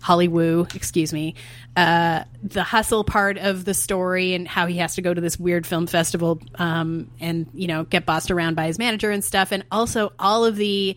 [0.00, 1.36] Hollywood, excuse me,
[1.76, 5.38] uh, the hustle part of the story and how he has to go to this
[5.38, 9.52] weird film festival um, and you know get bossed around by his manager and stuff,
[9.52, 10.96] and also all of the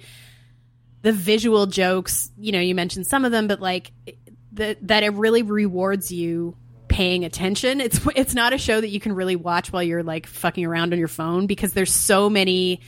[1.01, 2.31] the visual jokes.
[2.37, 3.91] You know, you mentioned some of them, but like
[4.53, 6.57] that that it really rewards you
[6.87, 7.81] paying attention.
[7.81, 10.93] It's it's not a show that you can really watch while you're like fucking around
[10.93, 12.81] on your phone because there's so many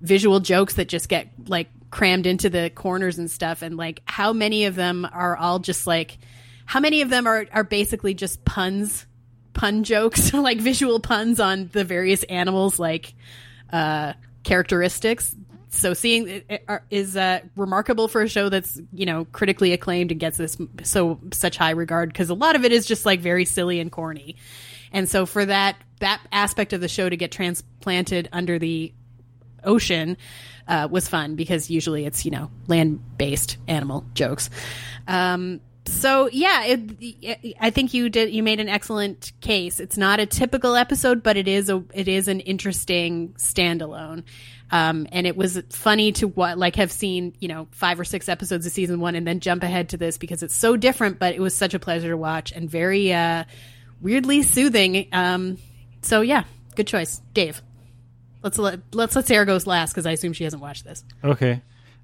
[0.00, 4.32] visual jokes that just get like crammed into the corners and stuff and like how
[4.32, 6.18] many of them are all just like
[6.64, 9.06] how many of them are are basically just puns
[9.52, 13.14] pun jokes like visual puns on the various animals like
[13.72, 14.12] uh
[14.42, 15.34] characteristics.
[15.72, 16.42] So seeing
[16.90, 21.20] is uh, remarkable for a show that's you know critically acclaimed and gets this so
[21.32, 24.36] such high regard because a lot of it is just like very silly and corny.
[24.92, 28.92] And so for that that aspect of the show to get transplanted under the
[29.64, 30.16] ocean
[30.68, 34.50] uh, was fun because usually it's you know land based animal jokes.
[35.06, 39.80] Um, so yeah it, i think you did you made an excellent case.
[39.80, 44.24] It's not a typical episode but it is a it is an interesting standalone.
[44.72, 48.28] Um, and it was funny to what like have seen you know five or six
[48.28, 51.34] episodes of season one and then jump ahead to this because it's so different but
[51.34, 53.44] it was such a pleasure to watch and very uh,
[54.00, 55.08] weirdly soothing.
[55.12, 55.58] Um,
[56.02, 56.44] so yeah
[56.76, 57.20] good choice.
[57.34, 57.62] Dave
[58.42, 61.62] let's let let's let sarah goes last because i assume she hasn't watched this Okay.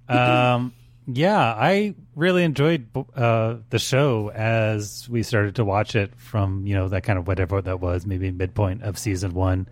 [0.08, 0.72] Um,
[1.08, 6.74] yeah, I really enjoyed uh, the show as we started to watch it from you
[6.74, 9.68] know that kind of whatever that was, maybe midpoint of season one.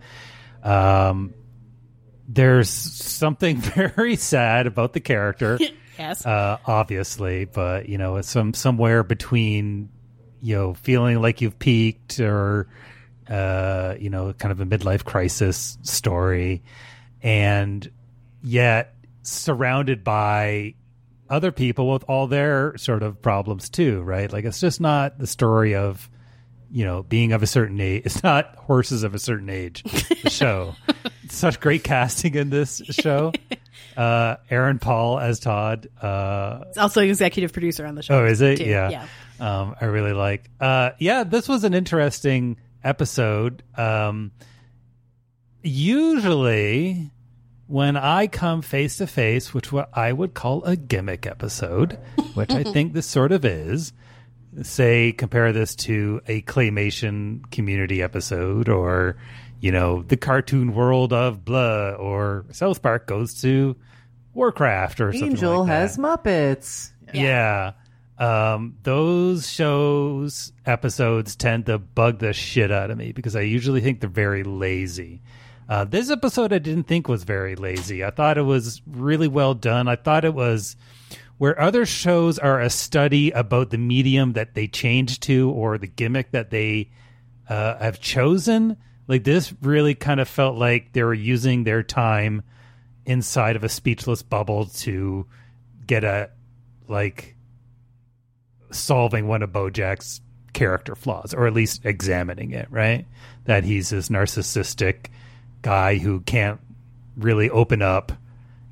[0.63, 1.33] Um,
[2.27, 5.59] there's something very sad about the character.
[5.97, 6.25] Yes.
[6.25, 9.87] Uh, obviously, but you know, it's some somewhere between
[10.41, 12.67] you know feeling like you've peaked or
[13.29, 16.63] uh, you know, kind of a midlife crisis story,
[17.21, 17.89] and
[18.43, 20.75] yet surrounded by
[21.29, 24.31] other people with all their sort of problems too, right?
[24.31, 26.09] Like it's just not the story of
[26.71, 28.03] you know being of a certain age.
[28.05, 29.83] It's not horses of a certain age.
[30.23, 30.75] The show,
[31.29, 33.31] such great casting in this show.
[33.97, 35.87] Uh, Aaron Paul as Todd.
[36.01, 38.57] Uh, It's also executive producer on the show Oh, is it?
[38.57, 38.65] too.
[38.65, 38.89] Yeah.
[38.89, 39.07] yeah
[39.39, 40.49] Um, I really like.
[40.59, 43.63] Uh, yeah, this was an interesting episode.
[43.75, 44.31] Um,
[45.61, 47.11] usually,
[47.67, 51.93] when I come face to face, which what I would call a gimmick episode,
[52.33, 53.91] which I think this sort of is,
[54.61, 59.17] say compare this to a claymation community episode or
[59.59, 63.75] you know the cartoon world of blah or south park goes to
[64.33, 65.73] warcraft or something Angel like that.
[65.73, 66.91] has Muppets.
[67.13, 67.73] Yeah.
[68.17, 73.81] Um, those shows episodes tend to bug the shit out of me because I usually
[73.81, 75.21] think they're very lazy.
[75.67, 78.03] Uh, this episode I didn't think was very lazy.
[78.03, 79.87] I thought it was really well done.
[79.87, 80.75] I thought it was
[81.37, 85.87] where other shows are a study about the medium that they change to or the
[85.87, 86.89] gimmick that they
[87.49, 88.77] uh, have chosen.
[89.07, 92.43] Like this really kind of felt like they were using their time
[93.05, 95.25] inside of a speechless bubble to
[95.85, 96.29] get a
[96.87, 97.34] like
[98.77, 100.21] solving one of Bojack's
[100.53, 103.05] character flaws, or at least examining it, right?
[103.45, 105.07] That he's this narcissistic
[105.61, 106.59] guy who can't
[107.17, 108.11] really open up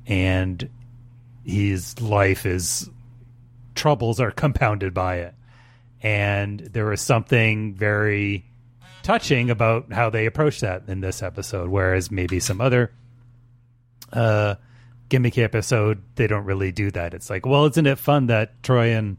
[0.06, 0.68] and
[1.44, 2.88] his life is
[3.74, 5.34] troubles are compounded by it.
[6.02, 8.44] And there was something very
[9.02, 12.92] touching about how they approach that in this episode, whereas maybe some other
[14.12, 14.54] uh
[15.10, 17.14] gimmicky episode they don't really do that.
[17.14, 19.16] It's like, well, isn't it fun that Troy and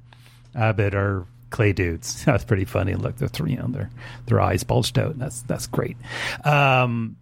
[0.55, 2.23] Abed are clay dudes?
[2.25, 2.95] That's pretty funny.
[2.95, 3.89] Look, they're three, you know, their
[4.25, 5.17] their eyes bulged out.
[5.19, 5.97] That's that's great.
[6.43, 7.17] Um,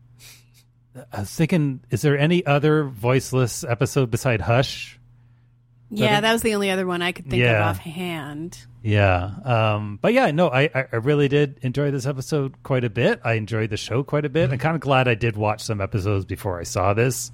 [1.11, 4.99] I was thinking, is there any other voiceless episode beside Hush?
[5.95, 9.30] yeah that was the only other one i could think of offhand Yeah.
[9.45, 13.22] Um, but yeah, no, I, I I really did enjoy this episode quite a bit.
[13.23, 14.51] I enjoyed the show quite a bit.
[14.51, 17.31] I'm kind of glad I did watch some episodes before I saw this.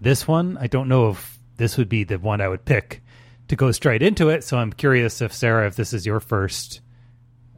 [0.00, 3.02] This one, I don't know if this would be the one I would pick
[3.48, 4.44] to go straight into it.
[4.44, 6.80] So I'm curious if Sarah, if this is your first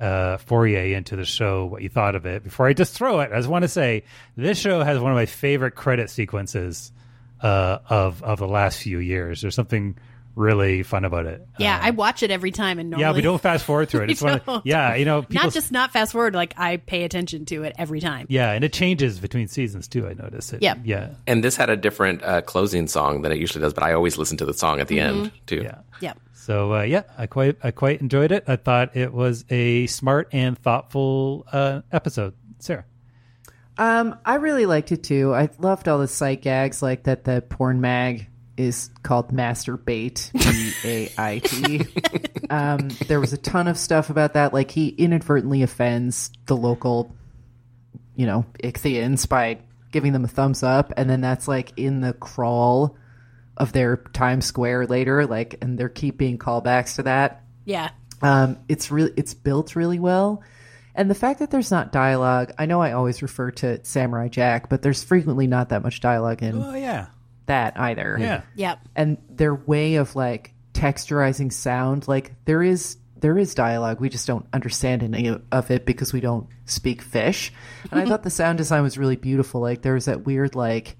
[0.01, 2.45] uh, foray into the show, what you thought of it.
[2.45, 4.05] Before I just throw it, I just want to say
[4.37, 6.93] this show has one of my favorite credit sequences
[7.41, 9.41] uh, of of the last few years.
[9.41, 9.97] There's something
[10.39, 11.45] really fun about it.
[11.59, 14.05] yeah i watch it every time and normally Uh, Yeah, we don't fast forward through
[14.05, 14.11] it.
[14.15, 17.45] It's one of, yeah, you know, not just not fast forward like i pay attention
[17.47, 20.07] to it every time yeah, and it changes between seasons too.
[20.07, 20.63] I notice it.
[20.63, 20.77] Yeah.
[20.85, 23.93] yeah, And this had a different uh, closing song than it usually does, but I
[23.93, 25.63] always listen to the song at the end too.
[25.63, 25.79] yeah.
[26.01, 28.45] yep So uh, yeah, I quite I quite enjoyed it.
[28.47, 32.35] I thought it was a smart and thoughtful uh, episode.
[32.61, 32.85] Sarah,
[33.77, 35.35] Um, I really liked it too.
[35.35, 38.27] I loved all the sight gags, like that the porn mag
[38.59, 41.87] is called Masturbate, B A I T.
[42.51, 44.55] Um, there was a ton of stuff about that.
[44.55, 47.15] Like he inadvertently offends the local,
[48.17, 49.59] you know, Ichthians by
[49.93, 52.97] giving them a thumbs up, and then that's like in the crawl
[53.59, 55.27] of their Times Square later.
[55.27, 57.43] Like, and they're keeping callbacks to that.
[57.67, 57.91] yeah
[58.23, 60.43] Um, it's really it's built really well,
[60.95, 62.53] and the fact that there's not dialogue.
[62.59, 66.43] I know I always refer to Samurai Jack, but there's frequently not that much dialogue
[66.43, 67.09] in Oh yeah.
[67.49, 68.17] That either.
[68.19, 68.43] Yeah.
[68.55, 68.79] Yep.
[68.97, 74.29] and their way of like texturizing sound like there is there is dialogue we just
[74.29, 77.53] don't understand any of it because we don't speak fish
[77.91, 80.97] and i thought the sound design was really beautiful like there was that weird like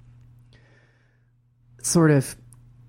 [1.81, 2.35] sort of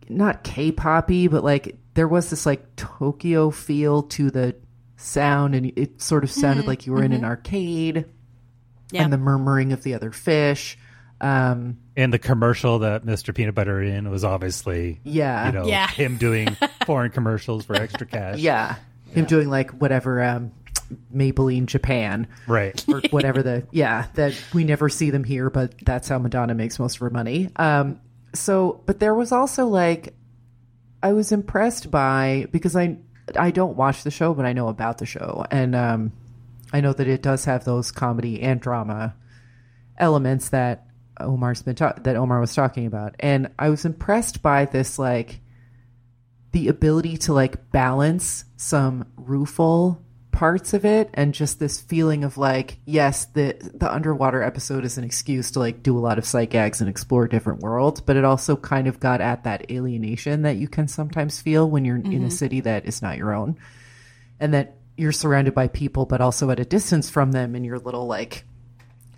[0.08, 4.56] not k-poppy but like there was this like tokyo feel to the
[4.96, 7.26] sound and it sort of sounded Mhm, like you were in an mhm.
[7.26, 8.06] arcade
[8.90, 9.04] Yep.
[9.04, 10.76] and the murmuring of the other fish
[11.20, 13.34] um And the commercial that Mr.
[13.34, 15.46] Peanut Butter in was obviously, Yeah.
[15.46, 15.86] you know, Yeah.
[15.88, 16.56] him doing
[16.86, 18.38] foreign commercials for extra cash.
[18.38, 18.76] Yeah.
[19.12, 20.52] Him doing like whatever um
[21.14, 22.26] Maybelline Japan.
[22.46, 22.82] Right.
[22.88, 26.78] Or whatever the yeah, that we never see them here, but that's how Madonna makes
[26.78, 27.50] most of her money.
[27.56, 28.00] Um
[28.32, 30.14] so but there was also like
[31.02, 32.96] I was impressed by because I
[33.36, 35.44] I don't watch the show, but I know about the show.
[35.50, 36.12] And um
[36.72, 39.14] I know that it does have those comedy and drama
[39.98, 40.86] elements that
[41.22, 43.14] Omar's been ta- that Omar was talking about.
[43.20, 45.40] And I was impressed by this like
[46.52, 50.02] the ability to like balance some rueful
[50.32, 54.96] parts of it and just this feeling of like yes the the underwater episode is
[54.96, 58.16] an excuse to like do a lot of sight gags and explore different worlds but
[58.16, 61.96] it also kind of got at that alienation that you can sometimes feel when you're
[61.96, 62.32] in a Mhm.
[62.32, 63.56] city that is not your own
[64.38, 67.78] and that you're surrounded by people but also at a distance from them in your
[67.80, 68.44] little like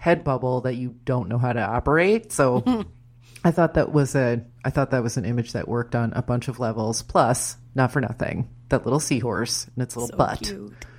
[0.02, 2.84] head bubble that you don't know how to operate so
[3.44, 6.22] I thought that was a I thought that was an image that worked on a
[6.22, 7.02] bunch of levels.
[7.02, 10.52] Plus, not for nothing, that little seahorse and its little butt,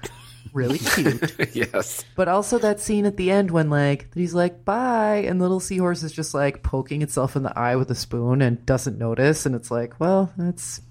[0.53, 1.33] really cute.
[1.55, 2.03] yes.
[2.15, 5.61] But also that scene at the end when like he's like bye, and the little
[5.61, 9.45] seahorse is just like poking itself in the eye with a spoon and doesn't notice,
[9.45, 10.81] and it's like, well, that's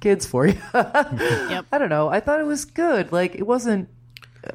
[0.00, 0.58] kids for you.
[0.72, 2.08] I don't know.
[2.08, 3.12] I thought it was good.
[3.12, 3.90] Like it wasn't.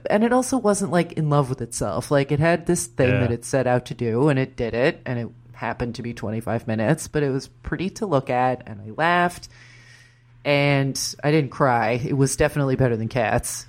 [0.09, 2.11] And it also wasn't like in love with itself.
[2.11, 3.19] Like it had this thing Yeah.
[3.21, 6.13] that it set out to do, and it did it, and it happened to be
[6.13, 9.47] 25 minutes, but it was pretty to look at, and I laughed,
[10.45, 11.91] and I didn't cry.
[12.03, 13.65] It was definitely better than Cats.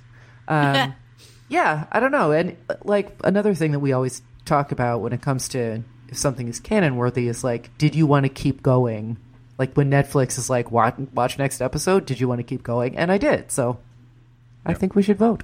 [0.47, 0.93] Um,
[1.49, 2.31] yeah, I don't know.
[2.31, 6.47] And like another thing that we always talk about when it comes to if something
[6.47, 9.17] is canon worthy is like, did you want to keep going?
[9.59, 12.97] Like when Netflix is like, watch, watch next episode, did you want to keep going?
[12.97, 13.51] And I did.
[13.51, 13.77] So
[14.65, 15.43] I think we should vote.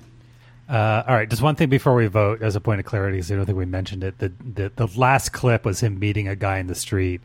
[0.68, 3.32] Uh, all right, just one thing before we vote, as a point of clarity, because
[3.32, 4.18] I don't think we mentioned it.
[4.18, 7.22] The, the the last clip was him meeting a guy in the street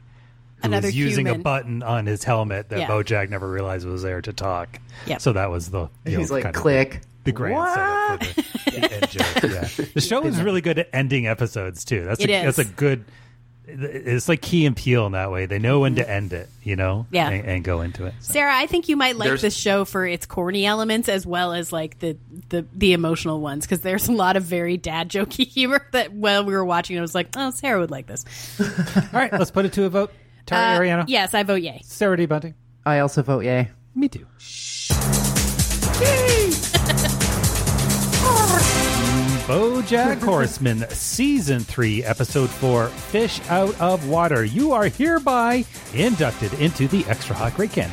[0.58, 1.40] who Another was using human.
[1.40, 2.88] a button on his helmet that Yeah.
[2.88, 4.78] Bojack never realized was there to talk.
[5.06, 5.20] Yep.
[5.22, 7.00] So that was the you He's like, kind of click.
[7.24, 9.42] the grand setup for the, the end joke.
[9.42, 9.86] Yeah.
[9.94, 12.04] The show is really good at ending episodes too.
[12.04, 12.56] That's It a, is.
[12.56, 13.06] that's a good.
[13.72, 15.46] It's like Key and Peele in that way.
[15.46, 17.28] They know when to end it, you know, Yeah.
[17.28, 18.14] and, and go into it.
[18.20, 21.52] Sarah, I think you might like There's- this show for its corny elements as well
[21.52, 22.16] as like the
[22.48, 26.44] the, the emotional ones because there's a lot of very dad jokey humor that while
[26.44, 28.24] we were watching, I was like, oh, Sarah would like this.
[28.60, 30.12] All right, let's put it to a vote.
[30.46, 31.80] Tara Uh, Ariano, Yes, I vote yay.
[31.84, 32.26] Sarah D.
[32.26, 32.54] Bunting.
[32.84, 33.68] I also vote yay.
[33.94, 34.26] Me too.
[39.50, 44.44] BoJack Horseman, Season 3, Episode 4, Fish Out of Water.
[44.44, 47.90] You are hereby inducted into the Extra Hot Great Canon.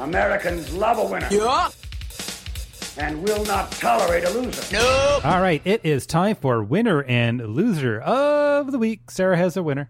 [0.00, 1.28] Americans love a winner.
[1.30, 1.68] Yeah.
[2.98, 4.74] And will not tolerate a loser.
[4.74, 5.20] No.
[5.22, 9.08] All right, it is time for winner and loser of the week.
[9.08, 9.88] Sarah has a winner.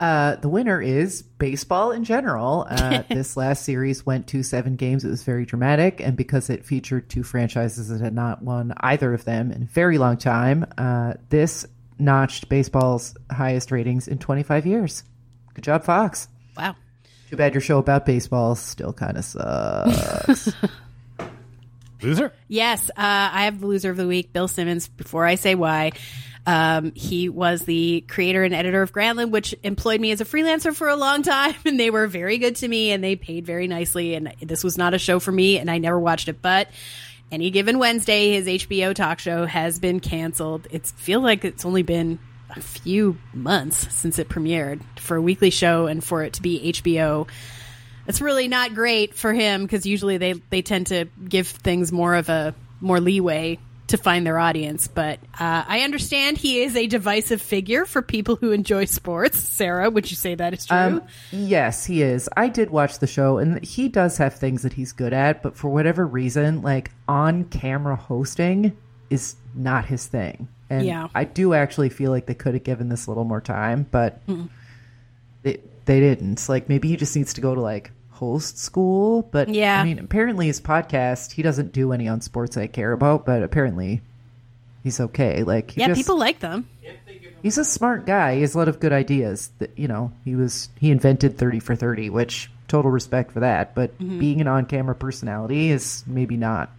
[0.00, 2.66] Uh, the winner is baseball in general.
[2.68, 5.04] Uh, this last series went to seven games.
[5.04, 9.12] It was very dramatic, and because it featured two franchises that had not won either
[9.12, 11.66] of them in a very long time, uh, this
[11.98, 15.04] notched baseball's highest ratings in 25 years.
[15.52, 16.28] Good job, Fox.
[16.56, 16.76] Wow.
[17.28, 20.52] Too bad your show about baseball still kind of sucks.
[22.02, 22.32] Loser?
[22.48, 24.88] Yes, uh, I have the loser of the week, Bill Simmons.
[24.88, 25.92] Before I say why,
[26.46, 30.74] um, he was the creator and editor of Grantland, which employed me as a freelancer
[30.74, 33.66] for a long time, and they were very good to me, and they paid very
[33.66, 34.14] nicely.
[34.14, 36.42] And this was not a show for me, and I never watched it.
[36.42, 36.68] But
[37.30, 40.66] any given Wednesday, his HBO talk show has been canceled.
[40.70, 42.18] It feels like it's only been
[42.56, 46.72] a few months since it premiered for a weekly show, and for it to be
[46.72, 47.28] HBO
[48.06, 52.16] it's really not great for him because usually they they tend to give things more
[52.16, 53.56] of a more leeway
[53.90, 54.88] to find their audience.
[54.88, 59.38] But uh, I understand he is a divisive figure for people who enjoy sports.
[59.38, 60.76] Sarah, would you say that is true?
[60.76, 62.28] Um, yes, he is.
[62.36, 65.56] I did watch the show, and he does have things that he's good at, but
[65.56, 68.76] for whatever reason, like on camera hosting
[69.10, 70.48] is not his thing.
[70.68, 71.08] And Yeah.
[71.14, 74.24] I do actually feel like they could have given this a little more time, but
[74.28, 74.48] Mm.
[75.42, 76.48] they, they didn't.
[76.48, 77.90] Like maybe he just needs to go to like
[78.20, 79.22] host school.
[79.32, 79.80] But Yeah.
[79.80, 83.42] I mean, apparently his podcast he doesn't do any on sports I care about, but
[83.42, 84.02] apparently
[84.84, 85.42] he's okay.
[85.42, 86.68] Like he yeah, just- people like them.
[87.42, 88.34] He's a smart guy.
[88.34, 89.50] He has a lot of good ideas.
[89.60, 93.74] That you know, he was he invented thirty for thirty, which total respect for that.
[93.74, 94.18] But Mm-hmm.
[94.18, 96.70] being an on-camera personality is maybe not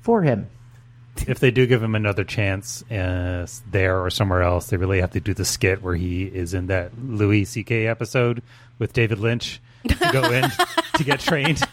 [0.00, 0.46] for him.
[1.26, 5.10] if they do give him another chance uh, there or somewhere else, they really have
[5.10, 7.86] to do the skit where he is in that Louis C.K.
[7.88, 8.40] episode
[8.78, 10.50] with David Lynch to go in
[10.96, 11.60] to get trained.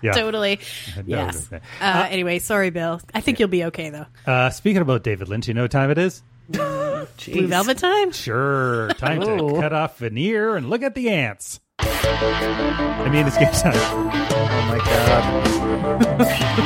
[0.00, 0.12] Yeah.
[0.12, 0.60] Totally.
[0.94, 1.48] That Yes.
[1.52, 1.60] okay.
[1.80, 3.00] Uh, anyway, sorry, Bill.
[3.14, 4.06] I think you'll be okay though.
[4.26, 6.22] Uh, speaking about David Lynch, you know what time it is?
[6.50, 8.12] Blue Velvet time.
[8.12, 9.60] Sure, time to Oh.
[9.60, 11.58] cut off veneer and look at the ants.
[11.80, 13.72] I mean, it's game time.
[13.74, 16.58] Oh my god.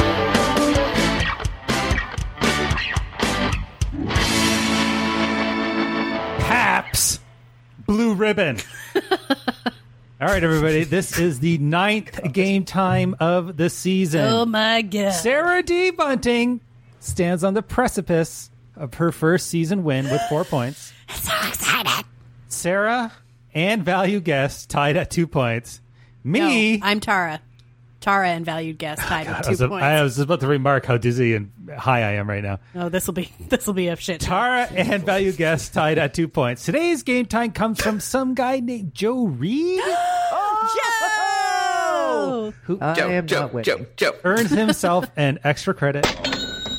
[6.40, 7.20] Pabst
[7.86, 8.58] Blue Ribbon.
[10.20, 10.84] All right, everybody.
[10.84, 14.20] This is the ninth game time of the season.
[14.26, 15.12] Oh my god.
[15.12, 15.90] Sarah D.
[15.90, 16.60] Bunting
[16.98, 20.92] stands on the precipice of her first season win with four points.
[21.08, 22.04] so excited.
[22.48, 23.12] Sarah
[23.54, 25.80] and value guest tied at two points.
[26.22, 27.40] Me, No, I'm Tara.
[28.00, 29.84] Tara and valued guest tied God, with I, two was, points.
[29.84, 32.58] I was about to remark how dizzy and high I am right now.
[32.74, 34.20] oh, this will be this will be a shit.
[34.20, 36.64] Tara and value guest tied at two points.
[36.64, 39.82] Today's game time comes from some guy named Joe Reed.
[40.32, 42.54] Oh, Joe.
[42.64, 43.86] Who I am not winning.
[44.24, 46.06] earns himself an extra credit,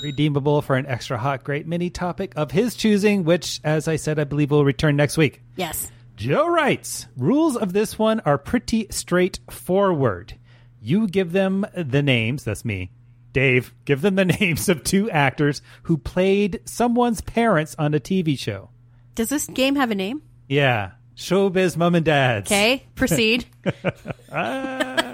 [0.04, 4.20] redeemable for an extra hot, great mini topic of his choosing, which, as I said,
[4.20, 5.42] I believe will return next week.
[5.56, 5.92] Yes.
[6.16, 10.36] Joe writes Rules of this one are pretty straightforward.
[10.82, 12.92] You give them the names, that's me,
[13.34, 18.38] Dave, give them the names of two actors who played someone's parents on a TV
[18.38, 18.70] show.
[19.16, 20.22] Does this game have a name?
[20.50, 20.92] Yeah.
[21.16, 22.52] Showbiz mom and dads.
[22.52, 23.46] Okay, proceed.
[24.34, 25.14] Ah.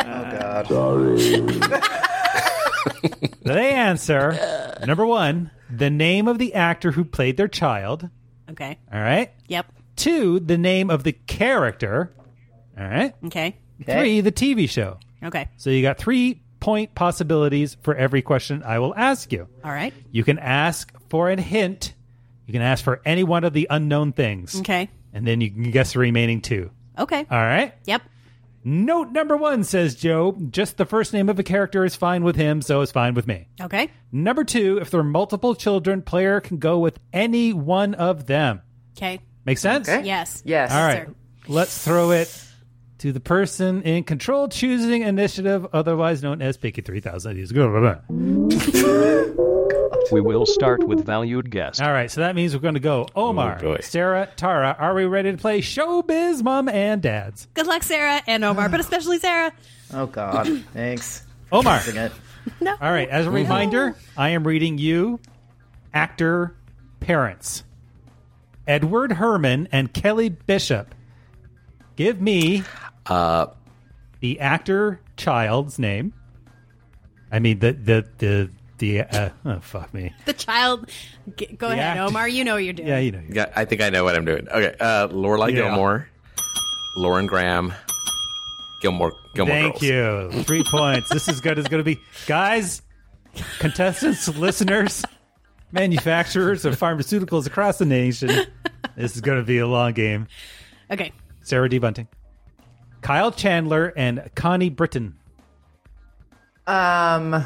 [0.00, 0.66] Oh god.
[0.68, 1.60] Sorry.
[3.42, 8.08] They answer number one, the name of the actor who played their child.
[8.50, 8.78] okay.
[8.92, 9.32] All right.
[9.48, 9.72] Yep.
[9.96, 12.12] Two, the name of the character.
[12.78, 13.14] All right.
[13.26, 13.56] Okay.
[13.84, 14.98] Three, the TV show.
[15.22, 15.48] Okay.
[15.56, 19.48] So you got three point possibilities for every question I will ask you.
[19.64, 19.94] All right.
[20.10, 21.94] You can ask for a hint.
[22.46, 24.58] You can ask for any one of the unknown things.
[24.60, 24.88] Okay.
[25.12, 26.70] And then you can guess the remaining two.
[26.98, 27.26] Okay.
[27.30, 27.74] All right.
[27.84, 28.02] Yep.
[28.64, 32.36] Note number one says Joe, just the first name of a character is fine with
[32.36, 33.46] him, so it's fine with me.
[33.60, 33.88] Okay.
[34.10, 38.60] Number two, if there are multiple children, player can go with any one of them.
[38.96, 39.20] Okay.
[39.44, 39.88] Make sense?
[39.88, 40.04] Okay.
[40.04, 40.42] Yes.
[40.44, 40.72] Yes.
[40.72, 41.06] All right.
[41.06, 41.14] sir.
[41.46, 42.28] Let's throw it
[42.98, 47.36] to the person in control choosing initiative, otherwise known as Picky 3000.
[47.36, 47.68] He's good.
[50.10, 51.82] We will start with valued guest.
[51.82, 53.76] All right, so that means we're going to go Omar, Oh.
[53.80, 54.74] Sarah, Tara.
[54.78, 57.46] Are we ready to play Showbiz Mom and Dads?
[57.54, 59.52] Good luck, Sarah and Omar, but especially Sarah.
[59.92, 60.46] Oh god.
[60.72, 61.24] Thanks.
[61.52, 61.80] Omar.
[62.60, 62.72] No.
[62.80, 65.20] All right, as a reminder, I am reading you
[65.92, 66.54] actor
[67.00, 67.64] parents
[68.66, 70.94] Edward Herrmann and Kelly Bishop.
[71.96, 72.62] Give me
[73.08, 73.46] Uh,
[74.20, 76.12] the actor child's name.
[77.30, 80.12] I mean the the the the uh, oh fuck me.
[80.24, 80.88] The child.
[81.36, 82.28] G- go The ahead, act- Omar.
[82.28, 82.88] You know what you're doing.
[82.88, 83.22] Yeah, you know.
[83.28, 84.48] yeah, I think I know what I'm doing.
[84.48, 85.56] Okay, uh, Lorelai Yeah.
[85.62, 86.08] Gilmore,
[86.96, 87.72] Lauren Graham,
[88.80, 90.34] Gilmore, Gilmore Thank Girls.
[90.34, 90.42] you.
[90.44, 91.08] Three points.
[91.10, 92.00] This is good as going to be.
[92.26, 92.82] Guys,
[93.58, 95.04] contestants, listeners,
[95.72, 98.30] manufacturers of pharmaceuticals across the nation.
[98.96, 100.28] This is going to be a long game.
[100.90, 101.12] Okay.
[101.42, 101.78] Sarah D.
[101.78, 102.08] Bunting.
[103.08, 105.14] Kyle Chandler and Connie Britton.
[106.66, 107.42] Um,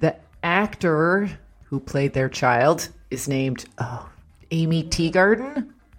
[0.00, 1.30] the actor
[1.64, 4.06] who played their child is named oh,
[4.50, 5.54] Aimee Teegarden.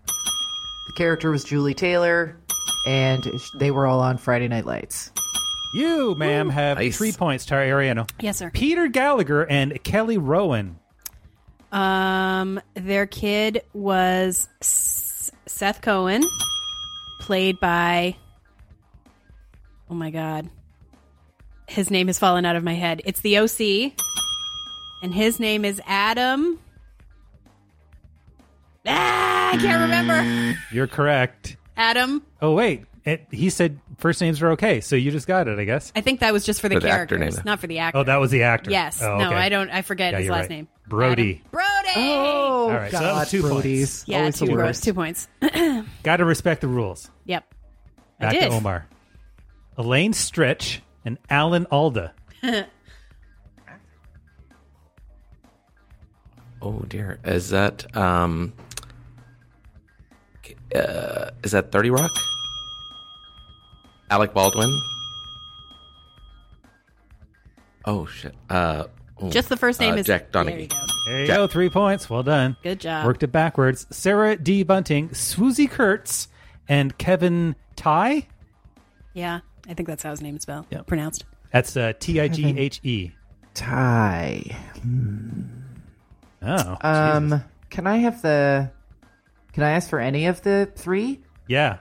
[0.06, 2.38] The character was Julie Taylor,
[2.86, 3.26] and
[3.58, 5.12] they were all on Friday Night Lights.
[5.74, 6.98] You, ma'am, have Nice.
[6.98, 8.08] three points, Tara Ariano.
[8.20, 8.52] Yes, sir.
[8.52, 10.78] Peter Gallagher and Kelly Rowan.
[11.72, 16.24] Um, their kid was S- Seth Cohen,
[17.22, 18.18] played by.
[19.90, 20.50] Oh my god,
[21.68, 23.02] his name has fallen out of my head.
[23.06, 23.94] It's the OC,
[25.02, 26.60] and his name is Adam.
[28.86, 30.58] Ah, I can't remember.
[30.72, 31.58] You're correct.
[31.76, 32.24] Adam.
[32.42, 32.86] Oh, wait.
[33.06, 35.94] It, he said first names are okay, so you just got it, I guess.
[35.96, 37.44] I think that was just for the For the actor characters, name.
[37.46, 38.00] not for the actor.
[38.00, 38.70] Oh, that was the actor.
[38.72, 39.02] Yes.
[39.02, 39.32] Oh, No.
[39.32, 39.70] I don't.
[39.70, 40.50] I forget Yeah, his last right.
[40.50, 40.68] name.
[40.88, 41.42] Brody.
[41.52, 41.68] Brody.
[41.96, 43.54] Oh, All right, so that was God, two points.
[43.54, 44.04] Brody's.
[44.08, 44.84] yeah, Always two, worst.
[44.84, 45.28] two points.
[46.04, 47.10] Got to respect the rules.
[47.26, 47.46] yep.
[48.20, 48.50] Back I did.
[48.50, 48.88] to Omar.
[49.78, 52.14] Elaine Stritch and Alan Alda.
[56.62, 58.54] Oh dear, is that um,
[60.76, 62.10] Uh, is that Thirty Rock?
[64.10, 64.70] Alec Baldwin.
[67.86, 68.34] Oh shit.
[68.50, 68.86] Uh,
[69.22, 70.62] oh, Just the first name uh, is Jack There Donaghy.
[70.62, 70.76] you go.
[71.08, 71.48] There you Jack- go.
[71.48, 72.10] Three points.
[72.10, 72.58] Well done.
[72.64, 73.06] Good job.
[73.06, 73.86] Worked it backwards.
[73.92, 74.64] Sarah D.
[74.64, 76.28] Bunting, Swoosie Kurtz,
[76.68, 78.26] and Kevin Tighe.
[79.14, 80.66] Yeah, I think that's how his name is spelled.
[80.72, 80.88] Yep.
[80.88, 81.26] Pronounced.
[81.52, 83.12] That's uh, T I G H E.
[83.54, 84.56] Ty.
[86.42, 86.78] Oh.
[86.82, 88.72] Um, can I have the?
[89.54, 91.22] Can I ask for any of the three?
[91.48, 91.78] Yeah.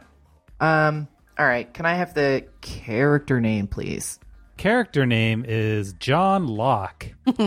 [0.60, 1.08] Um.
[1.38, 1.72] All right.
[1.72, 4.18] Can I have the character name, please?
[4.56, 7.08] Character name is John Locke.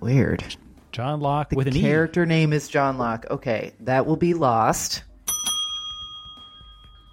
[0.00, 0.44] Weird.
[0.92, 1.80] John Locke The with an E.
[1.80, 3.24] character name is John Locke.
[3.30, 5.04] Okay, that will be lost.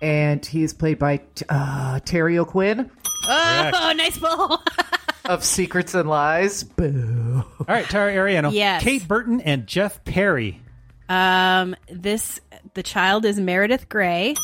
[0.02, 2.90] And he is played by uh, Terry O'Quinn
[3.28, 4.64] Oh, nice ball.
[5.26, 6.64] of Secrets and Lies.
[6.64, 7.44] Boo.
[7.60, 8.52] All right, Tara Ariano.
[8.54, 8.82] Yes.
[8.84, 10.62] Kate Burton and Jeff Perry.
[11.10, 12.40] um, this
[12.74, 14.36] the child is Meredith Grey.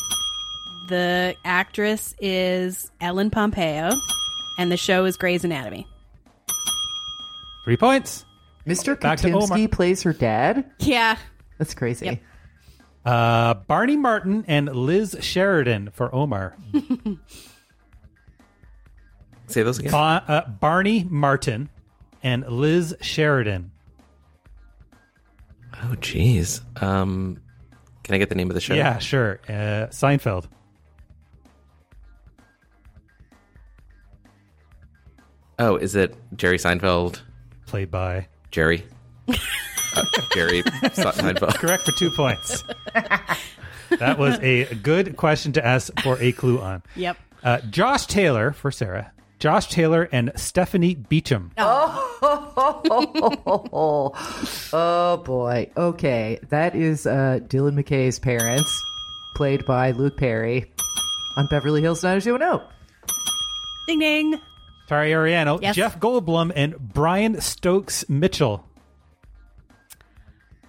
[0.88, 3.90] The actress is Ellen Pompeo,
[4.58, 5.86] and the show is Grey's Anatomy.
[7.64, 8.24] Three points.
[8.66, 8.98] Mr.
[8.98, 9.48] Back to Omar.
[9.58, 10.70] Katimski plays her dad.
[10.80, 11.16] Yeah,
[11.58, 12.06] That's crazy.
[12.06, 12.18] Yep.
[13.06, 16.56] Uh, Barney Martin and Liz Sheridan for Omar.
[19.46, 19.92] Say those again.
[19.92, 21.68] Ba- uh, Barney Martin
[22.24, 23.70] and Liz Sheridan.
[25.72, 26.60] Oh, jeez.
[26.82, 27.40] Um,
[28.02, 28.74] can I get the name of the show?
[28.74, 29.38] Yeah, sure.
[29.48, 30.48] Uh, Seinfeld.
[35.60, 37.20] Oh, is it Jerry Seinfeld?
[37.66, 38.26] Played by.
[38.50, 38.84] Jerry.
[39.96, 40.04] uh,
[40.34, 41.54] Jerry Seinfeld.
[41.54, 42.64] Correct for two points.
[43.90, 46.82] that was a good question to ask for a clue on.
[46.96, 47.16] Yep.
[47.42, 49.12] Uh, Josh Taylor for Sarah.
[49.38, 51.50] Josh Taylor and Stephanie Beacham.
[51.58, 52.18] Oh,
[54.72, 55.70] oh boy.
[55.76, 58.82] Okay, that is uh, Dylan McKay's parents,
[59.34, 60.72] played by Luke Perry
[61.36, 62.66] on Beverly Hills 90210.
[63.86, 64.40] Ding ding.
[64.88, 65.60] Tara Ariano.
[65.60, 65.76] Yes.
[65.76, 68.64] Jeff Goldblum and Brian Stokes Mitchell.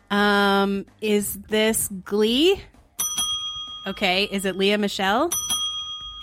[0.10, 2.62] Um, is this Glee?
[3.86, 5.30] Okay, is it Lea Michele?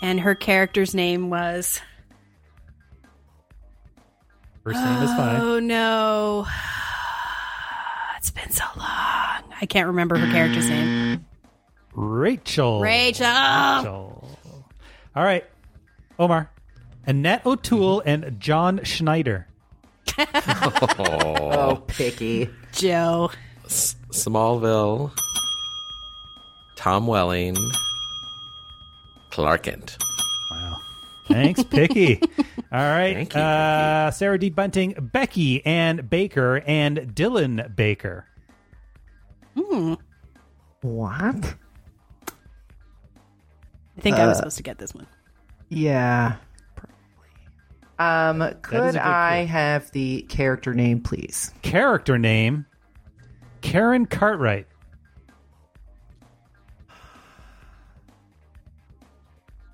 [0.03, 1.81] And her character's name was.
[4.63, 5.41] First name is fine.
[5.41, 6.47] Oh no.
[8.17, 8.87] It's been so long.
[8.89, 11.27] I can't remember her character's name.
[11.93, 12.81] Rachel.
[12.81, 13.27] Rachel.
[13.27, 14.39] Rachel.
[15.15, 15.45] All right.
[16.19, 16.51] Omar.
[17.07, 19.47] Annette O'Toole and John Schneider.
[20.17, 22.49] Oh, picky.
[22.73, 23.31] Joe.
[23.67, 25.11] S- Smallville.
[26.77, 27.57] Tom Welling.
[29.31, 29.97] Clark Kent.
[30.51, 30.77] Wow.
[31.29, 32.21] Thanks, Picky.
[32.73, 33.15] All right.
[33.15, 34.51] Thank you, uh, Sarah D.
[34.51, 38.27] Bunting, Becky Ann Baker, and Dylan Baker.
[39.59, 39.95] Hmm.
[40.83, 41.55] What?
[43.97, 45.07] I think I was Uh, supposed to get this one.
[45.69, 46.37] Yeah.
[47.99, 49.47] Um, could I clue.
[49.53, 51.53] have the character name, please?
[51.63, 52.67] Character name
[53.65, 54.67] Karen Cartwright.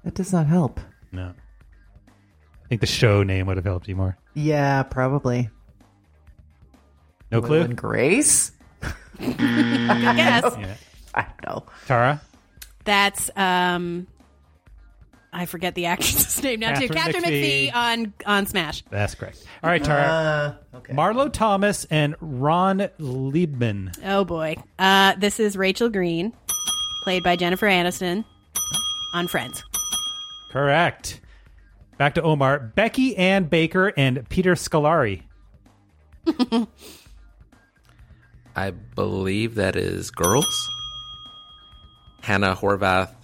[0.04, 0.78] That does not help.
[1.10, 1.34] No.
[2.06, 4.16] I think the show name would have helped you more.
[4.34, 5.50] Yeah, probably.
[7.32, 7.58] No clue?
[7.58, 8.52] Will and Grace?
[9.18, 10.56] Good guess.
[10.56, 10.74] Yeah.
[11.12, 11.66] I don't know.
[11.86, 12.22] Tara?
[12.84, 14.06] That's um
[15.32, 16.88] I forget the actress's name now too.
[16.88, 17.70] Katharine Katharine McPhee.
[17.70, 17.74] McPhee.
[17.74, 18.82] on on Smash.
[18.90, 19.44] That's correct.
[19.62, 20.02] All right, Tara.
[20.72, 20.92] Uh, okay.
[20.92, 23.96] Marlo Thomas and Ron Leibman.
[24.04, 24.56] Oh boy.
[24.78, 26.32] Uh this is Rachel Green,
[27.04, 28.24] played by Jennifer Aniston
[29.14, 29.64] on Friends.
[30.50, 31.20] Correct.
[31.96, 32.58] Back to Omar.
[32.58, 35.22] Becky Ann Baker and Peter Scolari.
[38.56, 40.68] I believe that is Girls.
[42.22, 43.14] Hannah Horvath,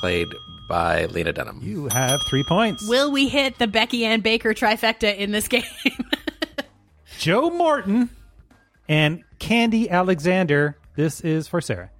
[0.00, 0.28] played
[0.68, 1.60] by Lena Dunham.
[1.62, 2.88] You have three points.
[2.88, 5.62] Will we hit the Becky Ann Baker trifecta in this game?
[7.18, 8.10] Joe Morton
[8.88, 10.78] and Khandi Alexander.
[10.94, 11.90] This is for Sarah.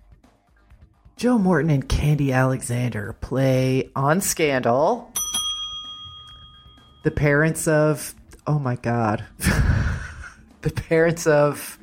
[1.16, 5.10] Joe Morton and Khandi Alexander play on Scandal.
[7.05, 8.14] The parents of
[8.47, 9.24] oh my god.
[10.60, 11.78] the parents of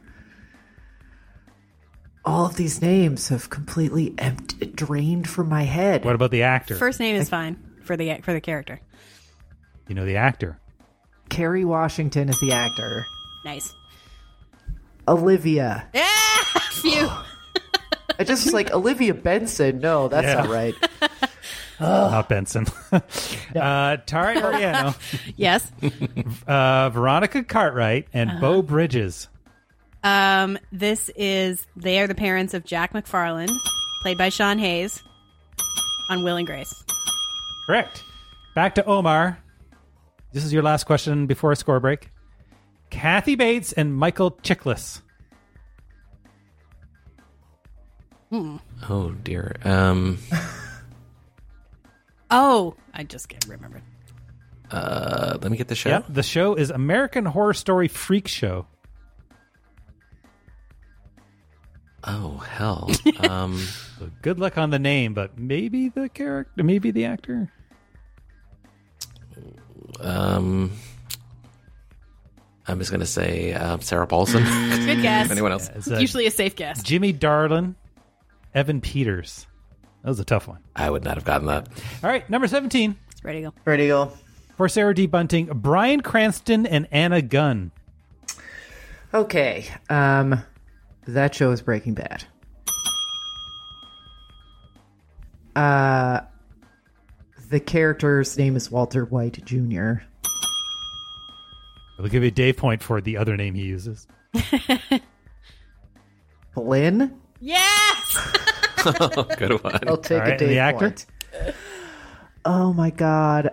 [2.26, 6.06] all of these names have completely empty, drained from my head.
[6.06, 6.76] What about the actor?
[6.76, 8.80] First name is fine for the for the character.
[9.88, 10.60] You know the actor.
[11.30, 13.06] Kerry Washington is the actor.
[13.46, 13.74] Nice.
[15.08, 15.86] Olivia.
[15.94, 16.08] Yeah,
[16.72, 17.10] phew.
[18.20, 19.80] I just was like Olivia Benson.
[19.80, 20.34] No, that's Yeah.
[20.36, 20.76] not right.
[21.80, 22.66] Not Benson.
[22.92, 23.02] uh,
[24.06, 24.96] Tara Ariano,
[25.36, 25.70] yes.
[26.48, 29.28] uh, Veronica Cartwright, and Beau Bridges.
[30.04, 33.52] Um, this is they are the parents of Jack McFarland,
[34.02, 35.02] played by Sean Hayes,
[36.10, 36.84] on Will and Grace.
[37.66, 38.04] Correct.
[38.56, 39.40] Back to Omar.
[40.34, 42.10] This is your last question before a score break.
[42.90, 45.02] Kathy Bates and Michael Chiklis.
[48.30, 48.58] Hmm.
[48.90, 49.56] Oh dear.
[49.64, 50.18] Um,
[52.36, 53.80] Oh, I just can't remember.
[54.72, 55.90] uh, let me get the show.
[55.90, 56.06] Yep.
[56.10, 58.66] The show is American Horror Story Freak Show.
[62.06, 62.90] Oh hell.
[63.30, 63.58] Um,
[64.00, 67.52] So good luck on the name, but maybe the character, maybe the actor.
[70.02, 70.72] um,
[72.68, 74.44] I'm just gonna say uh, Sarah Paulson.
[74.86, 75.30] Good guess.
[75.32, 75.70] Anyone else?
[75.76, 76.82] It's, uh, Usually a safe guess.
[76.84, 77.76] Jimmy Darling,
[78.54, 79.48] Evan Peters.
[80.04, 80.60] That was a tough one.
[80.76, 81.68] I would not have gotten that.
[82.04, 83.54] All right, number 17 Ready to go.
[83.64, 84.12] Ready to go.
[84.58, 85.06] for Sarah D.
[85.08, 87.72] Bunting, Bryan Cranston and Anna Gunn.
[89.14, 89.66] Okay.
[89.90, 90.42] Um,
[91.08, 92.26] that show is Breaking Bad.
[95.56, 96.22] Uh,
[97.50, 99.94] the character's name is Walter White Jr.
[102.00, 104.08] I'll give you a day point for the other name he uses.
[106.54, 107.20] Flynn.
[107.40, 108.18] Yes.
[109.38, 109.80] Good one.
[109.88, 110.90] I'll take All right, a and Dave the actor?
[110.90, 111.06] point.
[112.46, 113.52] Oh my God,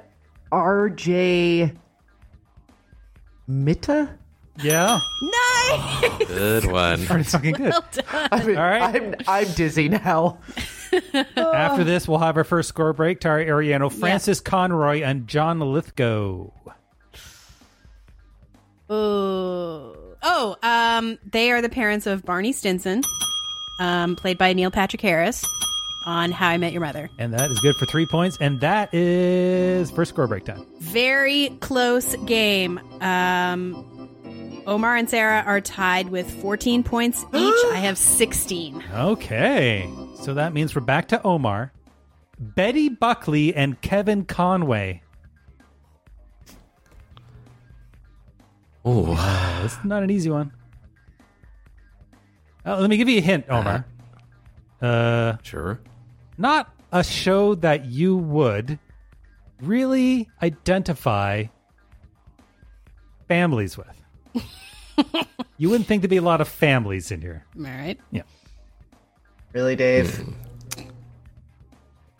[0.50, 1.72] R.J.
[3.48, 4.18] Mitte.
[4.62, 5.00] Yeah.
[5.22, 6.26] nice.
[6.26, 7.06] Good one.
[7.06, 7.70] Pretty fucking good.
[7.70, 8.28] Well done.
[8.32, 8.96] I mean, All right.
[8.96, 10.38] I'm I'm dizzy now.
[11.36, 13.20] After this, we'll have our first score break.
[13.20, 16.50] Tara Ariano, Frances Conroy, and John Lithgow.
[18.92, 23.02] Oh, oh, um, they are the parents of Barney Stinson,
[23.78, 25.44] um, played by Neil Patrick Harris,
[26.06, 27.08] on How I Met Your Mother.
[27.18, 28.36] And that is good for three points.
[28.40, 30.66] And that is first score break time.
[30.80, 32.80] Very close game.
[33.00, 33.89] Um,
[34.66, 37.64] Omar and Sarah are tied with 14 points each.
[37.72, 38.82] I have 16.
[38.94, 39.88] Okay.
[40.22, 41.72] So that means we're back to Omar.
[42.38, 45.02] Betty Buckley and Kevin Conway.
[48.84, 49.14] Oh,
[49.62, 50.52] this is not an easy one.
[52.64, 53.86] Uh, let me give you a hint, Omar.
[54.80, 55.80] Uh, sure.
[56.38, 58.78] not a show that you would
[59.60, 61.44] really identify
[63.28, 63.99] families with.
[65.58, 67.44] You wouldn't think there'd be a lot of families in here.
[67.56, 67.98] All right.
[68.10, 68.22] Yeah.
[69.52, 70.20] Really, Dave?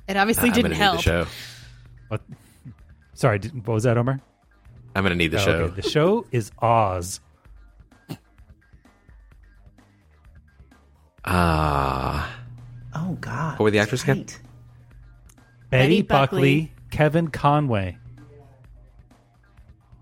[0.09, 0.95] It obviously I'm didn't gonna help.
[0.97, 1.27] need the show.
[2.09, 2.21] What?
[3.15, 4.19] Sorry, did, what was that, Omar?
[4.97, 5.53] I'm gonna need the Oh, show.
[5.53, 5.81] okay.
[5.83, 7.21] The show is Oz.
[11.25, 12.35] Ah,
[12.95, 13.59] Oh God.
[13.59, 14.19] what were the actors again?
[14.19, 14.39] Right.
[15.71, 16.73] Betty, Betty Buckley, Buckley.
[16.91, 17.99] Kevin Conway.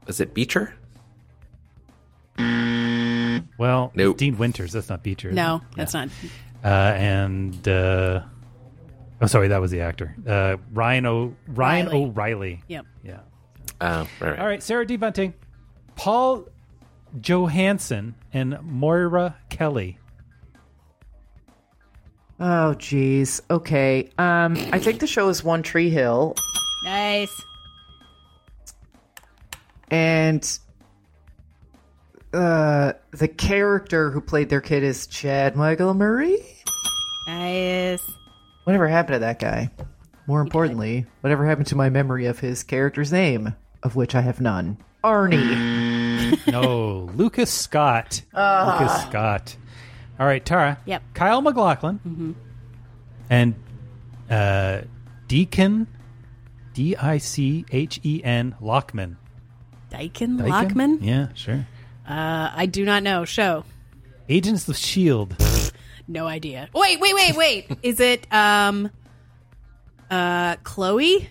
[0.07, 0.75] Was it Beecher?
[2.39, 4.15] Well, Nope.
[4.15, 4.73] it's Dean Winters.
[4.73, 5.33] That's not Beecher.
[5.33, 5.63] No, it?
[5.77, 6.09] that's not.
[6.65, 8.23] Uh, and uh,
[9.21, 10.15] oh, sorry, that was the actor.
[10.27, 11.35] Uh, Ryan O.
[11.49, 12.05] Ryan Riley.
[12.05, 12.63] O'Reilly.
[12.69, 12.87] Yep.
[13.05, 13.21] Yeah.
[13.81, 14.39] Oh, right, right.
[14.39, 14.97] All right, Sarah D.
[14.97, 15.35] Bunting,
[15.97, 16.47] Paul
[17.21, 19.99] Johansson, and Moira Kelly.
[22.41, 23.43] Oh geez.
[23.51, 24.11] Okay.
[24.19, 26.35] Um, I think the show is One Tree Hill,
[26.85, 27.43] Nice.
[29.91, 30.59] and
[32.33, 36.39] uh, the character who played their kid is Chad Michael Murray.
[37.27, 38.03] Nice.
[38.65, 39.71] Whatever happened to that guy?
[40.27, 44.41] More importantly, whatever happened to my memory of his character's name, of which I have
[44.41, 44.79] none?
[45.03, 45.87] Arnie.
[46.47, 48.23] No, Lucas Scott.
[48.35, 49.57] Lucas Scott.
[50.19, 50.79] All right, Tara.
[50.85, 51.03] Yep.
[51.15, 52.35] Kyle MacLachlan
[53.31, 53.55] and
[54.29, 54.83] uh,
[55.27, 55.87] Deacon,
[56.75, 59.17] D I C H E N Lachman.
[59.91, 60.49] Dyken Dyken?
[60.49, 60.99] Lachman?
[61.01, 61.67] Yeah, sure.
[62.09, 63.25] Uh, I do not know.
[63.25, 63.65] Show.
[64.29, 65.37] Agents of Shield.
[66.07, 66.69] No idea.
[66.75, 67.67] Wait, wait, wait, wait.
[67.83, 68.91] Is it um
[70.11, 71.05] uh Chloe?
[71.17, 71.27] Is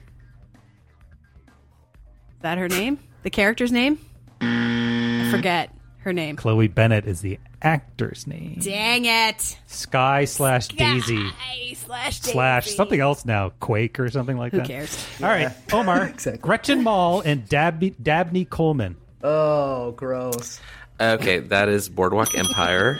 [2.41, 2.99] that her name?
[3.23, 3.97] The character's name?
[4.39, 6.35] I forget her name.
[6.35, 8.59] Chloe Bennet is the actor's name.
[8.61, 9.57] Dang it.
[9.65, 12.77] Skye slash Daisy Guy slash slash Daisy.
[12.77, 13.49] something else now.
[13.59, 14.67] Quake or something like Who that.
[14.67, 15.05] cares?
[15.21, 16.39] All right, Omar, exactly.
[16.41, 18.95] Gretchen Mol, and Dabney, Dabney Coleman.
[19.23, 20.59] Oh, gross.
[20.99, 22.99] Okay, that is Boardwalk Empire.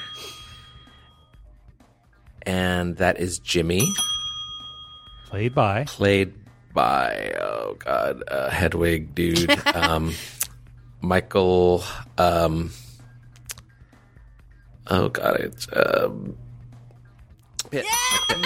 [2.44, 3.84] and that is Jimmy,
[5.30, 6.34] Played by played
[6.74, 9.50] by, oh God, uh, Hedwig, dude.
[9.76, 10.14] um,
[11.02, 11.84] Michael,
[12.18, 12.72] um,
[14.88, 16.38] oh God, it's, um,
[17.72, 17.86] Pitt.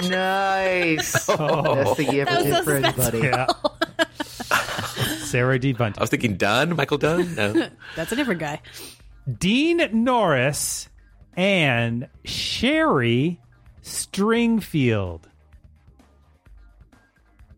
[0.10, 1.30] Nice.
[1.30, 1.76] Oh.
[1.76, 3.20] That's the gift That was so for anybody.
[3.20, 3.46] yeah.
[5.32, 5.74] Sarah D.
[5.74, 6.00] Bunting.
[6.00, 7.36] I was thinking Dunn, Michael Dunn.
[7.36, 7.70] No.
[7.96, 8.62] That's a different guy.
[9.40, 10.90] Dean Norris
[11.38, 13.40] and Sherry
[13.84, 15.24] Stringfield.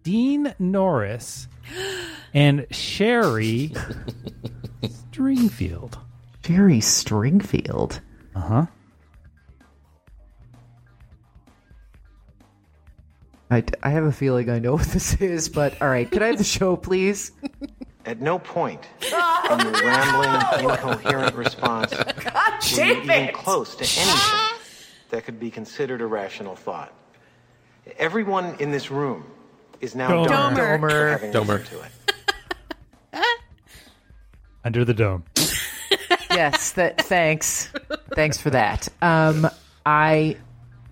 [0.04, 1.48] Dean Norris
[2.34, 3.70] and Sherry
[4.84, 5.98] Stringfield.
[6.45, 8.02] Sherry Stringfield.
[8.36, 8.66] Uh huh.
[13.54, 16.10] I, I have a feeling I know what this is, but all right.
[16.10, 17.32] Could I have the show, please?
[18.06, 21.92] At no point in your rambling, incoherent response
[22.78, 24.60] were you even close to anything
[25.10, 26.92] that could be considered a rational thought.
[27.98, 29.24] Everyone in this room
[29.80, 30.28] is now Domer.
[30.28, 30.90] dumber Domer.
[30.90, 31.66] for having Domer.
[31.66, 31.82] to
[33.14, 33.24] it.
[34.66, 35.24] Under the dome.
[36.30, 37.72] yes, that thanks.
[38.16, 38.88] Thanks for that.
[39.02, 39.48] Um
[39.86, 40.38] I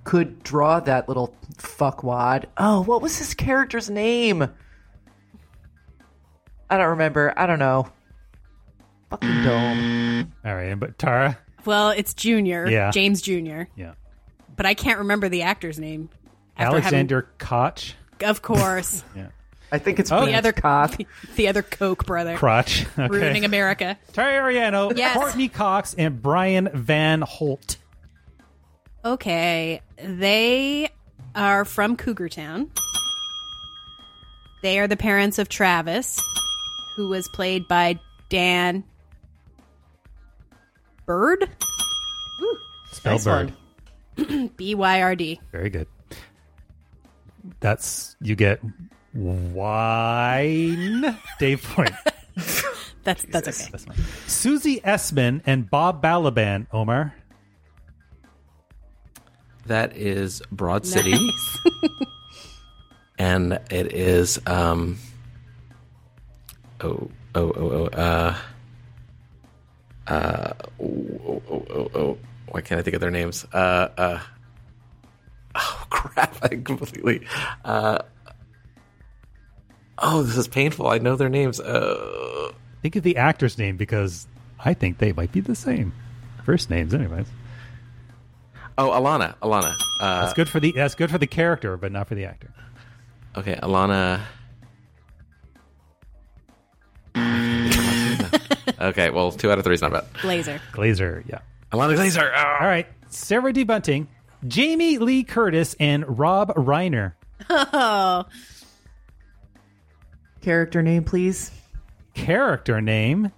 [0.03, 2.45] could draw that little fuckwad.
[2.57, 4.49] Oh, what was his character's name?
[6.69, 7.34] I don't remember.
[7.36, 7.88] I don't know.
[9.10, 10.34] Fucking dome.
[10.45, 11.38] All right, but Tara.
[11.65, 12.68] Well, it's Junior.
[12.69, 12.91] Yeah.
[12.91, 13.68] James Junior.
[13.76, 13.94] Yeah.
[14.56, 16.10] But I can't remember the actor's name.
[16.57, 17.94] after Alexander Koch.
[18.23, 19.03] of course.
[19.15, 19.28] Yeah.
[19.73, 20.26] I think it's oh.
[20.26, 21.07] the other the,
[21.38, 22.36] the other Koch brother.
[22.36, 22.86] Crotch.
[22.99, 23.07] Okay.
[23.07, 23.98] Ruining America.
[24.11, 25.15] Tara Ariano, Yes.
[25.15, 27.78] Courteney Cox, and Brian Van Holt.
[29.03, 30.90] Okay, they
[31.36, 32.69] are from Cougar Town.
[34.61, 36.19] They are the parents of Travis,
[36.95, 37.99] who was played by
[38.30, 38.84] Dan
[41.07, 41.49] Byrd.
[42.91, 43.53] Spell Nice bird.
[44.57, 45.41] B Y R D.
[45.52, 45.88] Very good.
[47.60, 48.61] That's you get
[49.14, 51.18] wine.
[51.40, 51.94] Dave Point.
[53.03, 53.72] That's that's okay.
[53.72, 54.32] That's.
[54.32, 56.68] Susie Essman and Bob Balaban.
[56.72, 57.15] Omar.
[59.68, 61.58] That is Broad City, Nice.
[63.18, 64.98] and it is um.
[66.82, 68.38] Oh oh oh oh uh.
[70.08, 71.92] Uh oh oh oh oh.
[71.94, 72.18] oh.
[72.50, 73.46] Why can't I think of their names?
[73.54, 74.20] Uh uh.
[75.56, 76.38] Oh crap!
[76.44, 77.22] I completely.
[77.64, 78.00] Uh.
[80.00, 80.88] Oh, this is painful.
[80.88, 81.60] I know their names.
[81.60, 82.52] Uh.
[82.82, 84.28] Think of the actor's name because
[84.60, 85.94] I think they might be the same.
[86.44, 87.28] First names, anyways.
[88.77, 89.35] Oh, Ilana.
[89.39, 89.76] Ilana.
[89.99, 92.52] Uh, That's good for the that's good for the character, but not for the actor.
[93.35, 94.22] Okay, Ilana.
[98.81, 100.11] okay, well, two out of three is not bad.
[100.14, 100.60] Glazer.
[100.72, 101.39] Glazer, yeah.
[101.72, 102.31] Ilana Glazer.
[102.61, 103.64] All right, Sarah D.
[103.64, 104.07] Bunting,
[104.48, 107.14] Jamie Lee Curtis, and Rob Reiner.
[107.49, 108.26] Oh,
[110.41, 111.52] Character name, please.
[112.14, 113.31] Character name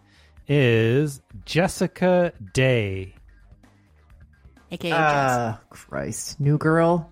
[0.48, 3.16] is Jessica Day.
[4.74, 6.40] Aka Ah, Christ.
[6.40, 7.10] New girl.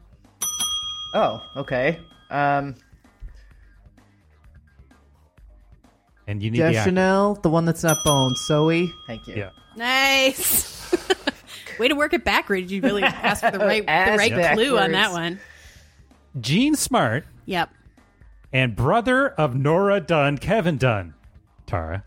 [1.14, 2.00] Oh, okay.
[2.30, 2.76] Um,
[6.28, 6.74] And you need the actor.
[6.78, 8.34] Deschanel, the one that's not Bone.
[8.36, 8.92] Zooey.
[9.08, 9.36] Thank you.
[9.36, 9.50] Yeah.
[9.76, 10.96] Nice.
[11.80, 12.72] Way to work it backwards.
[12.72, 15.14] You really asked for the right the Ass right clue on that backwards.
[15.14, 15.40] one.
[16.40, 17.70] Jean Smart Yep.
[18.54, 21.14] and brother of Nora Dunn, Kevin Dunn.
[21.66, 22.04] Tara,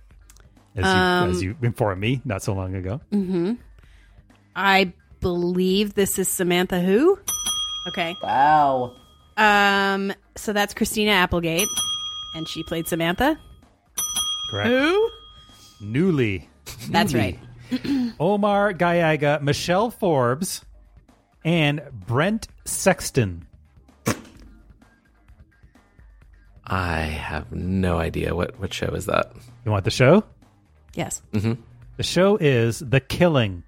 [0.76, 3.00] as you, Um, as you informed me not so long ago.
[3.12, 3.52] Mm-hmm.
[4.56, 4.92] I
[5.24, 7.18] believe this is Samantha Who.
[7.88, 8.14] Okay.
[8.22, 8.94] Wow.
[9.38, 10.12] Um.
[10.36, 11.66] So that's Christina Applegate,
[12.34, 13.38] and she played Samantha.
[14.50, 14.68] Correct.
[14.68, 15.10] Who?
[15.80, 16.48] Newly.
[16.90, 17.40] That's Newly.
[17.72, 18.12] right.
[18.20, 20.62] Omar Gallaga, Michelle Forbes,
[21.44, 23.46] and Brent Sexton.
[26.66, 29.32] I have no idea what what show is that.
[29.64, 30.22] You want the show?
[30.94, 31.22] Yes.
[31.32, 31.54] Mm-hmm.
[31.96, 33.62] The show is The Killing.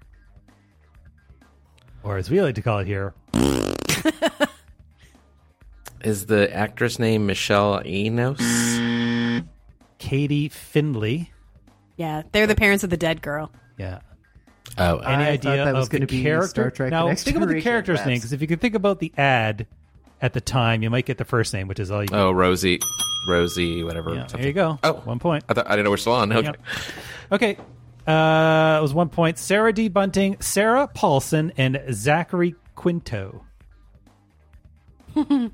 [2.07, 3.13] Or as we like to call it here,
[6.01, 8.39] Is the actress name Michelle Enos?
[9.97, 11.31] Katie Findlay.
[11.97, 13.51] Yeah, they're the parents of the dead girl.
[13.77, 13.99] Yeah.
[14.77, 16.47] Oh, Any I idea thought that was of the gonna be character?
[16.47, 18.19] Star Trek: The now, Next think about the Generation, character's name perhaps.
[18.21, 19.67] because if you could think about the ad
[20.21, 22.09] at the time, you might get the first name, which is all you.
[22.13, 22.79] Oh, Rosie,
[23.27, 24.11] Rosie, whatever.
[24.13, 24.39] Yeah, something.
[24.41, 24.79] there you go.
[24.83, 25.43] Oh, one point.
[25.49, 26.31] I thought I didn't know we're still on.
[26.31, 26.45] Okay.
[26.47, 26.57] Yep.
[27.33, 27.57] Okay.
[28.07, 29.37] Uh, it was one point.
[29.37, 29.89] Sarah D.
[29.89, 33.43] Bunting, Sarah Paulson, and Zachary Quinto.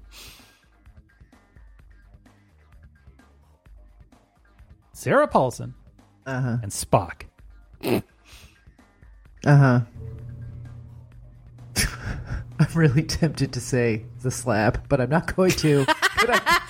[4.93, 5.73] Sarah Paulson
[6.25, 6.57] Uh huh.
[6.63, 7.23] and Spock.
[9.45, 9.81] Uh huh.
[12.59, 15.85] I'm really tempted to say the slab, but I'm not going to.
[15.85, 16.61] Could I,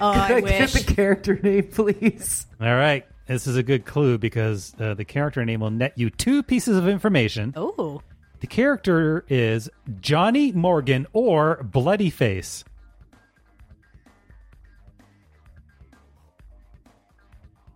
[0.00, 2.46] Oh, could I I get the character name, please?
[2.58, 3.04] All right.
[3.32, 6.76] This is a good clue because uh, the character name will net you two pieces
[6.76, 7.54] of information.
[7.56, 8.02] Oh.
[8.40, 12.62] The character is Johnny Morgan or Bloody Face.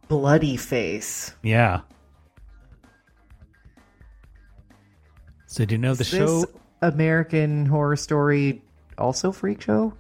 [0.08, 1.34] Bloody face.
[1.42, 1.80] Yeah.
[5.46, 6.44] So do you know the Is show?
[6.82, 8.62] American Horror Story
[8.98, 9.94] also Freak Show?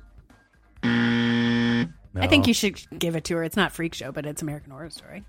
[0.84, 3.42] I think you should give it to her.
[3.42, 5.24] It's not Freak Show, but it's American Horror Story.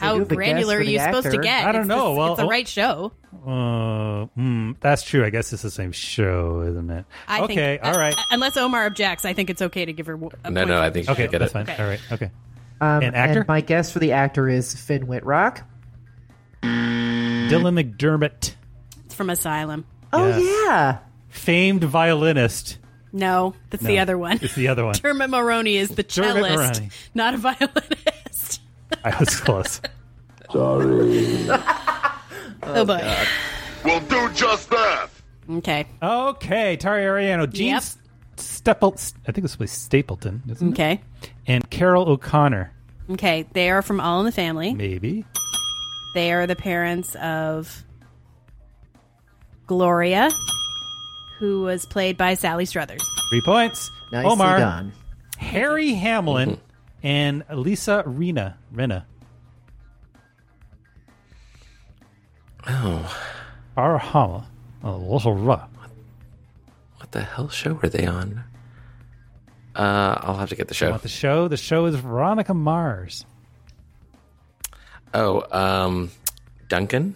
[0.00, 1.64] They How do have a guess granular are the you supposed to get?
[1.66, 2.12] I don't It's know.
[2.14, 3.12] the- Well, it's the oh- right show.
[3.46, 5.24] Uh, mm, that's true.
[5.24, 7.04] I guess it's the same show, isn't it?
[7.28, 8.14] I okay, think, all right.
[8.16, 10.18] uh, unless Omar objects, I think it's okay to give her.
[10.44, 11.66] A No, no, I think okay, get that's it.
[11.66, 11.76] fine.
[11.78, 12.30] All right, okay.
[12.80, 13.40] Um, An actor?
[13.40, 15.62] And my guess for the actor is Finn Wittrock.
[16.62, 18.54] Dylan McDermott,
[19.04, 19.84] It's from Asylum.
[20.12, 20.42] Oh Yes.
[20.66, 20.98] yeah.
[21.28, 22.78] famed violinist.
[23.12, 24.38] No, that's the other one.
[24.42, 24.94] It's the other one.
[25.02, 26.82] Dermot Mulroney is the Dermot cellist,
[27.14, 28.08] not a violinist.
[29.04, 29.80] I was close.
[30.52, 31.46] Sorry.
[32.62, 33.16] Oh, boy.
[33.84, 35.08] We'll do just that.
[35.50, 35.86] Okay.
[36.02, 37.82] Okay, Tara Ariano, Jean Yep.
[38.36, 38.96] Staple,
[39.28, 40.72] I think this was Stapleton, isn't it?
[40.72, 41.00] Okay.
[41.46, 42.72] And Carroll O'Connor,
[43.10, 43.44] Okay.
[43.52, 44.72] They are from All in the Family.
[44.74, 45.24] maybe.
[46.14, 47.84] They are the parents of
[49.66, 50.30] Gloria,
[51.38, 53.02] who was played by Sally Struthers.
[53.30, 53.90] Three points.
[54.12, 54.92] Nicely Omar, done.
[55.38, 56.60] Harry Hamlin, mm-hmm.
[57.04, 58.54] And Lisa Rinna.
[58.74, 59.04] Rinna.
[62.66, 63.14] Oh,
[63.76, 64.46] Arhama.
[64.82, 65.68] Oh, little rough.
[66.96, 68.42] what the hell show were they on?
[69.76, 70.90] Uh, I'll have to get the show.
[70.90, 71.46] Want the show?
[71.48, 73.26] The show is Veronica Mars.
[75.12, 76.10] Oh, um,
[76.68, 77.14] Duncan.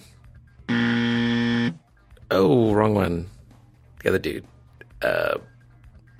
[2.30, 3.26] Oh, wrong one.
[4.02, 4.44] The other dude.
[5.00, 5.38] Uh,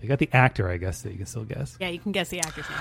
[0.00, 1.76] You got the actor, I guess, that you can still guess.
[1.80, 2.78] Yeah, you can guess the actor's name.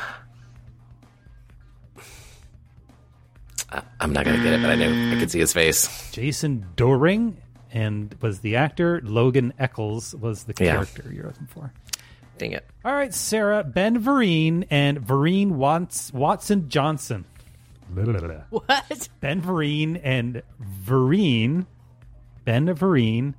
[3.99, 6.11] I'm not gonna get it, but I knew I could see his face.
[6.11, 7.35] Jason Dohring
[7.71, 9.01] and was the actor.
[9.03, 10.73] Logan Echolls was the Yeah.
[10.73, 11.73] character you're looking for.
[12.37, 12.65] Dang it.
[12.85, 17.25] All right, Sarah, Ben Vereen and Vereen Wants, Watson Johnson.
[18.49, 19.09] What?
[19.21, 20.43] Ben Vereen and
[20.85, 21.65] Vereen,
[22.45, 23.33] Ben Vereen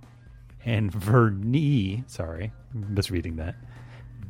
[0.65, 2.09] and Vernee.
[2.11, 3.55] Sorry, misreading that.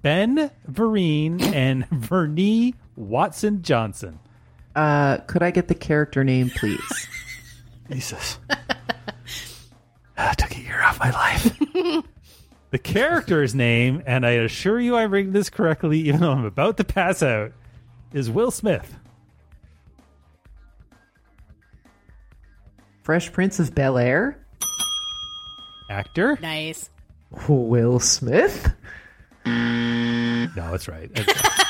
[0.02, 4.18] Ben Vereen and Vernee Watson Johnson.
[4.78, 7.08] Uh, could I get the character name, please?
[7.90, 8.38] Jesus.
[10.16, 11.58] I took a year off my life.
[12.70, 16.76] the character's name, and I assure you I'm reading this correctly, even though I'm about
[16.76, 17.50] to pass out,
[18.12, 18.94] is Will Smith.
[23.02, 24.46] Fresh Prince of Bel Air.
[25.90, 26.38] Actor?
[26.40, 26.88] Nice.
[27.48, 28.72] Will Smith.
[29.44, 31.10] No, that's right.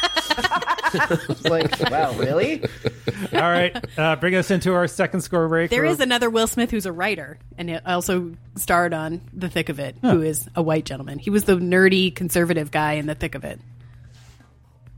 [0.95, 2.63] It's like, wow, really?
[3.33, 5.71] All right, uh, bring us into our second score break.
[5.71, 9.69] There is another Will Smith who's a writer and it also starred on The Thick
[9.69, 11.19] of It, who is a white gentleman.
[11.19, 13.61] He was the nerdy conservative guy in The Thick of It.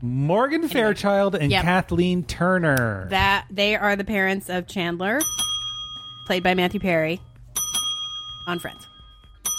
[0.01, 1.63] Morgan Fairchild and Yep.
[1.63, 3.07] Kathleen Turner.
[3.09, 5.19] That they are the parents of Chandler,
[6.25, 7.21] played by Matthew Perry,
[8.47, 8.87] on Friends.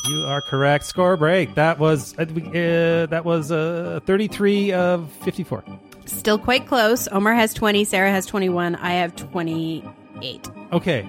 [0.09, 0.85] You are correct.
[0.85, 1.55] Score break.
[1.55, 5.62] That was uh, that was uh, 33 of 54.
[6.07, 7.09] Still quite close.
[7.12, 10.51] Omar has 20, Sarah has 21, I have 28.
[10.73, 11.09] Okay.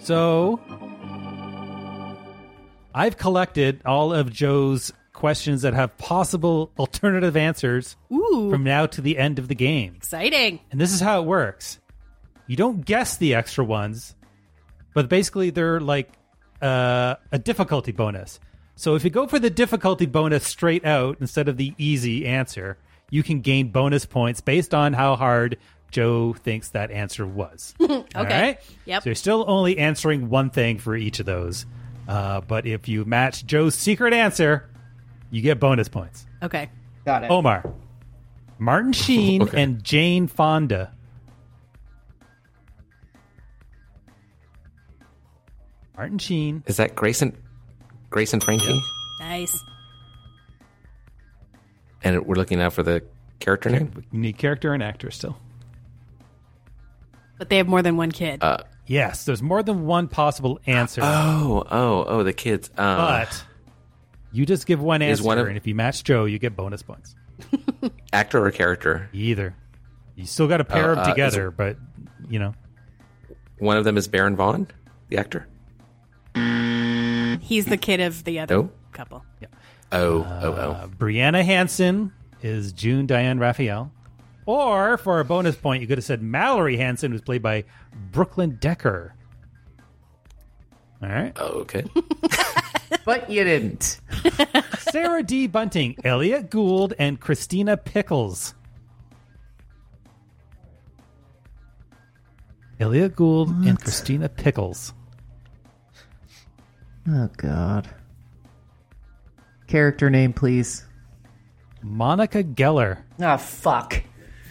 [0.00, 0.60] So
[2.94, 8.50] I've collected all of Joe's questions that have possible alternative answers Ooh.
[8.50, 9.94] from now to the end of the game.
[9.96, 10.58] Exciting.
[10.72, 11.78] And this is how it works.
[12.48, 14.16] You don't guess the extra ones,
[14.94, 16.10] but basically they're like
[16.62, 18.40] uh, a difficulty bonus.
[18.76, 22.78] So if you go for the difficulty bonus straight out instead of the easy answer,
[23.10, 25.58] you can gain bonus points based on how hard
[25.90, 27.74] Joe thinks that answer was.
[27.82, 28.04] Okay.
[28.14, 28.58] All right?
[28.86, 29.02] Yep.
[29.02, 31.66] So you're still only answering one thing for each of those.
[32.08, 34.68] Uh, but if you match Joe's secret answer,
[35.30, 36.26] you get bonus points.
[36.42, 36.68] Okay.
[37.04, 37.30] Got it.
[37.30, 37.72] Omar,
[38.58, 39.62] Martin Sheen Okay.
[39.62, 40.92] and Jane Fonda.
[46.02, 46.64] Martin Sheen.
[46.66, 47.32] Is that Grace and?
[48.10, 48.76] Grayson Frankie?
[49.20, 49.56] Nice.
[52.02, 53.04] And we're looking now for the
[53.38, 53.92] character name.
[54.10, 55.38] You need character and actor still.
[57.38, 58.42] But they have more than one kid.
[58.42, 62.68] Uh, Yes, there's more than one possible answer, oh, oh, oh, the kids.
[62.76, 63.44] Uh, but
[64.32, 66.56] you just give one Is answer, one of- and if you match Joe, you get
[66.56, 67.14] bonus points.
[68.12, 69.08] actor or character?
[69.12, 69.54] Either.
[70.16, 71.76] You still got to pair Oh, them uh, together, is- but
[72.28, 72.54] you know.
[73.60, 74.66] One of them is Baron Vaughn,
[75.08, 75.46] the actor.
[76.34, 78.70] He's the kid of the other No.
[78.92, 79.24] couple.
[79.94, 80.52] Oh, Uh, oh,
[80.84, 80.88] oh.
[80.96, 83.92] Brianna Hanson is June Diane Raphael.
[84.46, 87.64] Or for a bonus point, you could have said Mallory Hanson, who's played by
[88.10, 89.14] Brooklyn Decker.
[91.02, 91.32] All right.
[91.36, 91.84] Oh, okay.
[93.06, 94.00] But you didn't.
[94.78, 95.46] Sarah D.
[95.48, 98.54] Bunting, Elliot Gould, and Christina Pickles.
[102.78, 104.92] Elliot Gould and Christina Pickles.
[107.08, 107.88] Oh God.
[109.66, 110.84] Character name, please.
[111.82, 112.98] Monica Geller.
[113.20, 114.02] Ah, fuck.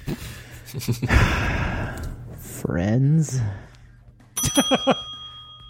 [2.38, 3.40] Friends.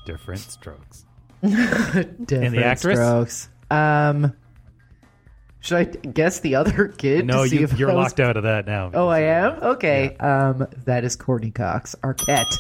[0.06, 1.06] Different strokes.
[1.42, 2.98] Different and the actress?
[2.98, 3.50] Strokes.
[3.70, 4.34] Um,
[5.60, 7.26] should I guess the other kid?
[7.26, 8.92] No, to see you, if you're was- locked out of that now.
[8.94, 9.54] Oh, I am.
[9.62, 10.16] Okay.
[10.18, 12.52] Um, that is Courteney Cox, Arquette.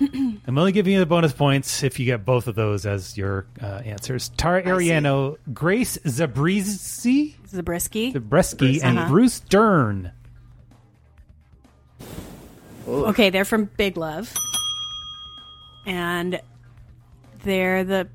[0.46, 3.46] I'm only giving you the bonus points if you get both of those as your
[3.62, 4.30] uh, answers.
[4.30, 8.12] Tara Ariano, Grace Zabriskie, Zabriskie.
[8.12, 9.08] Zabriskie, and Uh-huh.
[9.08, 10.12] Bruce Dern.
[12.88, 14.34] Okay, they're from Big Love.
[15.86, 16.40] And
[17.42, 18.08] they're the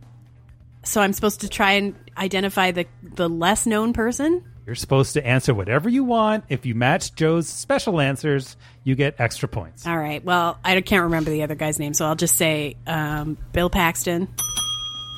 [0.84, 4.44] so I'm supposed to try and identify the the less known person?
[4.66, 6.46] You're supposed to answer whatever you want.
[6.50, 9.86] If you match Joe's special answers, you get extra points.
[9.86, 10.24] All right.
[10.24, 14.28] Well, I can't remember the other guy's name, so I'll just say um, Bill Paxton,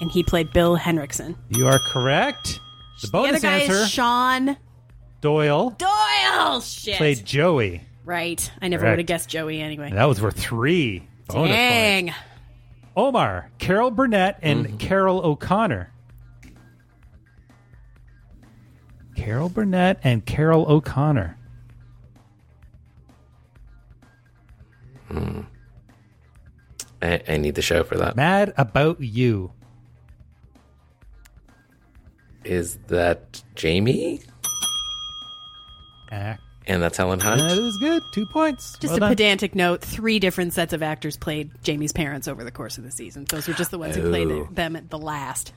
[0.01, 1.35] and he played Bill Henrickson.
[1.49, 2.59] You are correct.
[3.01, 4.57] The bonus the other bonus guy answer, is Shawn
[5.21, 6.61] Doyle, Doyle.
[6.61, 6.95] Shit.
[6.97, 7.83] played Joey.
[8.05, 8.51] right.
[8.61, 8.93] I never Correct.
[8.93, 9.91] would have guessed Joey anyway.
[9.91, 11.51] That was worth three bonus points.
[11.51, 12.13] Dang.
[12.95, 15.91] Omar, Carol Burnett, and Carroll O'Connor.
[19.15, 21.36] Carol Burnett and Carroll O'Connor.
[27.01, 28.15] I, I need the show for that.
[28.15, 29.51] Mad About You.
[32.43, 34.21] Is that Jamie?
[36.09, 37.39] And that's Helen Hunt?
[37.41, 38.01] that is good.
[38.13, 38.77] Two points.
[38.79, 39.09] Just Well a done.
[39.11, 42.91] pedantic note: three different sets of actors played Jamie's parents over the course of the
[42.91, 43.25] season.
[43.25, 45.53] Those were just the ones who played them at the last.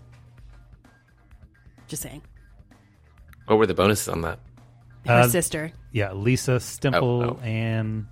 [1.89, 2.23] Just saying.
[3.47, 4.39] What were the bonuses on that?
[5.07, 5.73] Her Uh, sister.
[5.93, 7.41] Yeah, Lisa Stemple Oh, oh.
[7.43, 8.07] and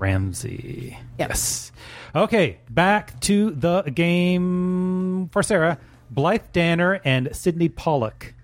[0.00, 0.98] Ramsay.
[1.18, 1.28] Yep.
[1.28, 1.72] Yes.
[2.14, 5.78] Okay, back to the game for Sarah.
[6.10, 8.34] Blythe Danner and Sydney Pollack.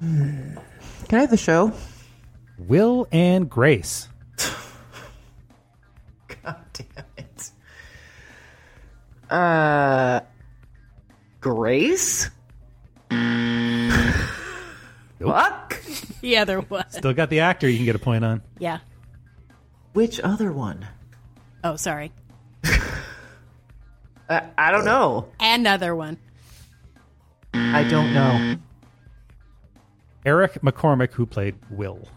[0.00, 0.58] Can
[1.12, 1.72] I have the show?
[2.58, 4.08] Will and Grace.
[6.42, 7.50] God damn it.
[9.30, 10.20] Uh,
[11.40, 12.30] Grace?
[15.20, 15.53] Fuck?
[16.28, 16.84] Yeah, there was.
[16.90, 18.42] Still got the actor you can get a point on.
[18.58, 18.78] Yeah.
[19.92, 20.86] Which other one?
[21.62, 22.12] Oh, sorry.
[24.26, 25.28] Uh, I don't know.
[25.38, 26.16] Another one.
[27.52, 28.56] I don't know.
[30.24, 32.08] Eric McCormack, who played Will.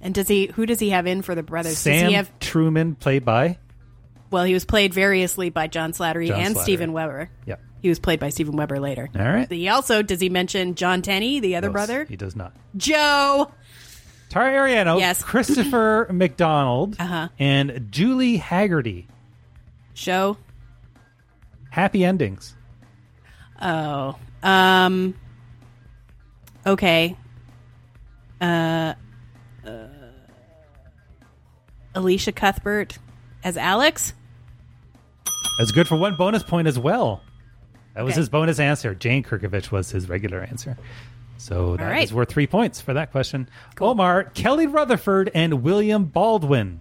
[0.00, 0.46] And does he?
[0.46, 1.82] Who does he have in for the brothers?
[1.82, 2.30] does he have?
[2.38, 3.58] Truman, played by.
[4.30, 6.62] Well, he was played variously by John Slattery John and Slattery.
[6.62, 7.30] Steven Weber.
[7.46, 7.62] Yep.
[7.80, 9.08] He was played by Steven Weber later.
[9.18, 9.50] All right.
[9.50, 12.04] He also does he mention Jon Tenney, the other brother?
[12.04, 12.52] He does not.
[12.76, 13.50] Joe.
[14.30, 15.22] Tara Ariano, Yes.
[15.22, 17.28] Christopher McDonald, Uh-huh.
[17.38, 19.06] and Julie Hagerty.
[19.94, 20.36] Show.
[21.70, 22.54] Happy endings.
[23.62, 24.16] Oh.
[24.42, 25.14] Um.
[26.66, 27.16] Okay.
[28.40, 28.94] Uh,
[29.66, 29.86] uh.
[31.94, 32.98] Elisha Cuthbert
[33.42, 34.12] as Alex.
[35.58, 37.22] That's good for one bonus point as well.
[37.98, 38.20] That was Okay.
[38.20, 38.94] his bonus answer.
[38.94, 40.76] Jane Kerkovich was his regular answer.
[41.36, 42.16] So that is right.
[42.16, 43.48] worth three points for that question.
[43.80, 46.78] Omar, Kelly Rutherford, and William Baldwin.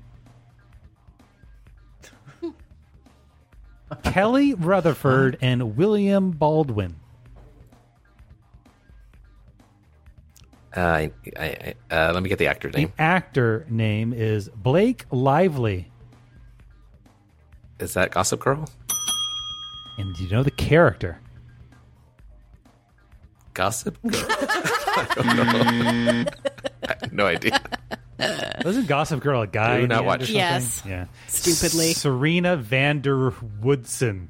[4.03, 6.97] Kelly Rutherford and William Baldwin.
[10.75, 12.73] Uh, I, I, I- uh, let me get the actor name.
[12.73, 12.93] The name.
[12.99, 15.89] actor name is Blake Lively.
[17.79, 18.69] Is that Gossip Girl?
[19.97, 21.19] And do you know the character?
[23.53, 24.25] Gossip Girl?
[24.29, 26.31] I don't know.
[26.87, 27.59] I have no idea.
[28.63, 29.77] Wasn't Gossip Girl a guy?
[29.77, 30.35] Do in the not end watch or something?
[30.39, 30.83] Yes.
[30.85, 31.05] Yeah.
[31.27, 31.93] Stupidly.
[31.93, 34.29] Serena Vander Woodson.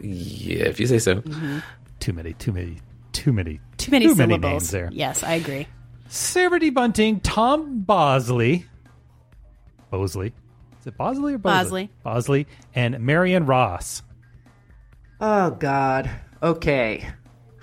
[0.00, 1.16] Yeah, if you say so.
[1.16, 1.58] Mm-hmm.
[2.00, 2.78] Too many, too many,
[3.12, 4.40] too many, Too many too syllables.
[4.42, 4.88] names there.
[4.92, 5.66] Yes, I agree.
[6.08, 8.66] Sarah Bunting, Tom Bosley,
[9.90, 10.32] Bosley.
[10.80, 11.90] Is it Bosley or Bosley?
[12.02, 12.44] Bosley?
[12.44, 14.02] Bosley and Marion Ross.
[15.24, 16.10] Oh, God.
[16.42, 17.08] Okay.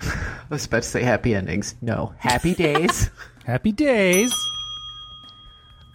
[0.00, 0.16] I
[0.48, 1.74] was about to say happy endings.
[1.82, 2.14] No.
[2.16, 3.10] Happy days.
[3.44, 4.32] Happy days.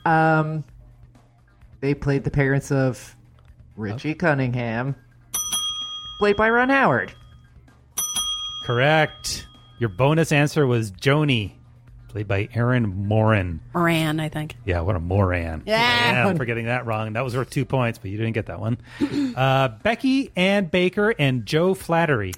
[0.06, 0.64] um,
[1.80, 3.16] they played the parents of
[3.78, 4.96] Richie Cunningham,
[6.20, 7.14] played by Ron Howard.
[8.66, 9.48] Correct.
[9.80, 11.54] Your bonus answer was Joni,
[12.16, 13.60] played by Erin Moran.
[13.74, 14.56] Moran, I think.
[14.64, 15.64] Yeah, what a Moran.
[15.66, 16.28] Yeah.
[16.30, 17.12] I'm forgetting that wrong.
[17.12, 18.78] That was worth two points, but you didn't get that one.
[19.36, 22.32] Uh, Becky Ann Baker and Joe Flattery.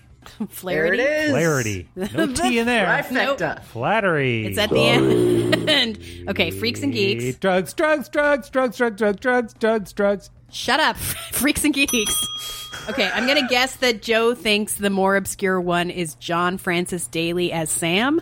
[0.49, 0.97] Flaherty.
[0.97, 1.29] There it is.
[1.29, 1.89] Flaherty.
[1.95, 2.87] No T in there.
[2.87, 3.63] Trifecta.
[3.65, 4.47] Flattery.
[4.47, 6.27] It's at the end.
[6.29, 7.37] okay, freaks and geeks.
[7.37, 10.29] Drugs, drugs, drugs, drugs, drugs, drugs, drugs, drugs, drugs.
[10.49, 10.95] Shut up,
[11.33, 12.79] freaks and geeks.
[12.89, 17.51] Okay, I'm gonna guess that Joe thinks the more obscure one is John Francis Daly
[17.51, 18.21] as Sam.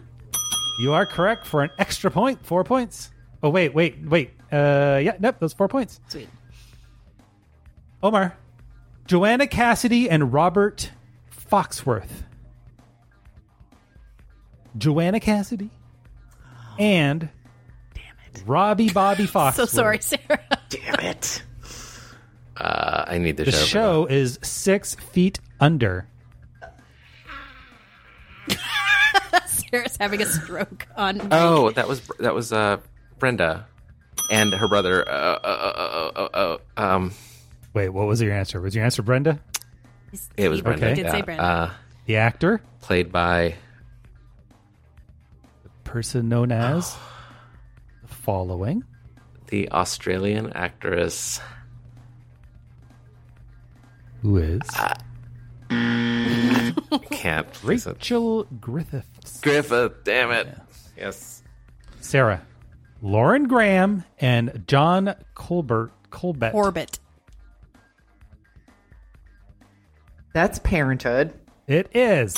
[0.80, 2.46] You are correct for an extra point.
[2.46, 3.12] Four points.
[3.42, 4.32] Oh wait, wait, wait.
[4.52, 6.00] Uh, yeah, nope, those four points.
[6.08, 6.28] Sweet.
[8.04, 8.36] Omar,
[9.08, 10.92] Joanna Cassidy and Robert
[11.52, 12.24] Foxworth.
[14.78, 15.70] Joanna Cassidy
[16.78, 17.30] and
[17.94, 18.04] Damn
[18.34, 18.44] it.
[18.46, 19.54] Robbie Bobby Foxworth.
[19.56, 20.40] So sorry, Sarah.
[20.70, 21.42] Damn it.
[22.58, 23.60] Uh, I need the, The show.
[23.60, 26.08] for show is Six Feet Under.
[29.76, 31.18] Sarah's having a stroke on.
[31.18, 31.28] that.
[31.32, 32.78] Oh, that was that was uh,
[33.20, 33.66] Brenda
[34.32, 35.08] and her brother.
[35.08, 37.12] Uh, uh, uh, uh, uh, uh, um,
[37.74, 38.62] Wait, what was your answer?
[38.62, 39.40] Was your answer Brenda?
[40.38, 40.96] it was He Brenda.
[40.96, 41.22] did say yeah.
[41.26, 41.44] Brenda.
[41.44, 41.72] Uh,
[42.06, 43.56] The actor, played by
[45.64, 46.96] the person known as
[48.02, 48.84] the following.
[49.48, 51.42] the Australian actress.
[54.22, 54.62] Who is
[57.12, 58.00] Can't place it.
[59.44, 60.03] Rachel Griffith.
[60.03, 60.48] Damn it.
[60.98, 61.44] Yes.
[62.02, 62.41] Sarah,
[63.02, 65.90] Lauren Graham, and John Corbett.
[66.12, 66.52] Colbert.
[66.53, 66.99] Orbit.
[70.34, 71.34] That's Parenthood.
[71.68, 72.36] It is.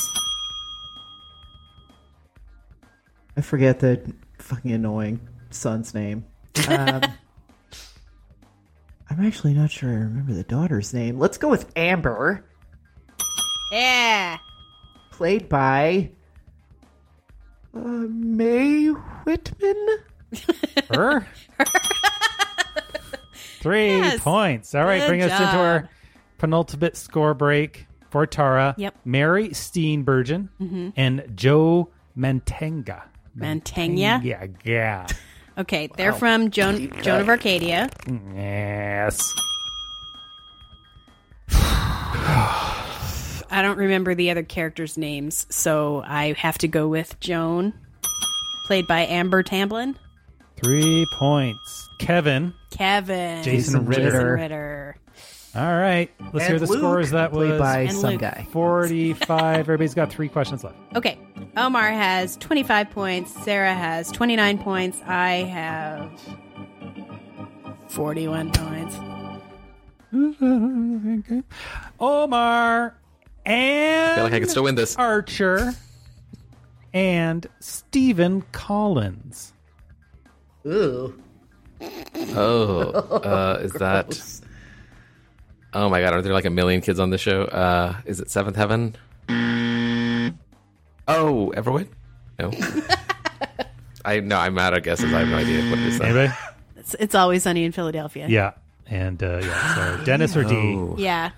[3.36, 5.20] I forget the fucking annoying
[5.52, 6.26] son's name.
[6.68, 7.02] Um,
[9.10, 11.20] I'm actually not sure I remember the daughter's name.
[11.20, 12.44] Let's go with Amber,
[13.72, 14.38] Yeah.
[15.12, 16.12] played by
[17.76, 17.80] uh,
[18.10, 19.88] Mae Whitman.
[20.90, 21.28] Her.
[23.60, 24.20] Three Yes.
[24.22, 24.76] points.
[24.76, 25.56] All right, Good bring us into job.
[25.56, 25.90] our
[26.38, 28.76] penultimate score break for Tara.
[28.78, 28.96] Yep.
[29.06, 30.94] Mary Steenburgen Mhm.
[30.96, 33.04] and Joe Mantenga.
[33.38, 34.24] Mantegna?
[34.24, 35.08] Yeah, yeah.
[35.60, 37.30] Okay, they're from Joan, Joan of.
[37.30, 37.90] Arcadia.
[38.36, 39.20] Yes.
[43.50, 47.74] I don't remember the other characters' names, so I have to go with Joan,
[48.66, 49.98] played by Amber Tamblyn.
[50.62, 51.88] Three points.
[52.00, 52.54] Kevin.
[52.72, 53.44] Kevin.
[53.44, 54.04] Jason Ritter.
[54.12, 54.98] Jason Ritter.
[55.56, 56.12] All right.
[56.34, 57.12] Let's And hear the Luke, scores.
[57.12, 58.22] That played was by And some Luke.
[58.22, 58.46] guy.
[58.52, 59.60] 45.
[59.60, 60.76] Everybody's got three questions left.
[60.96, 61.18] Okay,
[61.56, 66.12] Omar has 25 points, Sarah has 29 points, I have
[67.90, 68.96] 41 points.
[72.00, 72.96] Omar
[73.48, 74.96] and I feel like I can still win this.
[74.98, 75.74] Archer
[76.94, 79.54] and Stephen Collins.
[80.66, 81.20] Ooh.
[82.36, 84.20] Oh, uh, is that?
[85.74, 87.44] Oh my god, are there like a million kids on the show?
[87.44, 88.96] Uh, is it Seventh Heaven?
[91.08, 91.88] Oh, Everwood?
[92.40, 92.52] No.
[94.06, 95.14] I no, I'm out of guesses.
[95.14, 96.02] I have no idea what it is.
[96.02, 96.34] Anybody?
[96.78, 98.28] It's, it's always sunny in Philadelphia.
[98.30, 98.54] Yeah.
[98.86, 100.56] And uh, yeah, so Dennis or Dee?
[100.78, 100.96] Oh.
[100.98, 101.32] Yeah.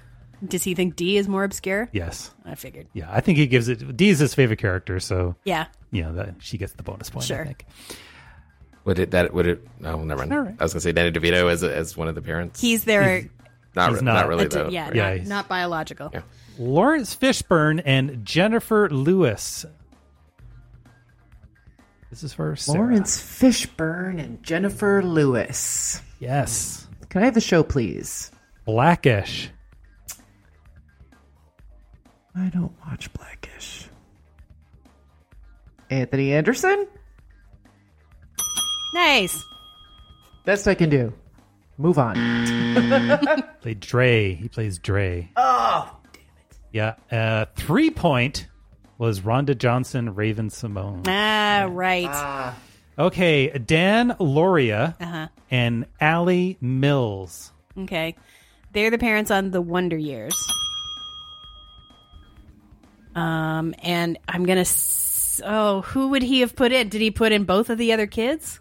[0.48, 1.90] Does he think Dee is more obscure?
[1.92, 2.32] Yes.
[2.46, 2.88] I figured.
[2.94, 3.96] Yeah, I think he gives it.
[3.98, 5.66] Dee is his favorite character, so Yeah.
[5.92, 7.26] you know that she gets the bonus point.
[7.26, 7.46] I Sure.
[7.46, 7.66] think.
[8.86, 9.68] Would it that would it?
[9.80, 10.34] No, never mind.
[10.34, 10.56] All right.
[10.60, 12.62] I was gonna say Danny DeVito as as one of the parents.
[12.62, 13.30] He's their.
[13.76, 14.14] not, he's re- not.
[14.14, 14.70] not really a- though.
[14.70, 14.96] yeah, right?
[14.96, 16.10] Yeah, not, he's- not biological.
[16.14, 16.22] Yeah.
[16.58, 19.66] Laurence Fishburne and Jennifer Lewis.
[22.10, 22.80] This is for Sarah.
[22.80, 26.02] Laurence Fishburne and Jennifer Lewis.
[26.20, 26.88] Yes.
[27.10, 28.32] Can I have the show, please?
[28.66, 29.50] Blackish.
[32.36, 33.88] I don't watch Blackish.
[35.90, 36.88] Anthony Anderson?
[38.94, 39.44] Nice.
[40.46, 41.14] Best I can do.
[41.78, 42.16] Move on.
[43.62, 44.34] Played Dre.
[44.34, 45.30] He plays Dre.
[45.36, 46.58] oh, damn it.
[46.72, 46.96] Yeah.
[47.12, 48.48] Uh, three point
[48.98, 51.06] was Rhonda Johnson, Raven-Symoné.
[51.08, 52.54] Ah, right.
[52.98, 55.28] Okay, Dan Lauria Uh-huh.
[55.50, 57.52] and Alley Mills.
[57.78, 58.16] Okay.
[58.74, 60.36] They're the parents on the Wonder Years.
[63.20, 64.62] Um, and I'm gonna.
[64.62, 66.90] S- oh, who would he have put in?
[66.90, 68.60] Did he put in both of the other kids?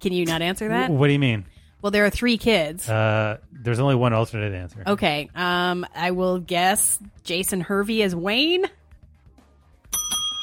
[0.00, 0.90] Can you not answer that?
[0.90, 1.46] What do you mean?
[1.80, 2.88] Well, there are three kids.
[2.88, 4.82] Uh, there's only one alternate answer.
[4.86, 5.28] Okay.
[5.34, 8.64] Um, I will guess Jason Hervey as Wayne.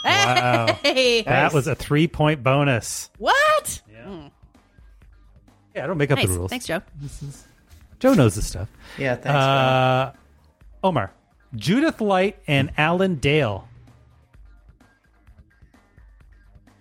[0.03, 0.78] Wow.
[0.84, 1.22] Hey!
[1.22, 3.10] That was a three point bonus.
[3.19, 3.82] What?
[3.91, 4.30] Yeah.
[5.76, 6.28] Yeah, I don't make up Nice.
[6.28, 6.49] the rules.
[6.49, 6.82] Thanks, Joe.
[7.99, 8.68] Joe knows this stuff.
[8.98, 10.11] Yeah, thanks, Uh,
[10.84, 11.11] Omar,
[11.56, 13.68] Judith Light and Alan Dale.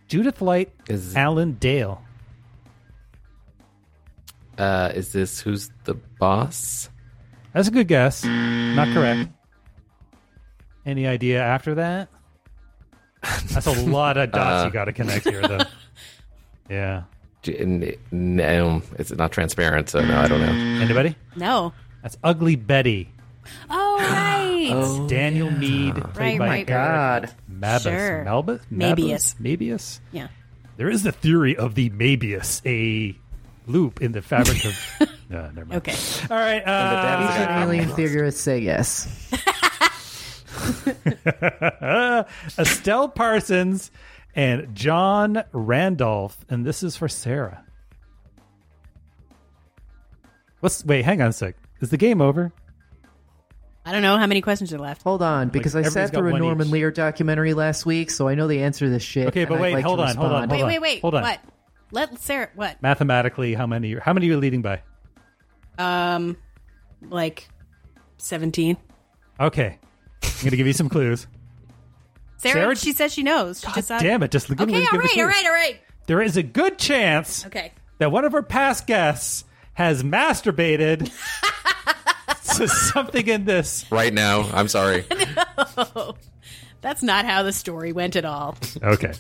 [0.09, 2.03] Judith Light, Is- Alan Dale.
[4.59, 6.91] Uh, is this who's the boss?
[7.55, 8.25] That's a good guess.
[8.25, 9.31] Not correct.
[10.85, 12.09] Any idea after that?
[13.23, 14.67] That's a lot of dots Uh.
[14.67, 15.59] you got to connect here, though.
[16.69, 17.03] Yeah.
[18.13, 20.53] No, it's not transparent, so no, I don't know.
[20.81, 21.17] Anybody?
[21.35, 21.73] No.
[22.01, 23.11] That's Ugly Betty.
[23.69, 24.30] Oh right.
[24.79, 27.35] It's Daniel Meade, played Right, by right, Eric God.
[27.51, 27.83] Mabus.
[27.83, 28.25] Sure.
[28.25, 28.61] Melbus?
[28.73, 29.35] Mabius.
[29.41, 30.01] Mabius?
[30.13, 30.29] Yeah.
[30.77, 33.19] There is the theory of the Mabius, a
[33.71, 34.79] loop in the fabric of.
[35.29, 35.75] no, never mind.
[35.89, 35.95] Okay.
[36.31, 36.63] All right.
[36.67, 39.07] Uh, Ancient alien theorists say yes.
[42.59, 43.91] Estelle Parsons
[44.35, 47.65] and John Randolph, and this is for Sarah.
[50.61, 51.05] What's wait?
[51.05, 51.57] Hang on a sec.
[51.81, 52.53] Is the game over?
[53.91, 55.03] I don't know how many questions are left.
[55.03, 56.73] Hold on, because I everybody's sat got through a one Norman each.
[56.73, 59.27] Lear documentary last week, so I know the answer to this shit.
[59.27, 60.51] Okay, but and I'd wait, like to hold on, hold on, respond.
[60.53, 61.01] Wait, hold wait, wait.
[61.03, 61.23] Hold on.
[61.23, 61.41] What?
[61.91, 62.51] Let Sarah.
[62.55, 62.81] What?
[62.81, 63.97] Mathematically, how many?
[63.97, 64.83] How many are you leading by?
[65.77, 66.37] Um,
[67.09, 67.49] like
[68.19, 68.77] seventeen.
[69.41, 69.79] Okay,
[70.23, 71.27] I'm gonna give you some clues.
[72.37, 73.61] Sarah, Sarah- she says she knows.
[73.61, 74.31] She just Damn it!
[74.31, 75.27] Just give me Okay, give all the right, all clues.
[75.27, 75.81] right, all right.
[76.07, 77.73] There is a good chance Okay.
[77.99, 79.45] that one of our past guests
[79.75, 81.11] has masturbated
[82.57, 83.85] to something in this.
[83.91, 85.05] Right now, I'm sorry.
[85.77, 86.15] Oh,
[86.81, 88.57] that's not how the story went at all.
[88.83, 89.13] Okay.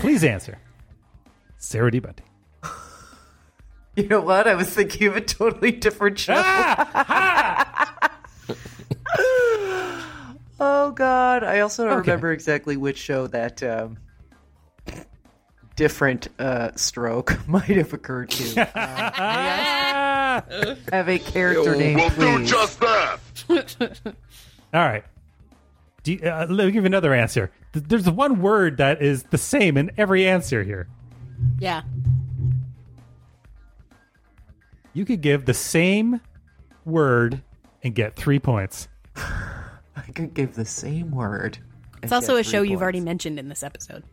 [0.00, 0.58] Please answer.
[1.58, 1.98] Sarah D.
[2.00, 2.26] Bunting.
[3.96, 4.48] You know what?
[4.48, 6.34] I was thinking of a totally different show.
[10.60, 11.44] oh God!
[11.44, 12.10] I also don't Okay.
[12.10, 13.98] remember exactly which show that um,
[15.76, 18.60] different uh, stroke might have occurred to.
[18.62, 20.23] Uh, Ah!
[20.92, 22.50] have a character name, We'll do please.
[22.50, 23.18] just that.
[24.74, 25.04] All right.
[26.02, 27.50] Do you, uh, let me give you another answer.
[27.72, 30.86] Th- There's one word that is the same in every answer here.
[31.58, 31.82] Yeah.
[34.92, 36.20] You could give the same
[36.84, 37.42] word
[37.82, 38.88] and get three points.
[39.16, 41.58] I could give the same word.
[42.02, 44.04] It's also a show you've already mentioned in this episode.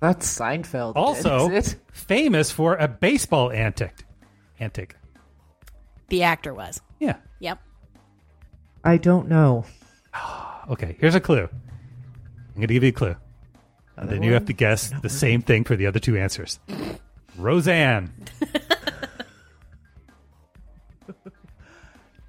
[0.00, 0.94] That's Seinfeld.
[0.96, 1.80] Also, is it?
[1.92, 4.04] famous for a baseball antic.
[4.60, 4.96] Antic.
[6.08, 6.80] The actor was.
[7.00, 7.16] Yeah.
[7.40, 7.58] Yep.
[8.84, 9.64] I don't know.
[10.68, 11.44] Okay, here's a clue.
[11.44, 13.14] I'm going to give you a clue.
[13.96, 16.58] And then you have to guess the same thing for the other two answers.
[17.38, 18.12] Roseanne.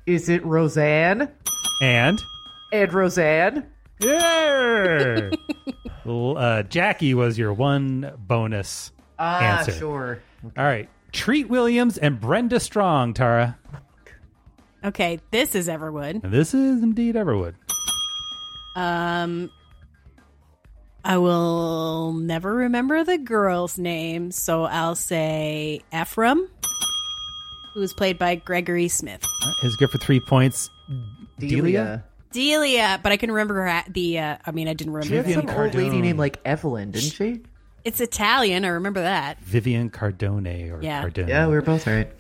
[0.06, 1.32] Is it Roseanne?
[1.82, 2.22] And
[2.72, 3.66] And Roseanne?
[4.00, 5.32] yeah, L-
[6.08, 9.72] uh, Jackie was your one bonus Ah, answer.
[9.72, 10.20] sure.
[10.58, 13.58] All right, Treat Williams and Brenda Strong, Tara,
[14.86, 16.24] Okay, this is Everwood.
[16.24, 17.56] and this is indeed Everwood.
[18.76, 19.50] Um,
[21.04, 26.48] I will never remember the girl's name, so I'll say Ephraim,
[27.74, 29.24] who was played by Gregory Smith.
[29.64, 30.70] Is good for three points.
[31.40, 31.56] Delia.
[31.62, 34.20] Delia, but I can remember her at the.
[34.20, 35.08] Uh, I mean, I didn't remember.
[35.08, 35.52] She had remember.
[35.54, 37.42] some old lady named like Evelyn, didn't she?
[37.84, 38.66] It's Italian.
[38.66, 39.40] I remember that.
[39.42, 41.04] Vivian Cardone or Yeah.
[41.04, 41.30] Cardone.
[41.30, 42.12] Yeah, we were both right.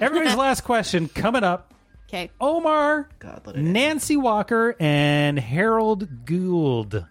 [0.00, 1.72] Everybody's last question coming up.
[2.08, 2.30] Okay.
[2.40, 7.06] Omar, God, let it Nancy Walker, and Harold Gould.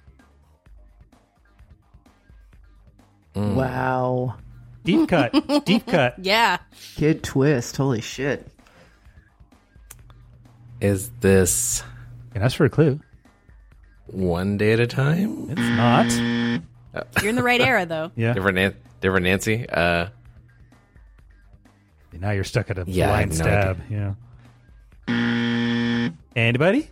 [3.35, 4.35] Wow.
[4.83, 5.65] Deep cut.
[5.65, 6.15] Deep cut.
[6.19, 6.57] Yeah.
[6.95, 7.77] Kid twist.
[7.77, 8.47] Holy shit.
[10.81, 11.83] Is this
[12.33, 12.99] And that's for a clue.
[14.07, 15.47] one day at a time?
[15.49, 16.11] It's not.
[17.21, 18.11] You're in the right era, though.
[18.15, 18.33] Yeah.
[18.33, 19.67] Different, Nan- different Nancy.
[19.69, 20.07] Uh,
[22.11, 24.15] Now you're stuck at a Yeah, I blind have no stab.
[25.07, 26.09] Yeah.
[26.35, 26.89] Anybody?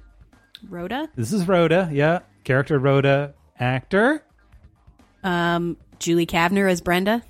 [0.69, 1.09] Rhoda.
[1.15, 1.89] This is Rhoda.
[1.91, 2.19] Yeah.
[2.43, 3.33] Character Rhoda.
[3.59, 4.23] Actor.
[5.23, 7.23] Um, Julie Kavner as Brenda.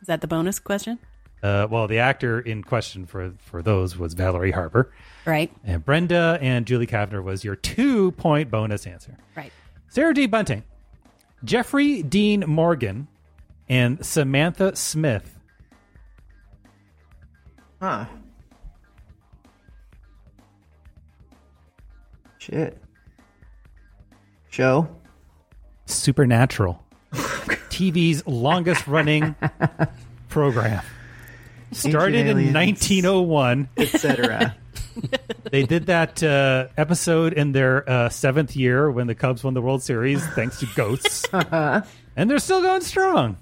[0.00, 0.98] Is that the bonus question?
[1.42, 4.92] Uh, well, the actor in question for for those was Valerie Harper,
[5.24, 5.52] Right.
[5.64, 9.16] and Brenda and Julie Kavner was your two point bonus answer.
[9.36, 9.52] Right.
[9.88, 10.26] Sarah D.
[10.26, 10.64] Bunting,
[11.44, 13.06] Jeffrey Dean Morgan,
[13.68, 15.38] and Samantha Smith.
[17.80, 18.06] Huh.
[22.38, 22.78] Shit.
[24.50, 24.88] Show?
[25.86, 26.82] Supernatural,
[27.12, 29.34] TV's longest running
[30.28, 30.82] program.
[31.72, 32.54] Started in aliens.
[32.54, 33.68] 1901.
[33.76, 34.56] Etc.
[35.52, 39.62] They did that uh, episode in their uh, seventh year when the Cubs won the
[39.62, 41.84] World Series, thanks to ghosts, and
[42.28, 43.36] they're still going strong.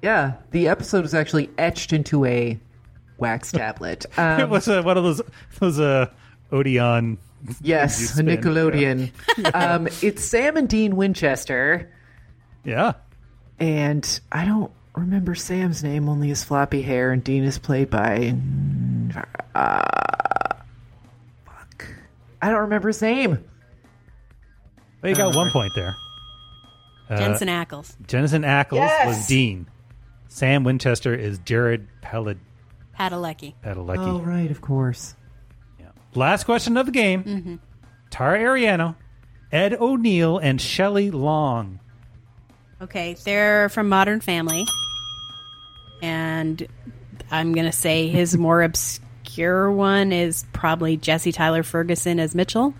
[0.00, 2.58] yeah, the episode was actually etched into a
[3.18, 4.06] wax tablet.
[4.16, 5.20] Um, it was uh, one of those
[5.58, 6.06] those uh,
[6.52, 7.18] Odeon.
[7.60, 8.26] yes, you a spin.
[8.26, 9.54] Nickelodeon.
[9.54, 11.92] um, it's Sam and Dean Winchester,
[12.64, 12.92] Yeah.
[13.58, 18.34] and I don't remember Sam's name, only his floppy hair, and Dean is played by.
[19.54, 20.54] Uh,
[21.44, 21.86] fuck.
[22.42, 23.44] I don't remember his name.
[25.02, 25.94] Well, you got one point there.
[27.08, 27.94] Uh, Jensen Ackles.
[28.06, 29.06] Jensen Ackles Yes!
[29.06, 29.68] was Dean.
[30.28, 32.38] Sam Winchester is Jared Peled-
[32.98, 33.54] Padalecki.
[33.64, 33.98] Padalecki.
[33.98, 35.14] Oh, right, of course.
[36.14, 37.24] Last question of the game.
[37.24, 37.54] Mm-hmm.
[38.08, 38.96] Tara Ariano,
[39.52, 41.78] Ed O'Neill, and Shelley Long.
[42.80, 44.64] Okay, they're from Modern Family,
[46.02, 46.66] and
[47.30, 52.74] I'm gonna say his more obscure one is probably Jesse Tyler Ferguson as Mitchell.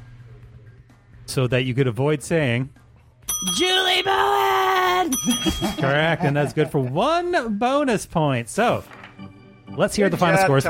[1.26, 2.70] So that you could avoid saying
[3.56, 5.12] Julie Bowen.
[5.78, 8.48] correct, and that's good for one bonus point.
[8.48, 8.84] So
[9.76, 10.64] let's hear the final scores.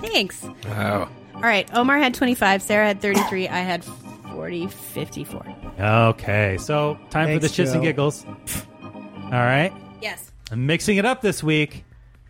[0.00, 0.42] Thanks.
[0.64, 1.08] Wow.
[1.34, 3.84] All right, Omar had 25, Sarah had 33, I had
[4.32, 5.46] 40, 54.
[5.78, 8.24] Okay, so time for the shits and giggles.
[9.24, 9.72] All right.
[10.00, 10.32] Yes.
[10.50, 11.84] I'm mixing it up this week.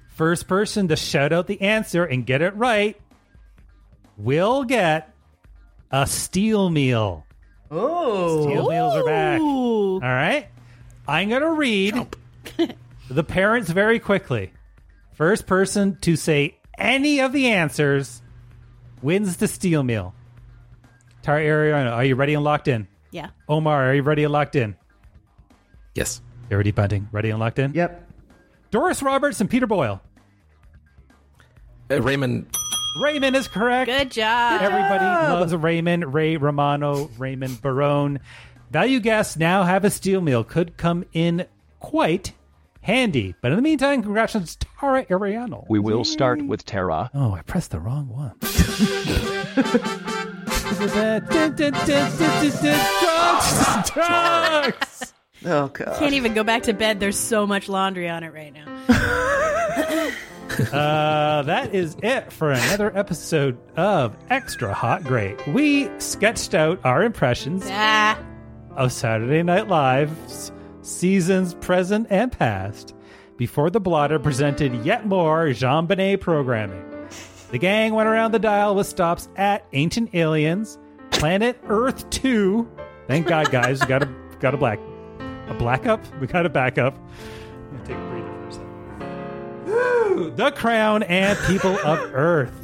[0.09, 2.99] First person to shout out the answer and get it right
[4.17, 5.13] will get
[5.91, 7.27] a steel meal.
[7.71, 8.43] Oh.
[8.45, 9.41] Steel meals are back.
[9.41, 10.49] All right.
[11.07, 11.95] I'm going to read
[13.11, 14.53] the parents very quickly.
[15.13, 18.23] First person to say any of the answers
[19.03, 20.15] wins the steel meal.
[21.23, 22.87] Tara Ariano, are you ready and locked in?
[23.11, 23.31] Yeah.
[23.49, 24.77] Omar, are you ready and locked in?
[25.95, 26.21] Yes.
[26.53, 27.09] Already bunting.
[27.13, 27.73] Ready and locked in?
[27.75, 28.06] Yep.
[28.77, 30.03] Doris Roberts and Peter Boyle.
[31.91, 32.55] Uh, Raymond.
[33.01, 33.89] Raymond is correct.
[33.91, 34.61] Good job.
[34.61, 38.21] Everybody loves Raymond, Ray Romano, Raymond Barone.
[38.71, 40.45] Value guests now have a steel meal.
[40.45, 41.47] Could come in
[41.81, 42.35] quite
[42.83, 43.35] handy.
[43.41, 45.65] But in the meantime, congratulations, Tara Ariano.
[45.71, 47.11] We will start with Tara.
[47.15, 48.35] Oh, I pressed the wrong one.
[53.01, 53.91] Drugs!
[53.95, 55.15] Drugs!
[55.45, 55.99] Oh god.
[55.99, 56.99] Can't even go back to bed.
[57.01, 58.67] There's so much laundry on it right now.
[60.73, 65.47] uh, that is it for another episode of Extra Hot Great.
[65.49, 68.19] We sketched out our impressions Ah.
[68.75, 70.53] of Saturday Night Live's
[70.83, 72.95] seasons present and past
[73.37, 76.83] before the blotter presented yet more JonBenét programming.
[77.51, 80.79] The gang went around the dial with stops at Ancient Aliens,
[81.11, 82.69] Planet Earth 2.
[83.07, 84.09] Thank God, guys, got a
[84.41, 84.79] got a black
[85.49, 86.01] a black up.
[86.21, 86.95] We got a backup.
[86.97, 89.67] I'm gonna take a breather for a second.
[89.67, 90.31] Woo!
[90.37, 92.63] The Crown and People of Earth.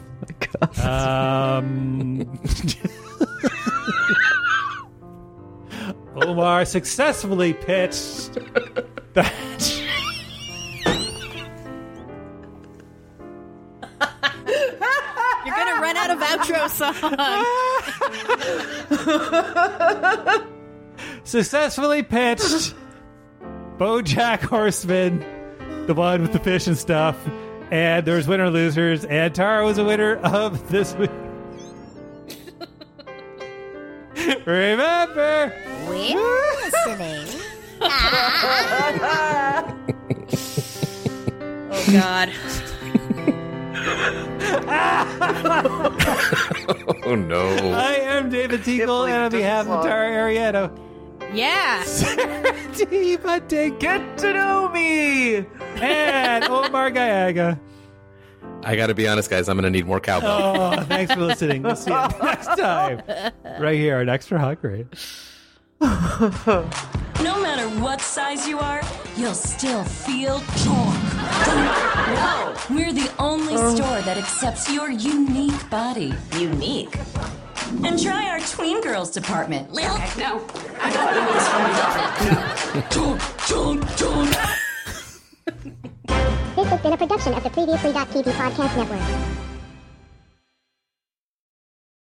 [0.85, 2.39] Um,
[6.17, 8.35] Omar successfully pitched
[9.15, 9.33] that.
[15.45, 16.95] You're gonna run out of outro song.
[21.25, 22.75] successfully pitched
[23.79, 25.25] BoJack Horseman,
[25.87, 27.17] the one with the fish and stuff,
[27.71, 31.11] and there's winner losers, and Tara was a winner of this week.
[34.45, 35.53] Remember,
[35.89, 37.41] We're listening.
[41.71, 42.33] oh God.
[47.05, 47.47] Oh no.
[47.73, 48.79] I am David T.
[48.81, 50.71] Cole, and on behalf of Tara Ariano,
[51.35, 51.85] Yeah.
[52.75, 55.37] Diva Dig, Get to know me.
[55.77, 57.59] and Omar Gallaga.
[58.65, 59.49] I got to be honest, guys.
[59.49, 60.57] I'm going to need more cowbell.
[60.79, 61.63] Oh, thanks for listening.
[61.63, 63.03] We'll see you next time,
[63.59, 64.87] right here on Extra Hot Great.
[65.83, 68.83] No matter what size you are,
[69.17, 71.15] you'll still feel torque.
[72.15, 73.75] No, we're the only oh.
[73.75, 76.15] store that accepts your unique body.
[76.39, 76.97] Unique?
[77.85, 79.73] And try our tween girls department.
[79.73, 79.93] Lil.
[80.17, 80.47] No.
[80.81, 81.73] I don't want this one.
[86.55, 89.52] This has been a production of the Previously.tv podcast network.